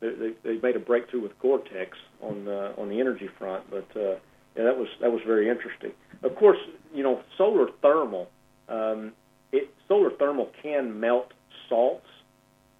they, 0.00 0.32
they 0.42 0.58
made 0.58 0.76
a 0.76 0.80
breakthrough 0.80 1.22
with 1.22 1.38
Gore-Tex 1.38 1.96
on 2.20 2.46
uh, 2.46 2.74
on 2.76 2.90
the 2.90 3.00
energy 3.00 3.28
front, 3.38 3.64
but 3.70 3.88
uh, 3.96 4.16
yeah, 4.56 4.64
that 4.64 4.78
was 4.78 4.88
that 5.00 5.10
was 5.10 5.22
very 5.26 5.48
interesting. 5.48 5.92
Of 6.22 6.36
course, 6.36 6.58
you 6.94 7.02
know, 7.02 7.22
solar 7.38 7.68
thermal. 7.80 8.28
Um, 8.68 9.12
it 9.52 9.70
solar 9.88 10.10
thermal 10.10 10.50
can 10.62 11.00
melt 11.00 11.32
salts, 11.68 12.06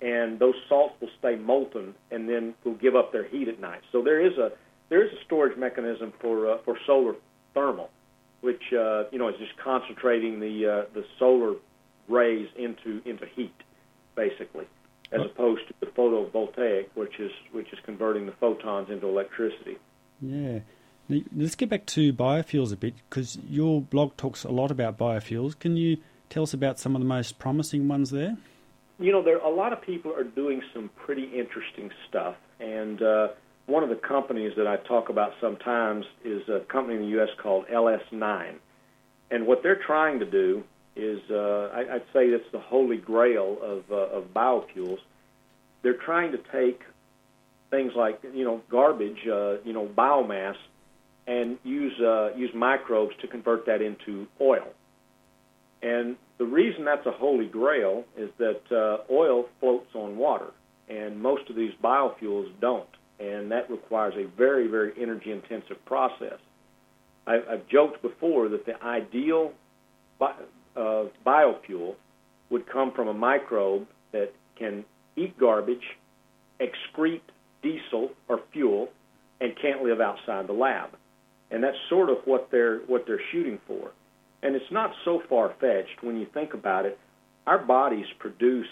and 0.01 0.39
those 0.39 0.55
salts 0.69 0.95
will 1.01 1.11
stay 1.19 1.37
molten 1.37 1.95
and 2.11 2.29
then 2.29 2.55
will 2.65 2.75
give 2.75 2.95
up 2.95 3.13
their 3.13 3.25
heat 3.25 3.49
at 3.49 3.61
night. 3.61 3.81
So 3.93 4.03
there 4.03 4.21
is 4.25 4.37
a 4.39 4.53
there 4.89 5.05
is 5.05 5.13
a 5.13 5.25
storage 5.25 5.57
mechanism 5.57 6.13
for 6.21 6.51
uh, 6.51 6.59
for 6.65 6.77
solar 6.87 7.15
thermal, 7.55 7.91
which 8.41 8.73
uh, 8.73 9.05
you 9.11 9.19
know 9.19 9.29
is 9.29 9.37
just 9.39 9.57
concentrating 9.57 10.41
the 10.41 10.67
uh, 10.67 10.85
the 10.95 11.05
solar 11.19 11.55
rays 12.09 12.49
into 12.57 13.01
into 13.05 13.27
heat, 13.35 13.55
basically, 14.15 14.67
as 15.13 15.21
opposed 15.23 15.67
to 15.69 15.75
the 15.81 15.87
photovoltaic, 15.87 16.89
which 16.95 17.19
is 17.19 17.33
which 17.53 17.73
is 17.73 17.79
converting 17.85 18.27
the 18.27 18.33
photons 18.33 18.91
into 18.91 19.09
electricity. 19.09 19.79
Yeah. 20.21 20.61
Now, 21.09 21.21
let's 21.37 21.55
get 21.55 21.69
back 21.69 21.85
to 21.87 22.15
biofuels 22.15 22.73
a 22.73 22.77
bit 22.77 22.95
because 23.09 23.37
your 23.49 23.83
blog 23.83 24.17
talks 24.17 24.45
a 24.45 24.51
lot 24.51 24.71
about 24.71 24.97
biofuels. 24.97 25.59
Can 25.59 25.77
you 25.77 25.99
tell 26.31 26.45
us 26.45 26.55
about 26.55 26.79
some 26.79 26.97
of 26.97 27.03
the 27.03 27.07
most 27.07 27.39
promising 27.39 27.89
ones 27.89 28.11
there? 28.11 28.39
You 28.99 29.13
know, 29.13 29.23
there 29.23 29.39
a 29.39 29.49
lot 29.49 29.73
of 29.73 29.83
people 29.83 30.13
are 30.15 30.25
doing 30.25 30.63
some 30.73 30.91
pretty 31.05 31.25
interesting 31.25 31.91
stuff, 32.09 32.37
and 32.61 33.03
uh, 33.03 33.29
one 33.67 33.83
of 33.83 33.89
the 33.89 33.97
companies 33.97 34.53
that 34.57 34.67
I 34.67 34.77
talk 34.77 35.09
about 35.09 35.33
sometimes 35.41 36.05
is 36.25 36.49
a 36.49 36.61
company 36.61 36.97
in 36.97 37.03
the 37.03 37.09
U.S. 37.09 37.31
called 37.43 37.67
LS9. 37.69 38.55
And 39.31 39.47
what 39.47 39.63
they're 39.63 39.81
trying 39.87 40.21
to 40.21 40.27
do 40.27 40.63
is, 40.97 41.19
uh, 41.31 41.71
I, 41.73 41.95
I'd 41.95 42.05
say 42.13 42.27
it's 42.27 42.51
the 42.53 42.61
holy 42.61 42.99
grail 42.99 43.57
of, 43.63 43.85
uh, 43.91 44.19
of 44.19 44.35
biofuels. 44.35 44.99
They're 45.83 45.99
trying 46.05 46.33
to 46.33 46.39
take 46.53 46.83
things 47.71 47.93
like, 47.97 48.21
you 48.35 48.45
know, 48.45 48.61
garbage, 48.71 49.27
uh, 49.27 49.63
you 49.65 49.73
know, 49.73 49.87
biomass, 49.87 50.57
and 51.27 51.59
use, 51.65 51.99
uh, 52.01 52.35
use 52.37 52.51
microbes 52.55 53.15
to 53.23 53.27
convert 53.27 53.67
that 53.67 53.81
into 53.81 54.27
oil. 54.41 54.67
And 55.85 56.17
the 56.39 56.47
reason 56.47 56.85
that's 56.85 57.07
a 57.07 57.13
holy 57.13 57.47
grail 57.47 58.05
is 58.17 58.31
that 58.39 58.63
uh, 58.73 59.13
oil 59.13 59.45
floats 59.61 59.95
on 59.95 60.17
water, 60.17 60.51
and 60.89 61.21
most 61.21 61.49
of 61.51 61.57
these 61.57 61.73
biofuels 61.83 62.49
don't 62.61 62.89
and 63.19 63.51
that 63.51 63.71
requires 63.71 64.15
a 64.17 64.27
very, 64.37 64.67
very 64.67 64.93
energy 65.01 65.31
intensive 65.31 65.85
process. 65.85 66.39
I, 67.27 67.37
I've 67.51 67.69
joked 67.69 68.03
before 68.03 68.49
that 68.49 68.67
the 68.67 68.83
ideal 68.83 69.53
bi- 70.19 70.35
uh, 70.77 71.05
biofuel 71.25 71.95
would 72.51 72.69
come 72.71 72.93
from 72.93 73.09
a 73.09 73.15
microbe 73.15 73.87
that 74.13 74.33
can 74.59 74.85
eat 75.17 75.39
garbage, 75.39 75.97
excrete 76.61 77.21
diesel 77.63 78.11
or 78.29 78.41
fuel, 78.53 78.89
and 79.41 79.53
can't 79.61 79.83
live 79.83 80.01
outside 80.01 80.47
the 80.47 80.53
lab. 80.53 80.91
And 81.51 81.63
that's 81.63 81.77
sort 81.89 82.11
of 82.11 82.19
what 82.25 82.49
they're 82.51 82.79
what 82.81 83.05
they're 83.07 83.21
shooting 83.31 83.61
for. 83.67 83.93
And 84.45 84.55
it's 84.55 84.71
not 84.71 84.93
so 85.05 85.23
far 85.29 85.55
fetched 85.61 86.03
when 86.03 86.17
you 86.17 86.27
think 86.33 86.55
about 86.55 86.87
it. 86.87 86.99
Our 87.47 87.59
bodies 87.59 88.07
produce 88.19 88.69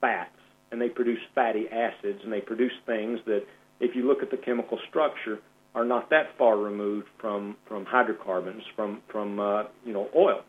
fats 0.00 0.30
and 0.70 0.80
they 0.80 0.88
produce 0.88 1.20
fatty 1.34 1.66
acids 1.68 2.20
and 2.24 2.32
they 2.32 2.40
produce 2.40 2.72
things 2.86 3.20
that 3.26 3.44
if 3.80 3.94
you 3.94 4.06
look 4.06 4.22
at 4.22 4.30
the 4.30 4.36
chemical 4.36 4.78
structure, 4.88 5.40
are 5.74 5.84
not 5.84 6.10
that 6.10 6.36
far 6.38 6.56
removed 6.56 7.08
from 7.18 7.56
from 7.66 7.84
hydrocarbons, 7.84 8.62
from 8.76 9.00
from 9.08 9.40
uh, 9.40 9.64
you 9.84 9.92
know 9.92 10.08
oil. 10.14 10.42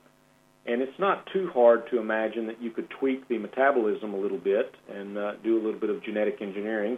And 0.66 0.82
it's 0.82 0.98
not 0.98 1.28
too 1.34 1.50
hard 1.54 1.90
to 1.92 2.00
imagine 2.00 2.48
that 2.48 2.62
you 2.62 2.72
could 2.72 2.90
tweak 2.90 3.28
the 3.28 3.38
metabolism 3.38 4.14
a 4.14 4.18
little 4.18 4.38
bit 4.38 4.74
and 4.90 5.18
uh, 5.18 5.34
do 5.44 5.56
a 5.56 5.62
little 5.62 5.80
bit 5.80 5.90
of 5.90 6.02
genetic 6.04 6.42
engineering 6.42 6.98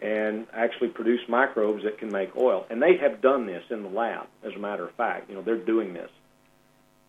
and 0.00 0.46
actually 0.52 0.88
produce 0.88 1.20
microbes 1.28 1.84
that 1.84 1.98
can 1.98 2.10
make 2.10 2.36
oil. 2.36 2.66
And 2.68 2.82
they 2.82 2.96
have 2.96 3.22
done 3.22 3.46
this 3.46 3.62
in 3.70 3.84
the 3.84 3.88
lab, 3.88 4.26
as 4.44 4.52
a 4.54 4.58
matter 4.58 4.86
of 4.86 4.94
fact. 4.96 5.28
You 5.28 5.36
know, 5.36 5.42
they're 5.42 5.64
doing 5.64 5.94
this. 5.94 6.10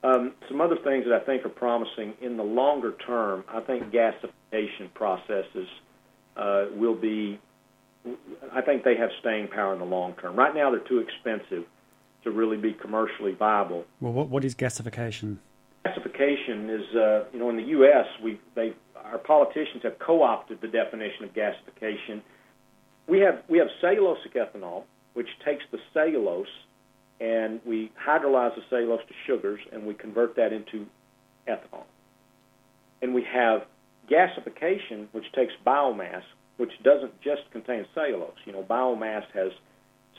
Um, 0.03 0.33
some 0.47 0.61
other 0.61 0.77
things 0.83 1.05
that 1.05 1.13
I 1.13 1.25
think 1.25 1.43
are 1.45 1.49
promising 1.49 2.13
in 2.21 2.37
the 2.37 2.43
longer 2.43 2.93
term, 3.05 3.43
I 3.49 3.61
think 3.61 3.91
gasification 3.91 4.93
processes 4.93 5.67
uh, 6.35 6.65
will 6.75 6.95
be 6.95 7.39
I 8.53 8.61
think 8.61 8.83
they 8.83 8.95
have 8.95 9.09
staying 9.19 9.49
power 9.49 9.73
in 9.73 9.79
the 9.79 9.85
long 9.85 10.13
term. 10.13 10.35
Right 10.35 10.53
now, 10.53 10.71
they're 10.71 10.79
too 10.79 10.99
expensive 10.99 11.65
to 12.23 12.31
really 12.31 12.57
be 12.57 12.73
commercially 12.73 13.33
viable. 13.33 13.85
Well, 13.99 14.13
what, 14.13 14.29
what 14.29 14.45
is 14.45 14.55
gasification? 14.55 15.37
Gasification 15.85 16.69
is, 16.69 16.95
uh, 16.95 17.25
you 17.33 17.39
know, 17.39 17.49
in 17.49 17.57
the 17.57 17.63
U.S., 17.63 18.05
we 18.23 18.39
they 18.55 18.73
our 18.95 19.17
politicians 19.17 19.83
have 19.83 19.97
co-opted 19.99 20.59
the 20.61 20.67
definition 20.67 21.23
of 21.23 21.33
gasification. 21.33 22.21
We 23.07 23.19
have 23.19 23.41
we 23.47 23.57
have 23.59 23.67
cellulosic 23.81 24.35
ethanol, 24.35 24.83
which 25.13 25.29
takes 25.45 25.63
the 25.71 25.79
cellulose 25.93 26.47
and 27.19 27.59
we 27.65 27.91
hydrolyze 28.05 28.55
the 28.55 28.61
cellulose 28.69 29.01
to 29.07 29.13
sugars, 29.25 29.59
and 29.71 29.85
we 29.85 29.93
convert 29.93 30.35
that 30.35 30.53
into 30.53 30.85
ethanol. 31.47 31.83
And 33.01 33.13
we 33.13 33.23
have 33.23 33.63
gasification, 34.09 35.07
which 35.11 35.31
takes 35.33 35.53
biomass, 35.65 36.21
which 36.57 36.71
doesn't 36.83 37.19
just 37.21 37.41
contain 37.51 37.85
cellulose. 37.93 38.35
You 38.45 38.53
know, 38.53 38.63
biomass 38.63 39.23
has 39.33 39.51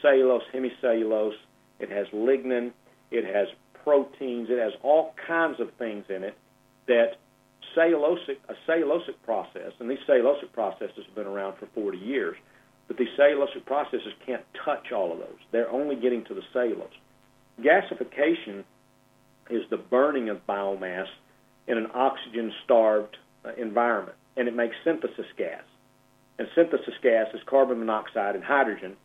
cellulose, 0.03 0.43
hemicellulose, 0.55 1.37
it 1.81 1.91
has 1.91 2.07
lignin, 2.09 2.73
it 3.11 3.25
has 3.25 3.49
proteins, 3.85 4.49
it 4.51 4.59
has 4.59 4.73
all 4.83 5.15
kinds 5.27 5.61
of 5.61 5.71
things 5.79 6.05
in 6.09 6.25
it 6.25 6.37
that 6.87 7.17
cellulosic 7.77 8.37
a 8.49 8.55
cellulosic 8.71 9.15
process, 9.25 9.73
and 9.79 9.91
these 9.91 9.99
cellulosic 10.09 10.53
processes 10.53 11.05
have 11.07 11.15
been 11.15 11.27
around 11.27 11.57
for 11.59 11.67
40 11.75 11.99
years, 11.99 12.37
but 12.89 12.97
these 12.97 13.09
cellulosic 13.19 13.67
processes 13.67 14.13
can't 14.27 14.43
touch 14.65 14.93
all 14.93 15.13
of 15.13 15.19
those. 15.19 15.39
They're 15.53 15.71
only 15.71 15.95
getting 15.95 16.25
to 16.25 16.35
the 16.35 16.43
cellulose. 16.53 16.89
Gasification 17.61 18.65
is 19.51 19.63
the 19.71 19.77
burning 19.77 20.31
of 20.31 20.47
biomass 20.47 21.07
in 21.67 21.77
an 21.77 21.89
oxygen-starved 21.95 23.17
uh, 23.45 23.51
environment, 23.59 24.17
and 24.37 24.49
it 24.49 24.57
makes 24.57 24.75
synthesis 24.85 25.27
gas. 25.37 25.63
And 26.39 26.49
synthesis 26.55 26.95
gas 27.03 27.27
is 27.35 27.41
carbon 27.47 27.79
monoxide 27.79 28.35
and 28.35 28.45
hydrogen. 28.45 28.97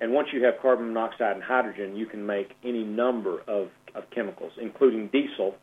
And 0.00 0.12
once 0.12 0.28
you 0.32 0.44
have 0.44 0.54
carbon 0.62 0.88
monoxide 0.92 1.34
and 1.34 1.42
hydrogen, 1.42 1.96
you 1.96 2.06
can 2.06 2.24
make 2.24 2.54
any 2.64 2.84
number 2.84 3.40
of, 3.48 3.68
of 3.94 4.08
chemicals, 4.14 4.52
including 4.60 5.08
diesel 5.08 5.56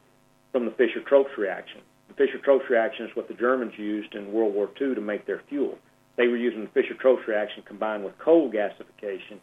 from 0.52 0.66
the 0.66 0.72
Fischer-Tropsch 0.72 1.38
reaction. 1.38 1.82
The 2.10 2.14
Fischer-Tropsch 2.16 2.70
reaction 2.70 3.06
is 3.06 3.16
what 3.16 3.28
the 3.28 3.34
Germans 3.34 3.74
used 3.78 4.14
in 4.14 4.32
World 4.32 4.54
War 4.54 4.70
II 4.80 4.94
to 4.94 5.02
make 5.02 5.26
their 5.26 5.42
fuel. 5.50 5.78
They 6.18 6.28
were 6.28 6.38
using 6.38 6.62
the 6.62 6.70
Fischer-Tropsch 6.70 7.28
reaction 7.28 7.64
combined 7.68 8.06
with 8.06 8.18
coal 8.18 8.52
gasification 8.52 9.40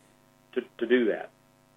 to, 0.54 0.62
to 0.78 0.86
do 0.86 1.06
that. 1.06 1.30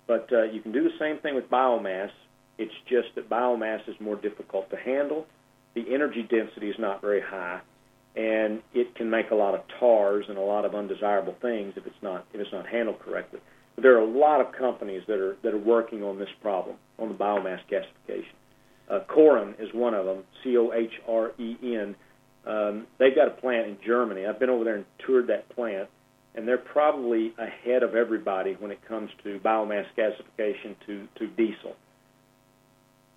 But 0.07 0.29
uh, 0.31 0.43
you 0.43 0.61
can 0.61 0.71
do 0.71 0.83
the 0.83 0.97
same 0.99 1.19
thing 1.19 1.35
with 1.35 1.49
biomass. 1.49 2.09
It's 2.57 2.73
just 2.87 3.09
that 3.15 3.29
biomass 3.29 3.87
is 3.89 3.95
more 3.99 4.15
difficult 4.15 4.69
to 4.69 4.77
handle. 4.77 5.25
The 5.73 5.93
energy 5.93 6.23
density 6.23 6.69
is 6.69 6.75
not 6.79 7.01
very 7.01 7.21
high, 7.21 7.59
and 8.15 8.61
it 8.73 8.95
can 8.95 9.09
make 9.09 9.31
a 9.31 9.35
lot 9.35 9.55
of 9.55 9.61
tars 9.79 10.25
and 10.29 10.37
a 10.37 10.41
lot 10.41 10.63
of 10.63 10.73
undesirable 10.73 11.35
things 11.41 11.73
if 11.75 11.85
it's 11.85 12.01
not 12.01 12.25
if 12.33 12.39
it's 12.39 12.51
not 12.53 12.65
handled 12.65 12.99
correctly. 12.99 13.41
But 13.75 13.81
there 13.81 13.95
are 13.97 14.01
a 14.01 14.05
lot 14.09 14.39
of 14.39 14.53
companies 14.53 15.03
that 15.07 15.19
are 15.19 15.35
that 15.43 15.53
are 15.53 15.57
working 15.57 16.01
on 16.01 16.17
this 16.17 16.29
problem 16.41 16.77
on 16.97 17.09
the 17.09 17.15
biomass 17.15 17.59
gasification. 17.69 18.35
Uh, 18.89 18.99
Choren 19.09 19.59
is 19.59 19.73
one 19.73 19.93
of 19.93 20.05
them. 20.05 20.23
C 20.43 20.55
O 20.57 20.71
H 20.71 20.93
R 21.09 21.33
E 21.37 21.57
N. 21.61 21.95
Um, 22.45 22.87
they've 22.97 23.15
got 23.15 23.27
a 23.27 23.31
plant 23.31 23.67
in 23.67 23.77
Germany. 23.85 24.25
I've 24.25 24.39
been 24.39 24.49
over 24.49 24.63
there 24.63 24.75
and 24.75 24.85
toured 24.99 25.27
that 25.27 25.49
plant, 25.49 25.89
and 26.35 26.47
they're 26.47 26.57
probably 26.57 27.33
ahead 27.37 27.83
of 27.83 27.95
everybody 27.95 28.53
when 28.53 28.71
it 28.71 28.85
comes 28.87 29.09
to 29.23 29.39
biomass 29.39 29.85
gasification 29.97 30.75
to 30.85 31.07
to 31.15 31.27
diesel. 31.27 31.75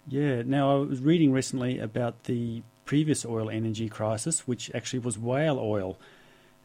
Yeah. 0.06 0.42
Now 0.42 0.76
I 0.76 0.78
was 0.80 1.00
reading 1.00 1.32
recently 1.32 1.78
about 1.78 2.24
the 2.24 2.62
previous 2.86 3.26
oil 3.26 3.50
energy 3.50 3.88
crisis, 3.88 4.46
which 4.46 4.70
actually 4.74 5.00
was 5.00 5.18
whale 5.18 5.58
oil. 5.58 5.98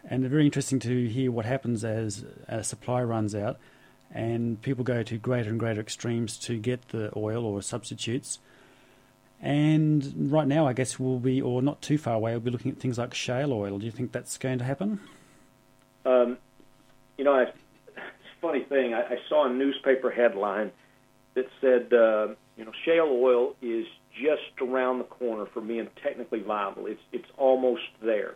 And 0.06 0.24
it's 0.24 0.32
very 0.32 0.46
interesting 0.46 0.80
to 0.80 1.08
hear 1.08 1.32
what 1.32 1.46
happens 1.46 1.84
as 1.84 2.26
supply 2.62 3.02
runs 3.04 3.36
out 3.36 3.58
and 4.14 4.62
people 4.62 4.84
go 4.84 5.02
to 5.02 5.18
greater 5.18 5.50
and 5.50 5.60
greater 5.60 5.82
extremes 5.82 6.38
to 6.38 6.58
get 6.58 6.90
the 6.90 7.12
oil 7.18 7.46
or 7.46 7.62
substitutes. 7.62 8.40
And 9.44 10.32
right 10.32 10.48
now, 10.48 10.66
I 10.66 10.72
guess 10.72 10.98
we'll 10.98 11.20
be, 11.20 11.42
or 11.42 11.62
not 11.62 11.82
too 11.82 11.98
far 11.98 12.16
away, 12.16 12.32
we'll 12.32 12.40
be 12.40 12.50
looking 12.50 12.72
at 12.72 12.80
things 12.80 12.98
like 12.98 13.14
shale 13.14 13.52
oil. 13.52 13.78
Do 13.78 13.86
you 13.86 13.92
think 13.92 14.14
that's 14.14 14.38
going 14.38 14.58
to 14.60 14.64
happen? 14.64 15.02
Um, 16.06 16.38
you 17.18 17.26
know, 17.26 17.34
I, 17.34 17.42
it's 17.42 17.98
a 17.98 18.42
funny 18.42 18.64
thing. 18.64 18.94
I, 18.94 19.02
I 19.02 19.18
saw 19.28 19.46
a 19.46 19.54
newspaper 19.54 20.10
headline 20.10 20.72
that 21.34 21.48
said, 21.60 21.92
uh, 21.92 22.30
you 22.56 22.64
know, 22.64 22.72
shale 22.86 23.10
oil 23.12 23.56
is 23.62 23.86
just 24.14 24.62
around 24.62 25.00
the 25.00 25.06
corner 25.06 25.46
for 25.54 25.60
being 25.60 25.90
technically 26.02 26.40
viable. 26.40 26.86
It's 26.86 27.02
it's 27.12 27.30
almost 27.38 27.82
there. 28.02 28.36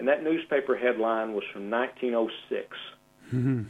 And 0.00 0.08
that 0.08 0.24
newspaper 0.24 0.76
headline 0.76 1.32
was 1.32 1.44
from 1.52 1.70
1906. 1.70 2.76
Mm-hmm. 3.32 3.62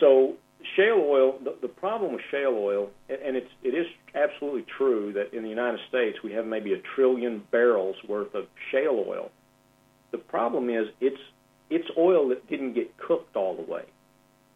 So 0.00 0.34
shale 0.76 1.04
oil. 1.06 1.38
The, 1.42 1.56
the 1.62 1.68
problem 1.68 2.12
with 2.12 2.22
shale 2.30 2.56
oil, 2.58 2.90
and 3.08 3.36
it's 3.36 3.50
it 3.62 3.74
is 3.74 3.86
absolutely 4.14 4.64
true 4.76 5.12
that 5.14 5.32
in 5.36 5.42
the 5.42 5.48
United 5.48 5.80
States 5.88 6.18
we 6.22 6.32
have 6.32 6.46
maybe 6.46 6.72
a 6.72 6.80
trillion 6.94 7.42
barrels 7.50 7.96
worth 8.08 8.34
of 8.34 8.46
shale 8.70 9.04
oil. 9.06 9.30
The 10.12 10.18
problem 10.18 10.70
is 10.70 10.88
it's 11.00 11.20
it's 11.68 11.88
oil 11.96 12.28
that 12.28 12.48
didn't 12.48 12.74
get 12.74 12.96
cooked 12.96 13.36
all 13.36 13.54
the 13.54 13.70
way, 13.70 13.84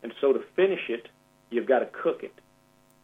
and 0.02 0.12
so 0.20 0.32
to 0.32 0.40
finish 0.56 0.88
it, 0.88 1.08
you've 1.50 1.66
got 1.66 1.80
to 1.80 1.86
cook 1.86 2.22
it. 2.22 2.34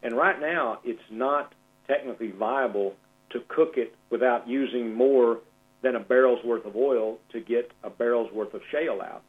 And 0.03 0.15
right 0.15 0.39
now, 0.39 0.79
it's 0.83 0.99
not 1.09 1.53
technically 1.87 2.31
viable 2.31 2.95
to 3.31 3.39
cook 3.47 3.73
it 3.77 3.95
without 4.09 4.47
using 4.47 4.93
more 4.93 5.39
than 5.81 5.95
a 5.95 5.99
barrel's 5.99 6.43
worth 6.43 6.65
of 6.65 6.75
oil 6.75 7.17
to 7.31 7.39
get 7.39 7.71
a 7.83 7.89
barrel's 7.89 8.31
worth 8.31 8.53
of 8.53 8.61
shale 8.71 9.01
out. 9.01 9.23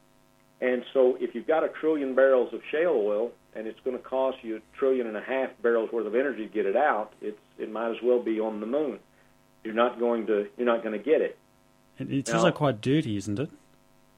And 0.61 0.83
so 0.93 1.17
if 1.19 1.35
you've 1.35 1.47
got 1.47 1.63
a 1.63 1.69
trillion 1.69 2.15
barrels 2.15 2.53
of 2.53 2.61
shale 2.71 2.95
oil 2.95 3.31
and 3.55 3.67
it's 3.67 3.79
going 3.83 3.97
to 3.97 4.03
cost 4.03 4.37
you 4.41 4.57
a 4.57 4.59
trillion 4.77 5.07
and 5.07 5.17
a 5.17 5.21
half 5.21 5.49
barrels 5.61 5.91
worth 5.91 6.07
of 6.07 6.15
energy 6.15 6.47
to 6.47 6.53
get 6.53 6.65
it 6.65 6.75
out, 6.75 7.13
it's 7.21 7.37
it 7.57 7.71
might 7.71 7.91
as 7.91 7.97
well 8.03 8.21
be 8.21 8.39
on 8.39 8.59
the 8.59 8.65
moon. 8.65 8.99
You're 9.63 9.73
not 9.73 9.99
going 9.99 10.27
to 10.27 10.47
you're 10.57 10.65
not 10.65 10.83
going 10.83 10.97
to 10.97 11.03
get 11.03 11.21
it. 11.21 11.37
It's 11.99 12.31
now, 12.31 12.37
also 12.37 12.51
quite 12.51 12.81
dirty, 12.81 13.17
isn't 13.17 13.39
it? 13.39 13.49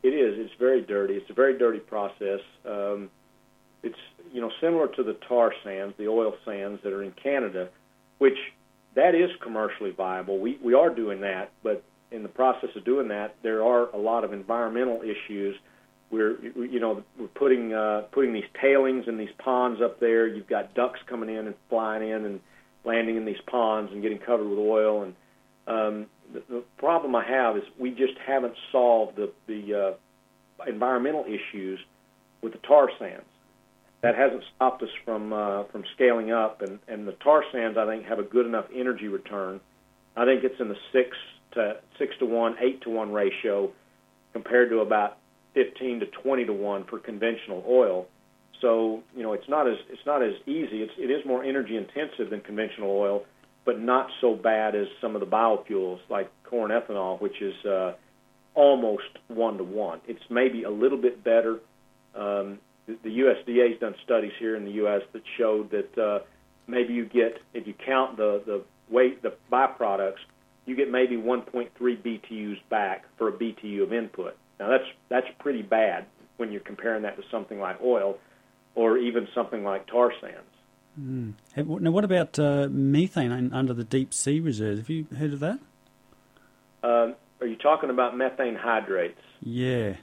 It 0.04 0.10
is. 0.10 0.38
It's 0.38 0.54
very 0.60 0.82
dirty. 0.82 1.16
It's 1.16 1.30
a 1.30 1.34
very 1.34 1.58
dirty 1.58 1.80
process. 1.80 2.42
Um, 2.66 3.10
it's 3.82 3.98
you 4.32 4.42
know 4.42 4.52
similar 4.62 4.88
to 4.90 5.04
the 5.04 5.14
tar 5.28 5.54
sands, 5.64 5.96
the 5.98 6.08
oil 6.08 6.36
sands 6.46 6.82
that 6.84 6.94
are 6.94 7.04
in 7.04 7.12
Canada 7.12 7.70
which 8.18 8.38
that 8.96 9.16
is 9.16 9.30
commercially 9.42 9.92
viable. 9.92 10.40
We 10.40 10.58
we 10.64 10.74
are 10.74 10.90
doing 10.90 11.22
that, 11.22 11.52
but 11.64 11.84
in 12.12 12.24
the 12.24 12.30
process 12.30 12.70
of 12.76 12.86
doing 12.86 13.10
that, 13.10 13.36
there 13.42 13.64
are 13.64 13.90
a 13.90 13.98
lot 13.98 14.24
of 14.24 14.32
environmental 14.32 15.02
issues 15.02 15.56
we're 16.12 16.40
you 16.42 16.80
know 16.80 17.04
we're 17.20 17.28
putting 17.28 17.74
uh, 17.74 18.04
putting 18.12 18.34
these 18.34 18.46
tailings 18.62 19.06
in 19.08 19.18
these 19.18 19.30
ponds 19.38 19.82
up 19.82 20.00
there. 20.00 20.28
You've 20.28 20.48
got 20.48 20.74
ducks 20.74 21.00
coming 21.08 21.30
in 21.30 21.48
and 21.48 21.56
flying 21.70 22.08
in 22.10 22.26
and 22.26 22.40
landing 22.84 23.18
in 23.18 23.26
these 23.26 23.42
ponds 23.48 23.92
and 23.92 24.02
getting 24.02 24.20
covered 24.20 24.48
with 24.48 24.60
oil. 24.60 25.04
And 25.04 25.16
um, 25.68 26.06
the, 26.34 26.44
the 26.50 26.64
problem 26.78 27.16
I 27.16 27.26
have 27.26 27.58
is 27.58 27.64
we 27.80 27.92
just 27.92 28.18
haven't 28.26 28.54
solved 28.72 29.18
the 29.18 29.32
the 29.48 29.98
uh, 30.60 30.68
environmental 30.68 31.26
issues 31.26 31.80
with 32.42 32.54
the 32.54 32.60
tar 32.60 32.90
sands. 33.00 33.26
That 34.02 34.16
hasn't 34.16 34.44
stopped 34.56 34.84
us 34.84 34.90
from 35.04 35.34
uh, 35.34 35.64
from 35.66 35.84
scaling 35.96 36.32
up, 36.32 36.62
and, 36.62 36.80
and 36.88 37.08
the 37.08 37.14
tar 37.14 37.44
sands 37.52 37.78
I 37.78 37.88
think 37.88 38.06
have 38.06 38.20
a 38.20 38.24
good 38.24 38.46
enough 38.46 38.66
energy 38.74 39.08
return. 39.08 39.60
I 40.16 40.26
think 40.26 40.44
it's 40.44 40.60
in 40.60 40.70
the 40.70 40.78
six 40.94 41.18
to 41.54 41.78
six 41.98 42.14
to 42.20 42.26
one, 42.26 42.56
eight 42.62 42.82
to 42.84 42.90
one 42.90 43.12
ratio, 43.12 43.72
compared 44.34 44.70
to 44.70 44.80
about 44.80 45.18
15 45.56 46.02
to 46.02 46.06
20 46.06 46.46
to 46.46 46.54
one 46.54 46.84
for 46.84 47.00
conventional 47.00 47.64
oil. 47.68 48.06
So 48.62 49.04
you 49.16 49.24
know 49.24 49.34
it's 49.34 49.50
not 49.50 49.68
as 49.68 49.78
it's 49.90 50.06
not 50.06 50.22
as 50.22 50.34
easy. 50.46 50.82
It's 50.84 50.94
it 50.98 51.10
is 51.10 51.26
more 51.26 51.44
energy 51.44 51.76
intensive 51.76 52.30
than 52.30 52.42
conventional 52.42 52.92
oil, 52.92 53.24
but 53.66 53.80
not 53.80 54.08
so 54.22 54.36
bad 54.36 54.76
as 54.76 54.88
some 55.02 55.16
of 55.16 55.22
the 55.22 55.28
biofuels 55.28 56.00
like 56.10 56.32
corn 56.44 56.72
ethanol, 56.72 57.20
which 57.22 57.42
is 57.42 57.66
uh, 57.66 57.94
almost 58.54 59.04
one 59.28 59.58
to 59.58 59.64
one. 59.64 60.00
It's 60.08 60.24
maybe 60.30 60.64
a 60.64 60.70
little 60.70 61.02
bit 61.02 61.24
better. 61.24 61.60
Um, 62.16 62.60
the, 62.88 62.98
the 63.04 63.10
USDA 63.20 63.72
has 63.72 63.80
done 63.80 63.96
studies 64.04 64.32
here 64.40 64.56
in 64.56 64.64
the 64.64 64.72
U.S. 64.72 65.02
that 65.14 65.24
showed 65.38 65.72
that 65.72 65.98
uh, 65.98 66.20
maybe 66.68 66.94
you 66.94 67.06
get 67.06 67.40
if 67.54 67.68
you 67.68 67.74
count 67.86 68.18
the 68.18 68.42
the 68.46 68.64
weight 68.90 69.22
the 69.22 69.34
byproducts, 69.52 70.24
you 70.66 70.76
get 70.76 70.90
maybe 70.90 71.18
1.3 71.18 71.70
BTUs 71.80 72.58
back 72.70 73.06
for 73.18 73.28
a 73.30 73.32
BTU 73.32 73.84
of 73.84 73.94
input. 73.94 74.38
Now 74.60 74.70
that's 74.70 74.86
that's 75.10 75.28
pretty 75.40 75.62
bad 75.62 76.06
when 76.38 76.52
you're 76.52 76.62
comparing 76.62 77.04
that 77.04 77.18
to 77.18 77.24
something 77.32 77.60
like 77.60 77.82
oil, 77.82 78.18
or 78.76 78.98
even 78.98 79.28
something 79.34 79.64
like 79.64 79.88
tar 79.88 80.12
sands. 80.20 80.40
Mm. 81.00 81.34
Now, 81.56 81.92
what 81.92 82.04
about 82.04 82.40
uh, 82.40 82.68
methane 82.72 83.54
under 83.54 83.74
the 83.74 83.84
deep 83.84 84.14
sea 84.14 84.40
reserves? 84.40 84.80
Have 84.80 84.90
you 84.90 85.06
heard 85.18 85.34
of 85.34 85.40
that? 85.42 85.60
Um, 86.84 87.16
are 87.42 87.48
you 87.48 87.58
talking 87.58 87.90
about 87.90 88.18
methane 88.18 88.56
hydrates? 88.56 89.20
Yeah. 89.42 89.96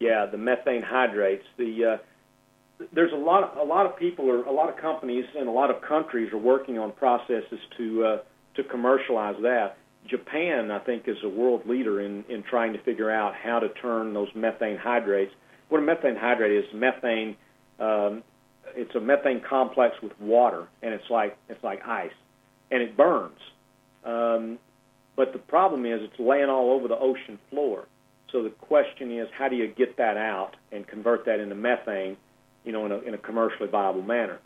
Yeah, 0.00 0.26
the 0.26 0.38
methane 0.38 0.82
hydrates. 0.82 1.44
The 1.56 1.84
uh, 1.84 2.84
there's 2.92 3.12
a 3.12 3.16
lot 3.16 3.44
of, 3.44 3.56
a 3.58 3.64
lot 3.64 3.86
of 3.86 3.96
people 3.96 4.26
or 4.26 4.44
a 4.44 4.52
lot 4.52 4.68
of 4.68 4.76
companies 4.76 5.24
and 5.36 5.48
a 5.48 5.52
lot 5.52 5.70
of 5.70 5.82
countries 5.82 6.32
are 6.32 6.38
working 6.38 6.78
on 6.78 6.92
processes 6.92 7.60
to 7.76 8.04
uh, 8.04 8.18
to 8.54 8.64
commercialize 8.64 9.36
that. 9.42 9.77
Japan, 10.08 10.70
I 10.70 10.78
think, 10.78 11.06
is 11.06 11.18
a 11.22 11.28
world 11.28 11.66
leader 11.66 12.00
in, 12.00 12.24
in 12.28 12.42
trying 12.42 12.72
to 12.72 12.78
figure 12.80 13.10
out 13.10 13.34
how 13.34 13.58
to 13.58 13.68
turn 13.68 14.14
those 14.14 14.28
methane 14.34 14.76
hydrates. 14.76 15.34
What 15.68 15.78
a 15.78 15.82
methane 15.82 16.16
hydrate 16.16 16.52
is, 16.52 16.64
methane. 16.72 17.36
Um, 17.78 18.22
it's 18.74 18.94
a 18.94 19.00
methane 19.00 19.40
complex 19.40 19.96
with 20.02 20.18
water, 20.20 20.66
and 20.82 20.94
it's 20.94 21.08
like 21.10 21.36
it's 21.48 21.62
like 21.62 21.86
ice, 21.86 22.12
and 22.70 22.82
it 22.82 22.96
burns. 22.96 23.38
Um, 24.04 24.58
but 25.16 25.32
the 25.32 25.38
problem 25.38 25.84
is, 25.84 26.02
it's 26.02 26.18
laying 26.18 26.48
all 26.48 26.70
over 26.72 26.88
the 26.88 26.98
ocean 26.98 27.38
floor. 27.50 27.86
So 28.30 28.42
the 28.42 28.50
question 28.50 29.10
is, 29.10 29.28
how 29.36 29.48
do 29.48 29.56
you 29.56 29.66
get 29.66 29.96
that 29.96 30.16
out 30.16 30.56
and 30.70 30.86
convert 30.86 31.24
that 31.26 31.40
into 31.40 31.54
methane, 31.54 32.16
you 32.64 32.72
know, 32.72 32.86
in 32.86 32.92
a, 32.92 32.98
in 32.98 33.14
a 33.14 33.18
commercially 33.18 33.68
viable 33.68 34.02
manner? 34.02 34.38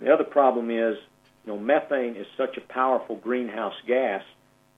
The 0.00 0.12
other 0.12 0.24
problem 0.24 0.70
is, 0.70 0.96
you 1.44 1.52
know, 1.52 1.58
methane 1.58 2.16
is 2.16 2.26
such 2.36 2.56
a 2.56 2.60
powerful 2.60 3.16
greenhouse 3.16 3.74
gas 3.86 4.22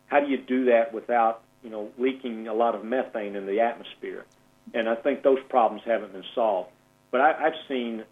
how 0.09 0.21
do 0.21 0.27
you 0.27 0.39
do 0.39 0.67
that 0.67 0.93
without 0.93 1.43
you 1.63 1.71
know 1.71 1.91
leaking 1.99 2.49
a 2.49 2.55
lot 2.55 2.75
of 2.75 2.85
methane 2.85 3.37
in 3.37 3.47
the 3.47 3.61
atmosphere? 3.61 4.25
And 4.75 4.89
I 4.89 4.97
think 4.97 5.23
those 5.23 5.39
problems 5.49 5.83
haven't 5.87 6.13
been 6.13 6.25
solved. 6.35 6.71
But 7.11 7.23
I, 7.23 7.47
I've 7.47 7.69
seen 7.69 8.05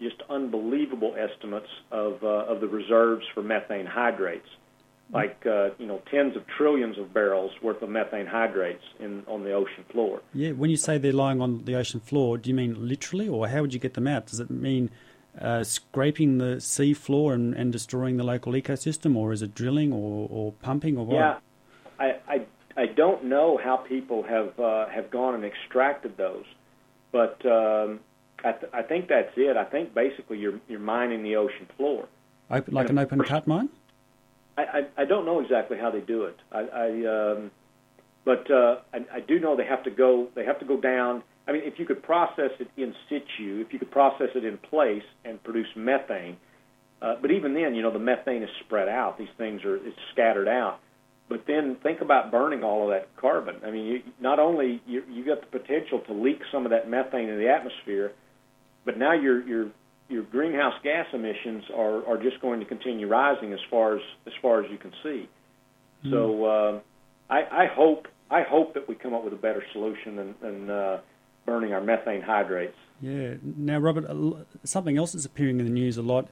just 0.00 0.16
unbelievable 0.28 1.14
estimates 1.16 1.68
of 1.90 2.22
uh, 2.22 2.52
of 2.52 2.60
the 2.60 2.68
reserves 2.68 3.24
for 3.32 3.42
methane 3.42 3.86
hydrates, 3.86 4.48
like 5.12 5.44
uh, 5.46 5.70
you 5.78 5.86
know 5.86 6.02
tens 6.10 6.36
of 6.36 6.46
trillions 6.46 6.98
of 6.98 7.12
barrels 7.12 7.52
worth 7.62 7.82
of 7.82 7.88
methane 7.88 8.26
hydrates 8.26 8.84
in 9.00 9.24
on 9.26 9.44
the 9.44 9.52
ocean 9.52 9.84
floor. 9.90 10.20
Yeah, 10.32 10.52
when 10.52 10.70
you 10.70 10.76
say 10.76 10.98
they're 10.98 11.12
lying 11.12 11.40
on 11.40 11.64
the 11.64 11.74
ocean 11.74 12.00
floor, 12.00 12.38
do 12.38 12.50
you 12.50 12.54
mean 12.54 12.88
literally, 12.88 13.28
or 13.28 13.48
how 13.48 13.62
would 13.62 13.74
you 13.74 13.80
get 13.80 13.94
them 13.94 14.06
out? 14.06 14.26
Does 14.26 14.40
it 14.40 14.50
mean 14.50 14.90
uh, 15.40 15.64
scraping 15.64 16.38
the 16.38 16.60
sea 16.60 16.94
floor 16.94 17.34
and, 17.34 17.54
and 17.54 17.72
destroying 17.72 18.16
the 18.16 18.24
local 18.24 18.52
ecosystem, 18.52 19.16
or 19.16 19.32
is 19.32 19.42
it 19.42 19.54
drilling 19.54 19.92
or, 19.92 20.28
or 20.30 20.52
pumping 20.52 20.96
or 20.96 21.06
what? 21.06 21.16
Yeah, 21.16 21.38
I, 21.98 22.16
I, 22.28 22.46
I 22.76 22.86
don't 22.86 23.24
know 23.24 23.58
how 23.62 23.76
people 23.76 24.22
have 24.22 24.58
uh, 24.58 24.88
have 24.88 25.10
gone 25.10 25.34
and 25.34 25.44
extracted 25.44 26.16
those, 26.16 26.44
but 27.12 27.44
um, 27.46 28.00
I, 28.44 28.52
th- 28.52 28.72
I 28.72 28.82
think 28.82 29.08
that's 29.08 29.32
it. 29.36 29.56
I 29.56 29.64
think 29.64 29.94
basically 29.94 30.38
you're 30.38 30.60
you're 30.68 30.80
mining 30.80 31.22
the 31.22 31.36
ocean 31.36 31.66
floor, 31.76 32.06
open, 32.50 32.74
like 32.74 32.88
and 32.88 32.98
an 32.98 33.04
open 33.04 33.22
cut 33.22 33.46
mine. 33.46 33.68
I, 34.56 34.62
I, 34.62 35.02
I 35.02 35.04
don't 35.04 35.26
know 35.26 35.40
exactly 35.40 35.78
how 35.78 35.90
they 35.90 36.00
do 36.00 36.24
it. 36.24 36.36
I, 36.52 36.60
I 36.60 37.32
um, 37.32 37.50
but 38.24 38.50
uh, 38.50 38.76
I, 38.92 39.04
I 39.14 39.20
do 39.20 39.38
know 39.38 39.56
they 39.56 39.66
have 39.66 39.82
to 39.84 39.90
go. 39.90 40.28
They 40.34 40.44
have 40.44 40.58
to 40.60 40.64
go 40.64 40.80
down. 40.80 41.22
I 41.46 41.52
mean, 41.52 41.62
if 41.64 41.78
you 41.78 41.86
could 41.86 42.02
process 42.02 42.50
it 42.58 42.68
in 42.76 42.94
situ, 43.08 43.62
if 43.66 43.72
you 43.72 43.78
could 43.78 43.90
process 43.90 44.28
it 44.34 44.44
in 44.44 44.58
place 44.58 45.02
and 45.24 45.42
produce 45.42 45.66
methane, 45.76 46.36
uh, 47.02 47.16
but 47.20 47.30
even 47.30 47.52
then, 47.52 47.74
you 47.74 47.82
know, 47.82 47.92
the 47.92 47.98
methane 47.98 48.42
is 48.42 48.48
spread 48.64 48.88
out. 48.88 49.18
These 49.18 49.28
things 49.36 49.62
are 49.64 49.76
it's 49.76 49.98
scattered 50.12 50.48
out. 50.48 50.80
But 51.28 51.44
then 51.46 51.76
think 51.82 52.00
about 52.00 52.30
burning 52.30 52.62
all 52.62 52.84
of 52.84 52.90
that 52.90 53.08
carbon. 53.20 53.56
I 53.64 53.70
mean, 53.70 53.84
you, 53.86 54.02
not 54.20 54.38
only 54.38 54.80
you 54.86 55.02
you 55.10 55.24
got 55.24 55.40
the 55.40 55.58
potential 55.58 56.00
to 56.06 56.12
leak 56.12 56.40
some 56.52 56.64
of 56.64 56.70
that 56.70 56.88
methane 56.88 57.28
in 57.28 57.38
the 57.38 57.48
atmosphere, 57.48 58.12
but 58.84 58.98
now 58.98 59.12
your 59.12 59.46
your 59.46 59.70
your 60.08 60.22
greenhouse 60.22 60.74
gas 60.82 61.06
emissions 61.12 61.64
are 61.74 62.06
are 62.06 62.22
just 62.22 62.40
going 62.40 62.60
to 62.60 62.66
continue 62.66 63.06
rising 63.06 63.52
as 63.52 63.60
far 63.70 63.96
as 63.96 64.02
as 64.26 64.32
far 64.40 64.62
as 64.62 64.70
you 64.70 64.78
can 64.78 64.92
see. 65.02 65.28
Mm. 66.06 66.10
So 66.10 66.44
uh, 66.44 66.80
I, 67.30 67.64
I 67.64 67.66
hope 67.74 68.06
I 68.30 68.42
hope 68.42 68.74
that 68.74 68.88
we 68.88 68.94
come 68.94 69.14
up 69.14 69.24
with 69.24 69.32
a 69.32 69.36
better 69.36 69.62
solution 69.72 70.16
than, 70.16 70.34
than 70.40 70.70
uh, 70.70 71.00
burning 71.46 71.72
our 71.72 71.80
methane 71.80 72.22
hydrates. 72.22 72.76
Yeah. 73.00 73.34
Now, 73.42 73.78
Robert, 73.78 74.46
something 74.64 74.96
else 74.96 75.12
that's 75.12 75.24
appearing 75.24 75.60
in 75.60 75.66
the 75.66 75.72
news 75.72 75.96
a 75.96 76.02
lot 76.02 76.28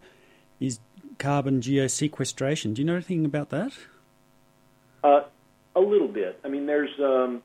is 0.61 0.81
carbon 1.19 1.61
geosequestration. 1.61 2.75
Do 2.75 2.83
you 2.83 2.87
know 2.87 2.95
anything 2.95 3.25
about 3.25 3.51
that? 3.51 3.73
Uh, 5.05 5.23
a 5.75 5.81
little 5.81 6.09
bit. 6.09 6.39
I 6.45 6.49
mean, 6.49 6.67
there's 6.67 6.91
um, 7.01 7.43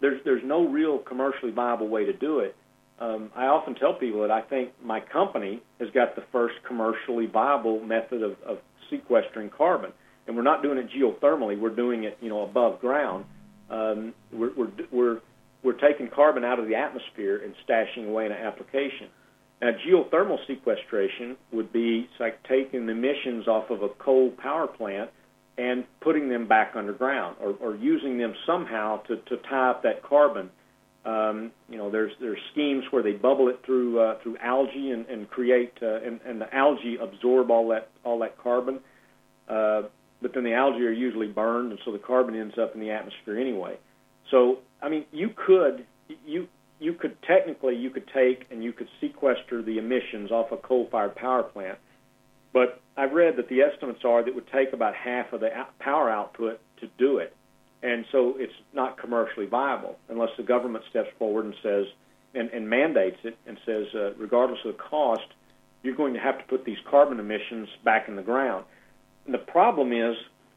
there's 0.00 0.20
there's 0.24 0.42
no 0.44 0.66
real 0.68 0.98
commercially 0.98 1.52
viable 1.52 1.88
way 1.88 2.04
to 2.04 2.12
do 2.12 2.40
it. 2.40 2.56
Um, 2.98 3.30
I 3.36 3.46
often 3.46 3.74
tell 3.74 3.94
people 3.94 4.22
that 4.22 4.30
I 4.30 4.40
think 4.40 4.72
my 4.82 5.00
company 5.00 5.60
has 5.80 5.90
got 5.90 6.16
the 6.16 6.22
first 6.32 6.54
commercially 6.66 7.26
viable 7.26 7.80
method 7.80 8.22
of, 8.22 8.36
of 8.42 8.58
sequestering 8.88 9.50
carbon, 9.50 9.92
and 10.26 10.34
we're 10.34 10.42
not 10.42 10.62
doing 10.62 10.78
it 10.78 10.88
geothermally. 10.90 11.58
We're 11.58 11.74
doing 11.74 12.04
it, 12.04 12.16
you 12.22 12.30
know, 12.30 12.42
above 12.42 12.80
ground. 12.80 13.26
Um, 13.68 14.14
we're, 14.32 14.52
we're 14.56 14.70
we're 14.90 15.20
we're 15.62 15.72
taking 15.72 16.08
carbon 16.08 16.44
out 16.44 16.58
of 16.58 16.68
the 16.68 16.74
atmosphere 16.74 17.42
and 17.44 17.54
stashing 17.68 18.08
away 18.08 18.26
in 18.26 18.32
an 18.32 18.38
application. 18.38 19.08
Now, 19.60 19.70
geothermal 19.86 20.38
sequestration 20.46 21.36
would 21.52 21.72
be 21.72 22.08
like 22.20 22.42
taking 22.46 22.88
emissions 22.88 23.48
off 23.48 23.70
of 23.70 23.82
a 23.82 23.88
coal 23.88 24.30
power 24.30 24.66
plant 24.66 25.10
and 25.58 25.84
putting 26.00 26.28
them 26.28 26.46
back 26.46 26.72
underground 26.76 27.36
or, 27.40 27.54
or 27.60 27.74
using 27.74 28.18
them 28.18 28.34
somehow 28.46 28.98
to, 29.04 29.16
to 29.16 29.36
tie 29.48 29.70
up 29.70 29.82
that 29.82 30.02
carbon. 30.02 30.50
Um, 31.06 31.52
you 31.70 31.78
know, 31.78 31.90
there's 31.90 32.12
there's 32.20 32.38
schemes 32.52 32.84
where 32.90 33.02
they 33.02 33.12
bubble 33.12 33.48
it 33.48 33.60
through 33.64 34.00
uh, 34.00 34.18
through 34.22 34.36
algae 34.38 34.90
and, 34.90 35.06
and 35.06 35.30
create 35.30 35.72
uh, 35.80 36.00
and, 36.02 36.20
and 36.26 36.40
the 36.40 36.52
algae 36.54 36.98
absorb 37.00 37.50
all 37.50 37.68
that 37.68 37.88
all 38.04 38.18
that 38.18 38.36
carbon. 38.42 38.80
Uh, 39.48 39.82
but 40.20 40.34
then 40.34 40.44
the 40.44 40.54
algae 40.54 40.84
are 40.84 40.92
usually 40.92 41.28
burned, 41.28 41.70
and 41.70 41.80
so 41.84 41.92
the 41.92 41.98
carbon 41.98 42.34
ends 42.34 42.58
up 42.58 42.74
in 42.74 42.80
the 42.80 42.90
atmosphere 42.90 43.38
anyway. 43.38 43.76
So, 44.30 44.58
I 44.82 44.88
mean, 44.88 45.04
you 45.12 45.30
could 45.30 45.86
you 46.26 46.48
you 46.78 46.92
could 46.92 47.16
technically 47.22 47.76
you 47.76 47.90
could 47.90 48.08
take 48.14 48.46
and 48.50 48.62
you 48.62 48.72
could 48.72 48.88
sequester 49.00 49.62
the 49.62 49.78
emissions 49.78 50.30
off 50.30 50.52
a 50.52 50.56
coal-fired 50.56 51.14
power 51.14 51.42
plant, 51.42 51.78
but 52.52 52.80
I've 52.96 53.12
read 53.12 53.36
that 53.36 53.48
the 53.48 53.62
estimates 53.62 54.00
are 54.04 54.22
that 54.22 54.28
it 54.28 54.34
would 54.34 54.50
take 54.52 54.72
about 54.72 54.94
half 54.94 55.32
of 55.32 55.40
the 55.40 55.50
power 55.78 56.10
output 56.10 56.60
to 56.80 56.88
do 56.98 57.18
it, 57.18 57.34
and 57.82 58.04
so 58.12 58.34
it's 58.36 58.52
not 58.74 58.98
commercially 58.98 59.46
viable 59.46 59.96
unless 60.08 60.30
the 60.36 60.42
government 60.42 60.84
steps 60.90 61.08
forward 61.18 61.46
and 61.46 61.54
says 61.62 61.86
and, 62.36 62.50
and 62.50 62.68
mandates 62.68 63.18
it 63.24 63.36
and 63.46 63.58
says, 63.64 63.86
uh, 63.94 64.12
regardless 64.14 64.58
of 64.64 64.76
the 64.76 64.82
cost, 64.82 65.26
you're 65.82 65.96
going 65.96 66.14
to 66.14 66.20
have 66.20 66.38
to 66.38 66.44
put 66.44 66.64
these 66.64 66.76
carbon 66.90 67.18
emissions 67.18 67.68
back 67.84 68.08
in 68.08 68.16
the 68.16 68.22
ground. 68.22 68.64
And 69.24 69.34
the 69.34 69.38
problem 69.38 69.92
is 69.92 70.14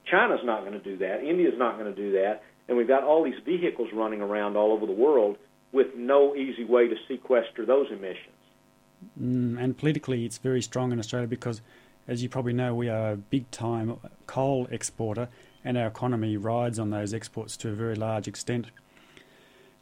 China's 0.09 0.41
not 0.43 0.61
going 0.61 0.73
to 0.73 0.79
do 0.79 0.97
that. 0.97 1.23
India's 1.23 1.57
not 1.57 1.77
going 1.77 1.93
to 1.93 2.01
do 2.01 2.11
that. 2.13 2.43
And 2.69 2.77
we've 2.77 2.87
got 2.87 3.03
all 3.03 3.23
these 3.23 3.39
vehicles 3.43 3.89
running 3.91 4.21
around 4.21 4.55
all 4.55 4.71
over 4.71 4.85
the 4.85 4.93
world 4.93 5.37
with 5.73 5.87
no 5.95 6.35
easy 6.35 6.63
way 6.63 6.87
to 6.87 6.95
sequester 7.07 7.65
those 7.65 7.87
emissions. 7.89 8.35
Mm, 9.21 9.61
and 9.61 9.77
politically, 9.77 10.23
it's 10.23 10.37
very 10.37 10.61
strong 10.61 10.91
in 10.91 10.99
Australia 10.99 11.27
because 11.27 11.61
as 12.09 12.23
you 12.23 12.29
probably 12.29 12.53
know, 12.53 12.73
we 12.73 12.89
are 12.89 13.11
a 13.11 13.15
big 13.15 13.49
time 13.51 13.97
coal 14.25 14.67
exporter, 14.71 15.29
and 15.63 15.77
our 15.77 15.87
economy 15.87 16.37
rides 16.37 16.79
on 16.79 16.89
those 16.89 17.13
exports 17.13 17.55
to 17.57 17.69
a 17.69 17.73
very 17.73 17.95
large 17.95 18.27
extent. 18.27 18.67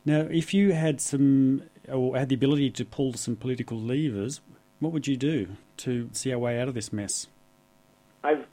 Now, 0.03 0.21
if 0.29 0.53
you 0.53 0.73
had 0.73 0.99
some 0.99 1.63
or 1.87 2.17
had 2.17 2.27
the 2.27 2.35
ability 2.35 2.69
to 2.71 2.85
pull 2.85 3.13
some 3.13 3.37
political 3.37 3.79
levers, 3.79 4.41
what 4.79 4.91
would 4.91 5.07
you 5.07 5.15
do 5.15 5.55
to 5.77 6.09
see 6.11 6.33
our 6.33 6.39
way 6.39 6.59
out 6.59 6.67
of 6.67 6.73
this 6.73 6.91
mess? 6.91 7.27
I've 8.23 8.45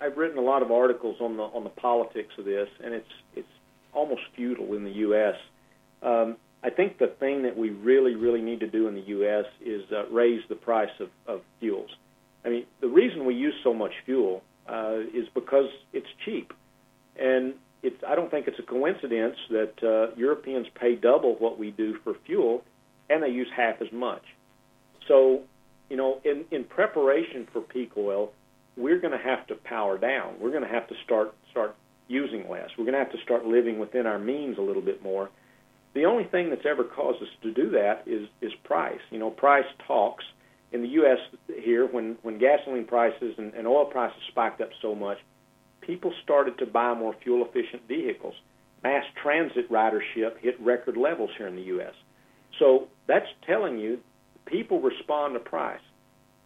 I've 0.00 0.16
written 0.16 0.38
a 0.38 0.42
lot 0.42 0.62
of 0.62 0.72
articles 0.72 1.16
on 1.20 1.36
the 1.36 1.44
on 1.44 1.62
the 1.62 1.70
politics 1.70 2.34
of 2.36 2.44
this, 2.44 2.68
and 2.82 2.94
it's 2.94 3.12
it's 3.36 3.48
almost 3.94 4.22
futile 4.36 4.74
in 4.74 4.84
the 4.84 4.90
U.S. 4.90 5.34
Um, 6.02 6.36
I 6.62 6.70
think 6.70 6.98
the 6.98 7.08
thing 7.20 7.42
that 7.42 7.56
we 7.56 7.70
really 7.70 8.14
really 8.14 8.40
need 8.40 8.60
to 8.60 8.68
do 8.68 8.88
in 8.88 8.94
the 8.94 9.02
U.S. 9.08 9.44
is 9.64 9.82
uh, 9.92 10.06
raise 10.10 10.42
the 10.48 10.54
price 10.54 10.90
of, 11.00 11.08
of 11.26 11.40
fuels. 11.60 11.90
I 12.44 12.50
mean, 12.50 12.66
the 12.80 12.88
reason 12.88 13.24
we 13.24 13.34
use 13.34 13.54
so 13.62 13.72
much 13.72 13.92
fuel 14.04 14.42
uh, 14.68 14.98
is 15.14 15.26
because 15.34 15.68
it's 15.92 16.06
cheap, 16.24 16.52
and 17.18 17.54
it's, 17.82 18.02
I 18.06 18.14
don't 18.14 18.30
think 18.30 18.48
it's 18.48 18.58
a 18.58 18.62
coincidence 18.62 19.36
that 19.50 19.74
uh, 19.82 20.14
Europeans 20.16 20.66
pay 20.80 20.94
double 20.94 21.36
what 21.36 21.58
we 21.58 21.70
do 21.70 21.98
for 22.02 22.14
fuel, 22.26 22.62
and 23.10 23.22
they 23.22 23.28
use 23.28 23.48
half 23.54 23.82
as 23.82 23.92
much. 23.92 24.22
So, 25.06 25.42
you 25.90 25.96
know, 25.96 26.20
in, 26.24 26.44
in 26.50 26.64
preparation 26.64 27.46
for 27.52 27.60
peak 27.60 27.92
oil, 27.96 28.32
we're 28.76 28.98
going 28.98 29.12
to 29.12 29.22
have 29.22 29.46
to 29.48 29.54
power 29.54 29.98
down. 29.98 30.34
We're 30.40 30.50
going 30.50 30.62
to 30.62 30.68
have 30.68 30.88
to 30.88 30.94
start 31.04 31.34
start 31.50 31.76
using 32.08 32.48
less. 32.48 32.70
We're 32.76 32.84
going 32.84 32.94
to 32.94 32.98
have 32.98 33.12
to 33.12 33.22
start 33.22 33.46
living 33.46 33.78
within 33.78 34.06
our 34.06 34.18
means 34.18 34.58
a 34.58 34.62
little 34.62 34.82
bit 34.82 35.02
more. 35.02 35.30
The 35.94 36.04
only 36.06 36.24
thing 36.24 36.50
that's 36.50 36.66
ever 36.68 36.84
caused 36.84 37.22
us 37.22 37.28
to 37.42 37.52
do 37.52 37.70
that 37.70 38.02
is 38.06 38.28
is 38.40 38.52
price. 38.64 39.00
You 39.10 39.18
know, 39.18 39.30
price 39.30 39.66
talks. 39.86 40.24
In 40.72 40.82
the 40.82 40.88
U.S. 40.88 41.18
here, 41.62 41.86
when 41.86 42.16
when 42.22 42.38
gasoline 42.38 42.84
prices 42.84 43.34
and, 43.38 43.54
and 43.54 43.66
oil 43.66 43.84
prices 43.84 44.18
spiked 44.28 44.60
up 44.60 44.70
so 44.82 44.94
much, 44.94 45.18
people 45.80 46.12
started 46.24 46.58
to 46.58 46.66
buy 46.66 46.94
more 46.94 47.14
fuel 47.22 47.46
efficient 47.46 47.86
vehicles. 47.86 48.34
Mass 48.82 49.04
transit 49.22 49.70
ridership 49.70 50.38
hit 50.40 50.60
record 50.60 50.96
levels 50.96 51.30
here 51.38 51.46
in 51.46 51.54
the 51.54 51.62
U.S. 51.62 51.94
So 52.58 52.88
that's 53.06 53.26
telling 53.46 53.78
you 53.78 54.00
people 54.46 54.80
respond 54.80 55.34
to 55.34 55.40
price. 55.40 55.80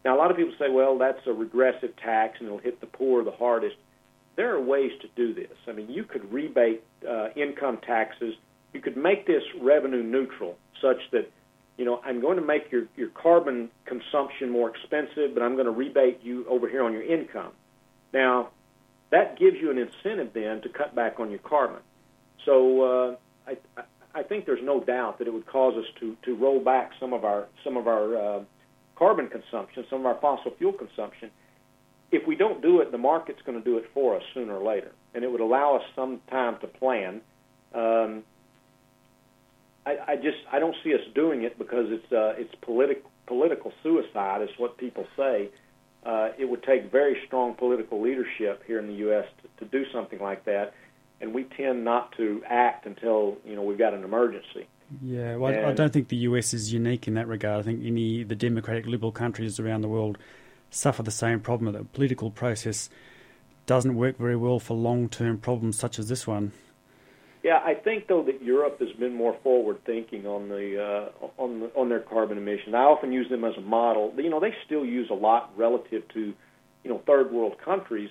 Now, 0.05 0.15
a 0.15 0.17
lot 0.17 0.31
of 0.31 0.37
people 0.37 0.53
say, 0.57 0.69
well, 0.69 0.97
that's 0.97 1.19
a 1.27 1.33
regressive 1.33 1.95
tax 1.97 2.37
and 2.39 2.47
it'll 2.47 2.59
hit 2.59 2.79
the 2.79 2.87
poor 2.87 3.23
the 3.23 3.31
hardest. 3.31 3.75
There 4.39 4.55
are 4.55 4.61
ways 4.61 4.93
to 5.01 5.09
do 5.17 5.33
this. 5.33 5.57
I 5.67 5.73
mean, 5.73 5.89
you 5.89 6.05
could 6.05 6.31
rebate 6.31 6.81
uh, 7.05 7.27
income 7.35 7.77
taxes. 7.85 8.35
You 8.71 8.79
could 8.79 8.95
make 8.95 9.27
this 9.27 9.43
revenue 9.59 10.01
neutral 10.01 10.55
such 10.81 11.01
that, 11.11 11.29
you 11.77 11.83
know, 11.83 11.99
I'm 12.05 12.21
going 12.21 12.37
to 12.37 12.41
make 12.41 12.71
your, 12.71 12.83
your 12.95 13.09
carbon 13.09 13.69
consumption 13.83 14.49
more 14.49 14.69
expensive, 14.69 15.33
but 15.33 15.43
I'm 15.43 15.55
going 15.55 15.65
to 15.65 15.73
rebate 15.73 16.21
you 16.23 16.45
over 16.47 16.69
here 16.69 16.85
on 16.85 16.93
your 16.93 17.03
income. 17.03 17.51
Now, 18.13 18.51
that 19.09 19.37
gives 19.37 19.57
you 19.57 19.71
an 19.71 19.77
incentive 19.77 20.31
then 20.31 20.61
to 20.61 20.69
cut 20.69 20.95
back 20.95 21.19
on 21.19 21.29
your 21.29 21.39
carbon. 21.39 21.81
So 22.45 23.17
uh, 23.45 23.51
I, 23.75 23.83
I 24.15 24.23
think 24.23 24.45
there's 24.45 24.63
no 24.63 24.81
doubt 24.81 25.19
that 25.19 25.27
it 25.27 25.33
would 25.33 25.47
cause 25.47 25.75
us 25.75 25.89
to, 25.99 26.15
to 26.23 26.33
roll 26.37 26.61
back 26.61 26.91
some 26.97 27.11
of 27.11 27.25
our 27.25 27.47
some 27.65 27.75
of 27.75 27.89
our 27.89 28.15
uh, 28.15 28.39
carbon 28.95 29.27
consumption, 29.27 29.83
some 29.89 29.99
of 29.99 30.05
our 30.05 30.17
fossil 30.21 30.51
fuel 30.57 30.71
consumption. 30.71 31.29
If 32.11 32.27
we 32.27 32.35
don't 32.35 32.61
do 32.61 32.81
it, 32.81 32.91
the 32.91 32.97
market's 32.97 33.41
going 33.45 33.57
to 33.57 33.63
do 33.63 33.77
it 33.77 33.85
for 33.93 34.15
us 34.15 34.23
sooner 34.33 34.57
or 34.57 34.65
later, 34.65 34.91
and 35.13 35.23
it 35.23 35.31
would 35.31 35.41
allow 35.41 35.75
us 35.75 35.83
some 35.95 36.21
time 36.29 36.57
to 36.61 36.67
plan. 36.67 37.21
Um, 37.73 38.23
I, 39.85 39.97
I 40.07 40.15
just 40.15 40.37
I 40.51 40.59
don't 40.59 40.75
see 40.83 40.93
us 40.93 41.01
doing 41.13 41.43
it 41.43 41.57
because 41.57 41.87
it's 41.89 42.11
uh, 42.11 42.33
it's 42.37 42.53
politic, 42.61 43.03
political 43.27 43.71
suicide, 43.83 44.41
is 44.41 44.49
what 44.57 44.77
people 44.77 45.05
say 45.15 45.49
uh, 46.05 46.29
it 46.37 46.45
would 46.45 46.63
take 46.63 46.91
very 46.91 47.17
strong 47.27 47.53
political 47.55 48.01
leadership 48.01 48.63
here 48.65 48.79
in 48.79 48.87
the 48.87 48.93
U.S. 48.95 49.25
to, 49.41 49.65
to 49.65 49.71
do 49.71 49.89
something 49.91 50.19
like 50.19 50.45
that, 50.45 50.73
and 51.19 51.33
we 51.33 51.43
tend 51.43 51.83
not 51.83 52.13
to 52.17 52.41
act 52.47 52.85
until 52.85 53.37
you 53.45 53.55
know 53.55 53.63
we've 53.63 53.77
got 53.77 53.93
an 53.93 54.03
emergency. 54.03 54.67
Yeah, 55.01 55.35
well, 55.35 55.53
and, 55.53 55.65
I 55.65 55.73
don't 55.73 55.91
think 55.91 56.07
the 56.07 56.17
U.S. 56.17 56.53
is 56.53 56.71
unique 56.73 57.07
in 57.07 57.15
that 57.15 57.27
regard. 57.27 57.59
I 57.59 57.63
think 57.63 57.85
any 57.85 58.23
the 58.23 58.35
democratic 58.35 58.85
liberal 58.85 59.11
countries 59.11 59.59
around 59.59 59.81
the 59.81 59.89
world 59.89 60.17
suffer 60.69 61.03
the 61.03 61.11
same 61.11 61.39
problem. 61.39 61.71
That 61.71 61.79
the 61.79 61.85
political 61.85 62.31
process 62.31 62.89
doesn't 63.65 63.95
work 63.95 64.17
very 64.17 64.35
well 64.35 64.59
for 64.59 64.75
long-term 64.75 65.37
problems 65.37 65.77
such 65.77 65.99
as 65.99 66.09
this 66.09 66.25
one. 66.25 66.51
Yeah, 67.43 67.61
I 67.63 67.73
think 67.73 68.07
though 68.07 68.23
that 68.23 68.41
Europe 68.41 68.79
has 68.79 68.91
been 68.93 69.13
more 69.13 69.37
forward 69.43 69.85
thinking 69.85 70.27
on 70.27 70.49
the 70.49 70.83
uh, 70.83 71.27
on 71.37 71.61
the, 71.61 71.71
on 71.73 71.87
their 71.87 72.01
carbon 72.01 72.37
emissions. 72.37 72.75
I 72.75 72.79
often 72.79 73.13
use 73.13 73.29
them 73.29 73.45
as 73.45 73.55
a 73.57 73.61
model. 73.61 74.13
You 74.17 74.29
know, 74.29 74.41
they 74.41 74.53
still 74.65 74.83
use 74.83 75.09
a 75.09 75.13
lot 75.13 75.51
relative 75.55 76.05
to 76.09 76.33
you 76.83 76.89
know 76.89 77.01
third 77.07 77.31
world 77.31 77.57
countries, 77.63 78.09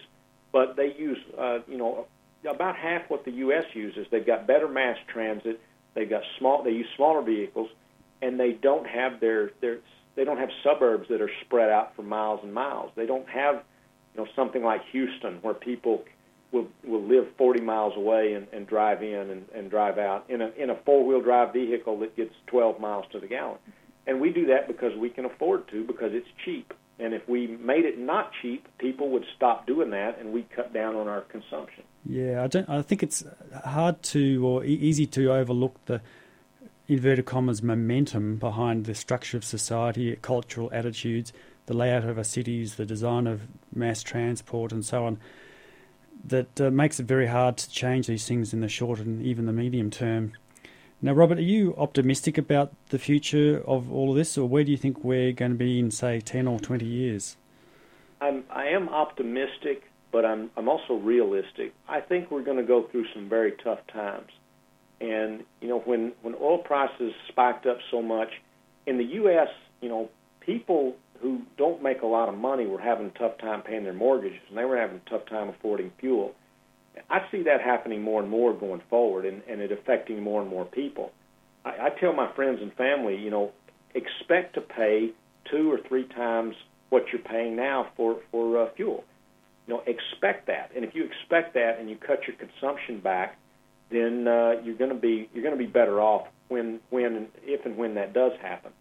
but 0.50 0.76
they 0.76 0.94
use 0.98 1.18
uh, 1.38 1.58
you 1.68 1.76
know 1.76 2.06
about 2.48 2.76
half 2.76 3.02
what 3.10 3.26
the 3.26 3.32
U.S. 3.32 3.64
uses. 3.74 4.06
They've 4.10 4.26
got 4.26 4.46
better 4.46 4.68
mass 4.68 4.96
transit. 5.12 5.60
They've 5.94 6.08
got 6.08 6.22
small. 6.38 6.62
They 6.62 6.70
use 6.70 6.88
smaller 6.96 7.20
vehicles, 7.20 7.68
and 8.22 8.40
they 8.40 8.52
don't 8.52 8.86
have 8.86 9.20
their 9.20 9.50
their 9.60 9.78
they 10.18 10.24
don't 10.24 10.38
have 10.38 10.50
suburbs 10.64 11.08
that 11.10 11.20
are 11.20 11.30
spread 11.42 11.70
out 11.70 11.94
for 11.94 12.02
miles 12.02 12.40
and 12.42 12.52
miles. 12.52 12.90
They 12.96 13.06
don't 13.06 13.28
have 13.28 13.62
you 14.14 14.20
know 14.20 14.26
something 14.34 14.64
like 14.64 14.80
Houston 14.90 15.34
where 15.42 15.54
people 15.54 16.04
will 16.50 16.66
will 16.84 17.04
live 17.04 17.28
40 17.38 17.60
miles 17.60 17.96
away 17.96 18.32
and, 18.32 18.48
and 18.52 18.66
drive 18.66 19.00
in 19.04 19.30
and, 19.30 19.44
and 19.54 19.70
drive 19.70 19.96
out 19.96 20.28
in 20.28 20.42
a 20.42 20.48
in 20.58 20.70
a 20.70 20.74
four 20.84 21.06
wheel 21.06 21.20
drive 21.22 21.52
vehicle 21.52 22.00
that 22.00 22.16
gets 22.16 22.34
12 22.48 22.80
miles 22.80 23.04
to 23.12 23.20
the 23.20 23.28
gallon. 23.28 23.58
And 24.08 24.20
we 24.20 24.30
do 24.30 24.46
that 24.46 24.66
because 24.66 24.96
we 24.98 25.08
can 25.08 25.24
afford 25.24 25.68
to 25.68 25.84
because 25.84 26.10
it's 26.12 26.28
cheap. 26.44 26.74
And 26.98 27.14
if 27.14 27.28
we 27.28 27.46
made 27.46 27.84
it 27.84 27.96
not 27.96 28.32
cheap, 28.42 28.66
people 28.78 29.10
would 29.10 29.24
stop 29.36 29.68
doing 29.68 29.90
that, 29.90 30.18
and 30.18 30.32
we 30.32 30.42
cut 30.42 30.72
down 30.72 30.96
on 30.96 31.06
our 31.06 31.20
consumption. 31.20 31.84
Yeah, 32.04 32.42
I 32.42 32.48
don't. 32.48 32.68
I 32.68 32.82
think 32.82 33.04
it's 33.04 33.22
hard 33.64 34.02
to 34.14 34.44
or 34.44 34.64
easy 34.64 35.06
to 35.06 35.32
overlook 35.32 35.76
the 35.84 36.00
inverted 36.88 37.26
commas 37.26 37.62
momentum 37.62 38.36
behind 38.36 38.86
the 38.86 38.94
structure 38.94 39.36
of 39.36 39.44
society, 39.44 40.16
cultural 40.22 40.70
attitudes, 40.72 41.32
the 41.66 41.74
layout 41.74 42.04
of 42.04 42.16
our 42.16 42.24
cities, 42.24 42.76
the 42.76 42.86
design 42.86 43.26
of 43.26 43.42
mass 43.74 44.02
transport, 44.02 44.72
and 44.72 44.84
so 44.84 45.04
on 45.04 45.18
that 46.24 46.60
uh, 46.60 46.70
makes 46.70 46.98
it 46.98 47.06
very 47.06 47.26
hard 47.26 47.56
to 47.56 47.70
change 47.70 48.06
these 48.06 48.26
things 48.26 48.52
in 48.52 48.60
the 48.60 48.68
short 48.68 48.98
and 48.98 49.22
even 49.22 49.46
the 49.46 49.52
medium 49.52 49.90
term. 49.90 50.32
Now, 51.00 51.12
Robert, 51.12 51.38
are 51.38 51.42
you 51.42 51.76
optimistic 51.76 52.38
about 52.38 52.72
the 52.88 52.98
future 52.98 53.62
of 53.66 53.92
all 53.92 54.10
of 54.10 54.16
this, 54.16 54.36
or 54.36 54.48
where 54.48 54.64
do 54.64 54.72
you 54.72 54.76
think 54.76 55.04
we're 55.04 55.32
going 55.32 55.52
to 55.52 55.56
be 55.56 55.78
in, 55.78 55.92
say, 55.92 56.20
10 56.20 56.48
or 56.48 56.58
20 56.58 56.84
years? 56.84 57.36
I'm, 58.20 58.42
I 58.50 58.66
am 58.68 58.88
optimistic, 58.88 59.84
but 60.10 60.24
I'm, 60.24 60.50
I'm 60.56 60.68
also 60.68 60.94
realistic. 60.94 61.72
I 61.88 62.00
think 62.00 62.32
we're 62.32 62.42
going 62.42 62.56
to 62.56 62.64
go 62.64 62.82
through 62.82 63.06
some 63.14 63.28
very 63.28 63.52
tough 63.62 63.78
times. 63.92 64.30
And, 65.00 65.44
you 65.60 65.68
know, 65.68 65.78
when, 65.80 66.12
when 66.22 66.34
oil 66.34 66.58
prices 66.58 67.12
spiked 67.28 67.66
up 67.66 67.78
so 67.90 68.02
much, 68.02 68.28
in 68.86 68.98
the 68.98 69.04
U.S., 69.04 69.48
you 69.80 69.88
know, 69.88 70.08
people 70.40 70.96
who 71.20 71.42
don't 71.56 71.82
make 71.82 72.02
a 72.02 72.06
lot 72.06 72.28
of 72.28 72.36
money 72.36 72.66
were 72.66 72.80
having 72.80 73.06
a 73.06 73.18
tough 73.18 73.38
time 73.38 73.62
paying 73.62 73.84
their 73.84 73.92
mortgages, 73.92 74.40
and 74.48 74.56
they 74.56 74.64
were 74.64 74.76
having 74.76 75.00
a 75.04 75.10
tough 75.10 75.26
time 75.26 75.48
affording 75.48 75.92
fuel. 76.00 76.34
I 77.10 77.20
see 77.30 77.42
that 77.44 77.60
happening 77.60 78.02
more 78.02 78.20
and 78.20 78.30
more 78.30 78.52
going 78.52 78.82
forward, 78.90 79.24
and, 79.24 79.42
and 79.48 79.60
it 79.60 79.72
affecting 79.72 80.22
more 80.22 80.40
and 80.40 80.50
more 80.50 80.64
people. 80.64 81.12
I, 81.64 81.86
I 81.86 81.90
tell 82.00 82.12
my 82.12 82.32
friends 82.34 82.60
and 82.60 82.72
family, 82.74 83.16
you 83.16 83.30
know, 83.30 83.52
expect 83.94 84.54
to 84.54 84.60
pay 84.60 85.10
two 85.50 85.70
or 85.70 85.78
three 85.88 86.04
times 86.04 86.54
what 86.90 87.04
you're 87.12 87.22
paying 87.22 87.56
now 87.56 87.88
for 87.96 88.20
for 88.30 88.62
uh, 88.62 88.70
fuel. 88.76 89.04
You 89.66 89.74
know, 89.74 89.82
expect 89.86 90.46
that, 90.46 90.70
and 90.74 90.84
if 90.84 90.94
you 90.94 91.04
expect 91.04 91.54
that 91.54 91.78
and 91.78 91.90
you 91.90 91.96
cut 91.96 92.20
your 92.26 92.36
consumption 92.36 93.00
back, 93.00 93.36
then 93.90 94.28
uh, 94.28 94.60
you're 94.64 94.76
going 94.76 94.90
to 94.90 94.96
be 94.96 95.28
you're 95.32 95.42
going 95.42 95.56
to 95.56 95.62
be 95.64 95.70
better 95.70 96.00
off 96.00 96.28
when 96.48 96.80
when 96.90 97.28
if 97.44 97.64
and 97.64 97.76
when 97.76 97.94
that 97.94 98.12
does 98.12 98.32
happen. 98.40 98.72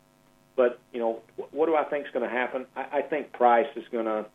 But 0.56 0.80
you 0.92 1.00
know, 1.00 1.22
what 1.52 1.68
do 1.68 1.76
I 1.76 1.84
think 1.84 2.08
is 2.08 2.12
going 2.12 2.28
to 2.28 2.36
happen? 2.36 2.66
I, 2.76 3.00
I 3.00 3.02
think 3.02 3.32
price 3.32 3.68
is 3.76 3.86
going 3.92 4.06
to 4.06 4.26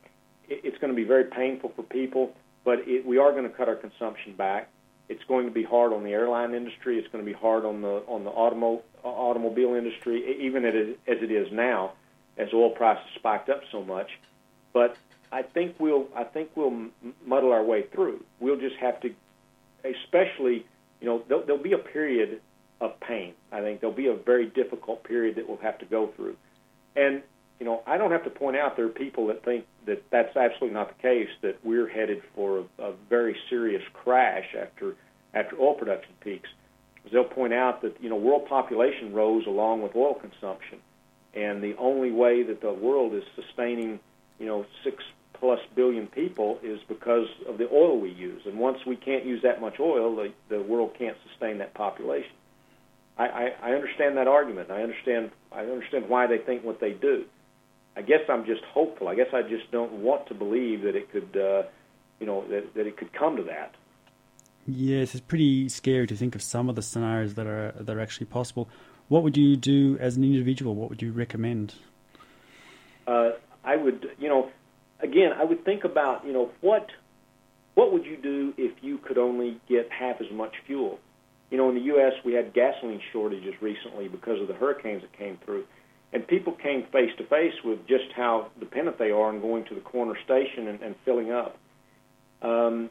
it's 0.48 0.78
going 0.78 0.92
to 0.92 0.96
be 0.96 1.04
very 1.04 1.24
painful 1.24 1.72
for 1.74 1.82
people, 1.82 2.32
but 2.64 2.80
it, 2.86 3.06
we 3.06 3.18
are 3.18 3.32
going 3.32 3.44
to 3.44 3.50
cut 3.50 3.68
our 3.68 3.76
consumption 3.76 4.34
back. 4.34 4.68
It's 5.08 5.22
going 5.24 5.46
to 5.46 5.52
be 5.52 5.62
hard 5.62 5.92
on 5.92 6.04
the 6.04 6.10
airline 6.10 6.54
industry. 6.54 6.98
It's 6.98 7.08
going 7.08 7.24
to 7.24 7.30
be 7.30 7.36
hard 7.36 7.64
on 7.64 7.82
the 7.82 8.02
on 8.06 8.24
the 8.24 8.30
automo- 8.30 8.82
automobile 9.02 9.74
industry, 9.74 10.38
even 10.40 10.64
as 10.64 10.96
it 11.06 11.30
is 11.30 11.52
now, 11.52 11.92
as 12.38 12.48
oil 12.54 12.70
prices 12.70 13.04
spiked 13.16 13.50
up 13.50 13.62
so 13.70 13.82
much. 13.82 14.08
But 14.72 14.96
I 15.30 15.42
think 15.42 15.76
we'll 15.78 16.06
I 16.14 16.24
think 16.24 16.50
we'll 16.54 16.88
muddle 17.26 17.52
our 17.52 17.64
way 17.64 17.82
through. 17.82 18.24
We'll 18.38 18.60
just 18.60 18.76
have 18.76 19.00
to, 19.00 19.10
especially 19.84 20.66
you 21.02 21.08
know, 21.08 21.22
there'll, 21.28 21.44
there'll 21.44 21.62
be 21.62 21.72
a 21.72 21.78
period 21.78 22.40
of 22.80 22.98
pain. 23.00 23.34
I 23.50 23.60
think 23.60 23.80
there'll 23.80 23.94
be 23.94 24.06
a 24.06 24.14
very 24.14 24.46
difficult 24.46 25.02
period 25.04 25.36
that 25.36 25.48
we'll 25.48 25.58
have 25.58 25.78
to 25.78 25.84
go 25.84 26.06
through. 26.16 26.36
And, 26.94 27.22
you 27.58 27.66
know, 27.66 27.82
I 27.86 27.98
don't 27.98 28.12
have 28.12 28.24
to 28.24 28.30
point 28.30 28.56
out 28.56 28.76
there 28.76 28.86
are 28.86 28.90
people 28.90 29.26
that 29.26 29.44
think 29.44 29.66
that 29.86 30.04
that's 30.10 30.36
absolutely 30.36 30.74
not 30.74 30.96
the 30.96 31.02
case, 31.02 31.28
that 31.42 31.58
we're 31.64 31.88
headed 31.88 32.22
for 32.34 32.64
a, 32.78 32.82
a 32.82 32.92
very 33.10 33.36
serious 33.50 33.82
crash 33.92 34.54
after, 34.58 34.94
after 35.34 35.60
oil 35.60 35.74
production 35.74 36.12
peaks. 36.20 36.48
They'll 37.10 37.24
point 37.24 37.52
out 37.52 37.82
that, 37.82 38.00
you 38.00 38.08
know, 38.08 38.16
world 38.16 38.46
population 38.46 39.12
rose 39.12 39.44
along 39.46 39.82
with 39.82 39.96
oil 39.96 40.14
consumption. 40.14 40.78
And 41.34 41.62
the 41.62 41.76
only 41.78 42.12
way 42.12 42.44
that 42.44 42.60
the 42.60 42.72
world 42.72 43.14
is 43.14 43.24
sustaining, 43.34 43.98
you 44.38 44.46
know, 44.46 44.66
six 44.84 45.02
plus 45.42 45.58
billion 45.74 46.06
people 46.06 46.60
is 46.62 46.78
because 46.88 47.26
of 47.48 47.58
the 47.58 47.68
oil 47.72 47.98
we 47.98 48.10
use. 48.10 48.42
And 48.46 48.60
once 48.60 48.78
we 48.86 48.94
can't 48.94 49.24
use 49.26 49.42
that 49.42 49.60
much 49.60 49.80
oil, 49.80 50.14
the, 50.14 50.32
the 50.48 50.62
world 50.62 50.92
can't 50.96 51.16
sustain 51.28 51.58
that 51.58 51.74
population. 51.74 52.30
I, 53.18 53.24
I, 53.24 53.48
I 53.60 53.70
understand 53.72 54.16
that 54.18 54.28
argument. 54.28 54.70
I 54.70 54.82
understand 54.82 55.32
I 55.50 55.62
understand 55.62 56.08
why 56.08 56.28
they 56.28 56.38
think 56.38 56.62
what 56.62 56.78
they 56.78 56.92
do. 56.92 57.24
I 57.96 58.02
guess 58.02 58.20
I'm 58.28 58.46
just 58.46 58.62
hopeful. 58.72 59.08
I 59.08 59.16
guess 59.16 59.34
I 59.34 59.42
just 59.42 59.68
don't 59.72 59.94
want 59.94 60.28
to 60.28 60.34
believe 60.34 60.82
that 60.82 60.94
it 60.94 61.10
could, 61.10 61.36
uh, 61.36 61.64
you 62.20 62.26
know, 62.26 62.46
that, 62.48 62.74
that 62.74 62.86
it 62.86 62.96
could 62.96 63.12
come 63.12 63.36
to 63.36 63.42
that. 63.42 63.74
Yes, 64.66 65.12
it's 65.12 65.20
pretty 65.20 65.68
scary 65.68 66.06
to 66.06 66.14
think 66.14 66.36
of 66.36 66.42
some 66.42 66.68
of 66.68 66.76
the 66.76 66.82
scenarios 66.82 67.34
that 67.34 67.48
are 67.48 67.72
that 67.80 67.96
are 67.96 68.00
actually 68.00 68.26
possible. 68.26 68.68
What 69.08 69.24
would 69.24 69.36
you 69.36 69.56
do 69.56 69.98
as 69.98 70.16
an 70.16 70.22
individual? 70.22 70.76
What 70.76 70.88
would 70.88 71.02
you 71.02 71.10
recommend? 71.10 71.74
Uh, 73.08 73.30
I 73.64 73.74
would, 73.74 74.06
you 74.20 74.28
know, 74.28 74.50
again, 75.02 75.32
I 75.36 75.44
would 75.44 75.64
think 75.64 75.84
about, 75.84 76.24
you 76.24 76.32
know, 76.32 76.50
what 76.60 76.86
what 77.74 77.92
would 77.92 78.04
you 78.04 78.16
do 78.16 78.52
if 78.58 78.72
you 78.82 78.98
could 78.98 79.16
only 79.16 79.58
get 79.68 79.88
half 79.90 80.16
as 80.20 80.26
much 80.32 80.52
fuel? 80.66 80.98
You 81.50 81.58
know, 81.58 81.68
in 81.70 81.74
the 81.74 81.82
U.S., 81.82 82.12
we 82.24 82.34
had 82.34 82.52
gasoline 82.54 83.00
shortages 83.12 83.54
recently 83.60 84.08
because 84.08 84.40
of 84.40 84.48
the 84.48 84.54
hurricanes 84.54 85.02
that 85.02 85.16
came 85.16 85.38
through, 85.44 85.64
and 86.12 86.26
people 86.26 86.52
came 86.52 86.84
face 86.92 87.10
to 87.18 87.26
face 87.26 87.54
with 87.64 87.78
just 87.86 88.04
how 88.14 88.48
dependent 88.60 88.98
they 88.98 89.10
are 89.10 89.28
on 89.28 89.40
going 89.40 89.64
to 89.66 89.74
the 89.74 89.80
corner 89.80 90.14
station 90.24 90.68
and, 90.68 90.82
and 90.82 90.94
filling 91.04 91.32
up. 91.32 91.56
Um, 92.42 92.90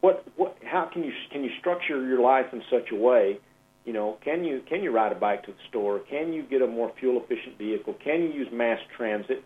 what, 0.00 0.24
what, 0.36 0.56
how 0.64 0.88
can 0.92 1.02
you 1.02 1.12
can 1.32 1.42
you 1.44 1.50
structure 1.60 2.06
your 2.06 2.20
life 2.20 2.46
in 2.52 2.62
such 2.70 2.92
a 2.92 2.96
way? 2.96 3.38
You 3.84 3.92
know, 3.92 4.18
can 4.24 4.44
you 4.44 4.62
can 4.68 4.82
you 4.82 4.90
ride 4.90 5.12
a 5.12 5.16
bike 5.16 5.44
to 5.44 5.52
the 5.52 5.58
store? 5.68 6.00
Can 6.10 6.32
you 6.32 6.42
get 6.42 6.62
a 6.62 6.66
more 6.66 6.92
fuel 7.00 7.22
efficient 7.22 7.58
vehicle? 7.58 7.94
Can 8.04 8.22
you 8.22 8.28
use 8.28 8.48
mass 8.52 8.78
transit? 8.96 9.42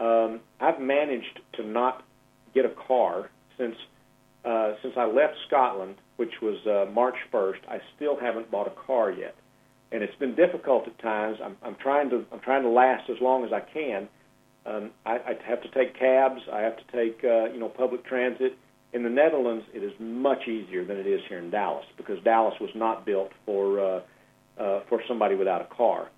Um, 0.00 0.40
I've 0.60 0.80
managed 0.80 1.40
to 1.54 1.66
not 1.66 2.02
get 2.54 2.64
a 2.64 2.72
car 2.86 3.30
since 3.58 3.76
uh, 4.44 4.72
since 4.82 4.94
I 4.96 5.04
left 5.04 5.34
Scotland, 5.46 5.96
which 6.16 6.40
was 6.40 6.56
uh, 6.66 6.90
March 6.90 7.16
1st. 7.30 7.58
I 7.68 7.78
still 7.94 8.18
haven't 8.18 8.50
bought 8.50 8.66
a 8.66 8.86
car 8.86 9.10
yet, 9.10 9.34
and 9.92 10.02
it's 10.02 10.14
been 10.14 10.34
difficult 10.34 10.86
at 10.86 10.98
times. 11.00 11.36
I'm, 11.44 11.56
I'm 11.62 11.76
trying 11.76 12.08
to 12.10 12.24
I'm 12.32 12.40
trying 12.40 12.62
to 12.62 12.70
last 12.70 13.10
as 13.10 13.16
long 13.20 13.44
as 13.44 13.52
I 13.52 13.60
can. 13.60 14.08
Um, 14.64 14.90
I, 15.04 15.16
I 15.16 15.36
have 15.46 15.62
to 15.62 15.70
take 15.70 15.98
cabs. 15.98 16.40
I 16.50 16.60
have 16.60 16.76
to 16.78 16.84
take 16.92 17.22
uh, 17.22 17.52
you 17.52 17.60
know 17.60 17.68
public 17.68 18.04
transit. 18.06 18.56
In 18.92 19.04
the 19.04 19.10
Netherlands, 19.10 19.66
it 19.72 19.84
is 19.84 19.92
much 20.00 20.48
easier 20.48 20.84
than 20.84 20.96
it 20.96 21.06
is 21.06 21.20
here 21.28 21.38
in 21.38 21.50
Dallas 21.50 21.84
because 21.96 22.18
Dallas 22.24 22.54
was 22.60 22.70
not 22.74 23.04
built 23.04 23.30
for 23.44 23.78
uh, 23.78 24.00
uh, 24.58 24.80
for 24.88 25.02
somebody 25.06 25.34
without 25.34 25.60
a 25.60 25.74
car. 25.74 26.08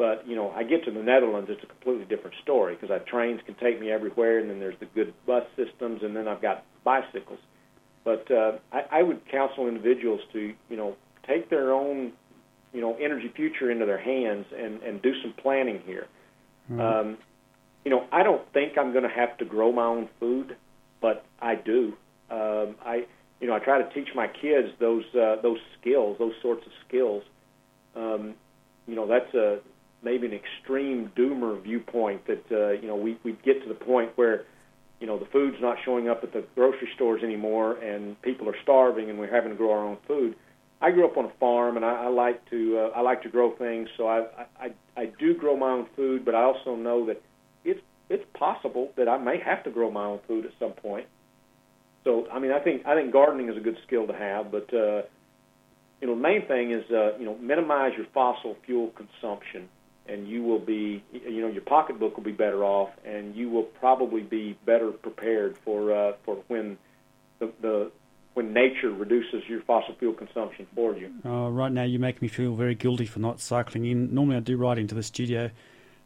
But 0.00 0.26
you 0.26 0.34
know, 0.34 0.50
I 0.52 0.62
get 0.62 0.82
to 0.86 0.90
the 0.90 1.02
Netherlands, 1.02 1.50
it's 1.52 1.62
a 1.62 1.66
completely 1.66 2.06
different 2.06 2.34
story 2.42 2.74
because 2.74 2.90
our 2.90 3.00
trains 3.00 3.42
can 3.44 3.54
take 3.56 3.78
me 3.78 3.92
everywhere, 3.92 4.38
and 4.38 4.48
then 4.48 4.58
there's 4.58 4.80
the 4.80 4.86
good 4.86 5.12
bus 5.26 5.44
systems, 5.56 6.00
and 6.02 6.16
then 6.16 6.26
I've 6.26 6.40
got 6.40 6.64
bicycles. 6.82 7.38
But 8.02 8.24
uh, 8.30 8.52
I, 8.72 9.00
I 9.00 9.02
would 9.02 9.20
counsel 9.30 9.68
individuals 9.68 10.22
to 10.32 10.54
you 10.70 10.76
know 10.78 10.96
take 11.28 11.50
their 11.50 11.74
own 11.74 12.12
you 12.72 12.80
know 12.80 12.96
energy 12.96 13.30
future 13.36 13.70
into 13.70 13.84
their 13.84 14.00
hands 14.00 14.46
and 14.56 14.82
and 14.82 15.02
do 15.02 15.12
some 15.20 15.34
planning 15.34 15.82
here. 15.84 16.06
Mm-hmm. 16.72 16.80
Um, 16.80 17.18
you 17.84 17.90
know, 17.90 18.06
I 18.10 18.22
don't 18.22 18.50
think 18.54 18.78
I'm 18.78 18.92
going 18.92 19.04
to 19.04 19.14
have 19.14 19.36
to 19.36 19.44
grow 19.44 19.70
my 19.70 19.84
own 19.84 20.08
food, 20.18 20.56
but 21.02 21.26
I 21.42 21.56
do. 21.56 21.92
Um, 22.30 22.76
I 22.82 23.04
you 23.38 23.48
know 23.48 23.52
I 23.52 23.58
try 23.58 23.82
to 23.82 23.92
teach 23.92 24.08
my 24.14 24.28
kids 24.28 24.68
those 24.80 25.04
uh, 25.14 25.42
those 25.42 25.58
skills, 25.78 26.16
those 26.18 26.32
sorts 26.40 26.64
of 26.64 26.72
skills. 26.88 27.22
Um, 27.94 28.34
you 28.86 28.96
know, 28.96 29.06
that's 29.06 29.34
a 29.34 29.58
maybe 30.02 30.26
an 30.26 30.32
extreme 30.32 31.12
doomer 31.16 31.60
viewpoint 31.62 32.26
that 32.26 32.44
uh, 32.50 32.70
you 32.70 32.86
know 32.86 32.96
we 32.96 33.18
we 33.24 33.32
get 33.44 33.62
to 33.62 33.68
the 33.68 33.74
point 33.74 34.10
where 34.16 34.44
you 35.00 35.06
know 35.06 35.18
the 35.18 35.26
food's 35.26 35.56
not 35.60 35.76
showing 35.84 36.08
up 36.08 36.20
at 36.22 36.32
the 36.32 36.44
grocery 36.54 36.88
stores 36.94 37.22
anymore, 37.22 37.76
and 37.78 38.20
people 38.22 38.48
are 38.48 38.56
starving, 38.62 39.10
and 39.10 39.18
we're 39.18 39.32
having 39.32 39.50
to 39.50 39.56
grow 39.56 39.72
our 39.72 39.84
own 39.84 39.98
food. 40.06 40.36
I 40.82 40.90
grew 40.92 41.06
up 41.06 41.16
on 41.18 41.26
a 41.26 41.32
farm, 41.38 41.76
and 41.76 41.84
I, 41.84 42.04
I 42.04 42.08
like 42.08 42.48
to 42.50 42.78
uh, 42.78 42.96
I 42.96 43.00
like 43.00 43.22
to 43.22 43.28
grow 43.28 43.54
things, 43.56 43.88
so 43.96 44.08
I, 44.08 44.26
I 44.58 44.70
I 44.96 45.06
do 45.18 45.34
grow 45.34 45.56
my 45.56 45.70
own 45.70 45.86
food, 45.96 46.24
but 46.24 46.34
I 46.34 46.42
also 46.42 46.76
know 46.76 47.06
that 47.06 47.22
it's 47.64 47.80
it's 48.08 48.24
possible 48.34 48.92
that 48.96 49.08
I 49.08 49.18
may 49.18 49.38
have 49.38 49.64
to 49.64 49.70
grow 49.70 49.90
my 49.90 50.04
own 50.04 50.20
food 50.26 50.46
at 50.46 50.52
some 50.58 50.72
point. 50.72 51.06
So 52.04 52.26
I 52.32 52.38
mean, 52.38 52.52
I 52.52 52.60
think 52.60 52.86
I 52.86 52.94
think 52.94 53.12
gardening 53.12 53.50
is 53.50 53.56
a 53.56 53.60
good 53.60 53.76
skill 53.86 54.06
to 54.06 54.14
have, 54.14 54.50
but 54.50 54.72
uh, 54.72 55.02
you 56.00 56.06
know, 56.08 56.14
the 56.14 56.22
main 56.22 56.46
thing 56.46 56.72
is 56.72 56.84
uh, 56.90 57.18
you 57.18 57.26
know 57.26 57.36
minimize 57.36 57.92
your 57.96 58.06
fossil 58.14 58.56
fuel 58.64 58.90
consumption 58.96 59.68
and 60.10 60.26
you 60.28 60.42
will 60.42 60.58
be, 60.58 61.02
you 61.12 61.40
know, 61.40 61.48
your 61.48 61.62
pocketbook 61.62 62.16
will 62.16 62.24
be 62.24 62.32
better 62.32 62.64
off, 62.64 62.90
and 63.04 63.34
you 63.36 63.48
will 63.48 63.62
probably 63.62 64.22
be 64.22 64.58
better 64.66 64.90
prepared 64.90 65.56
for 65.58 65.94
uh, 65.94 66.12
for 66.24 66.36
when 66.48 66.76
the, 67.38 67.52
the 67.60 67.90
when 68.34 68.52
nature 68.52 68.90
reduces 68.90 69.42
your 69.48 69.60
fossil 69.62 69.94
fuel 69.98 70.12
consumption 70.12 70.66
for 70.74 70.96
you. 70.96 71.12
Uh, 71.24 71.48
right 71.50 71.72
now, 71.72 71.84
you 71.84 71.98
make 71.98 72.20
me 72.20 72.28
feel 72.28 72.54
very 72.54 72.74
guilty 72.74 73.06
for 73.06 73.20
not 73.20 73.40
cycling 73.40 73.84
in. 73.84 74.14
Normally, 74.14 74.36
I 74.36 74.40
do 74.40 74.56
ride 74.56 74.78
into 74.78 74.94
the 74.94 75.02
studio. 75.02 75.50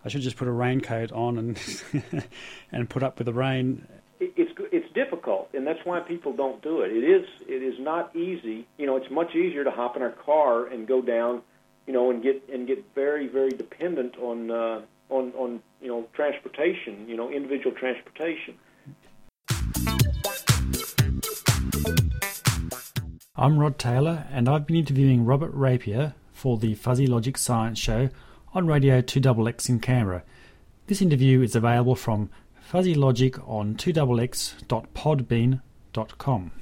I 0.05 0.09
should 0.09 0.20
just 0.20 0.36
put 0.36 0.48
a 0.48 0.52
raincoat 0.52 1.11
on 1.12 1.38
and 1.38 2.24
and 2.72 2.90
put 2.90 3.02
up 3.02 3.18
with 3.18 3.26
the 3.26 3.32
rain. 3.32 3.86
It's 4.20 4.52
it's 4.70 4.92
difficult, 4.94 5.48
and 5.55 5.66
that's 5.66 5.80
why 5.84 6.00
people 6.00 6.34
don't 6.34 6.62
do 6.62 6.82
it. 6.82 6.92
It 6.92 7.05
is 7.05 7.26
it 7.48 7.62
is 7.62 7.80
not 7.80 8.14
easy. 8.14 8.66
You 8.76 8.86
know, 8.86 8.96
it's 8.96 9.11
much 9.11 9.34
easier 9.34 9.64
to 9.64 9.70
hop 9.70 9.96
in 9.96 10.02
our 10.02 10.12
car 10.12 10.66
and 10.66 10.86
go 10.86 11.00
down 11.00 11.42
you 11.87 11.93
know, 11.93 12.11
and 12.11 12.22
get 12.22 12.43
and 12.53 12.66
get 12.66 12.85
very 12.95 13.28
very 13.28 13.51
dependent 13.51 14.16
on 14.18 14.51
uh, 14.51 14.82
on 15.11 15.32
on 15.32 15.62
you 15.80 15.89
know 15.89 16.07
transportation, 16.12 17.09
you 17.09 17.16
know, 17.16 17.30
individual 17.30 17.74
transportation. 17.74 18.55
I'm 23.37 23.59
Rod 23.59 23.80
Taylor, 23.80 24.26
and 24.30 24.49
I've 24.49 24.64
been 24.66 24.76
interviewing 24.76 25.24
Robert 25.24 25.51
Rapier 25.53 26.14
for 26.32 26.57
the 26.57 26.74
Fuzzy 26.74 27.09
Logic 27.09 27.37
Science 27.37 27.80
Show 27.80 28.11
on 28.55 28.68
Radio 28.68 29.01
2XX 29.01 29.68
in 29.68 29.80
Canberra. 29.80 30.22
This 30.87 31.03
interview 31.03 31.43
is 31.43 31.57
available 31.57 31.97
from 31.97 32.30
Fuzzy 32.61 32.95
Logic 32.95 33.37
on 33.49 33.74
2XX.podbean.com. 33.74 36.53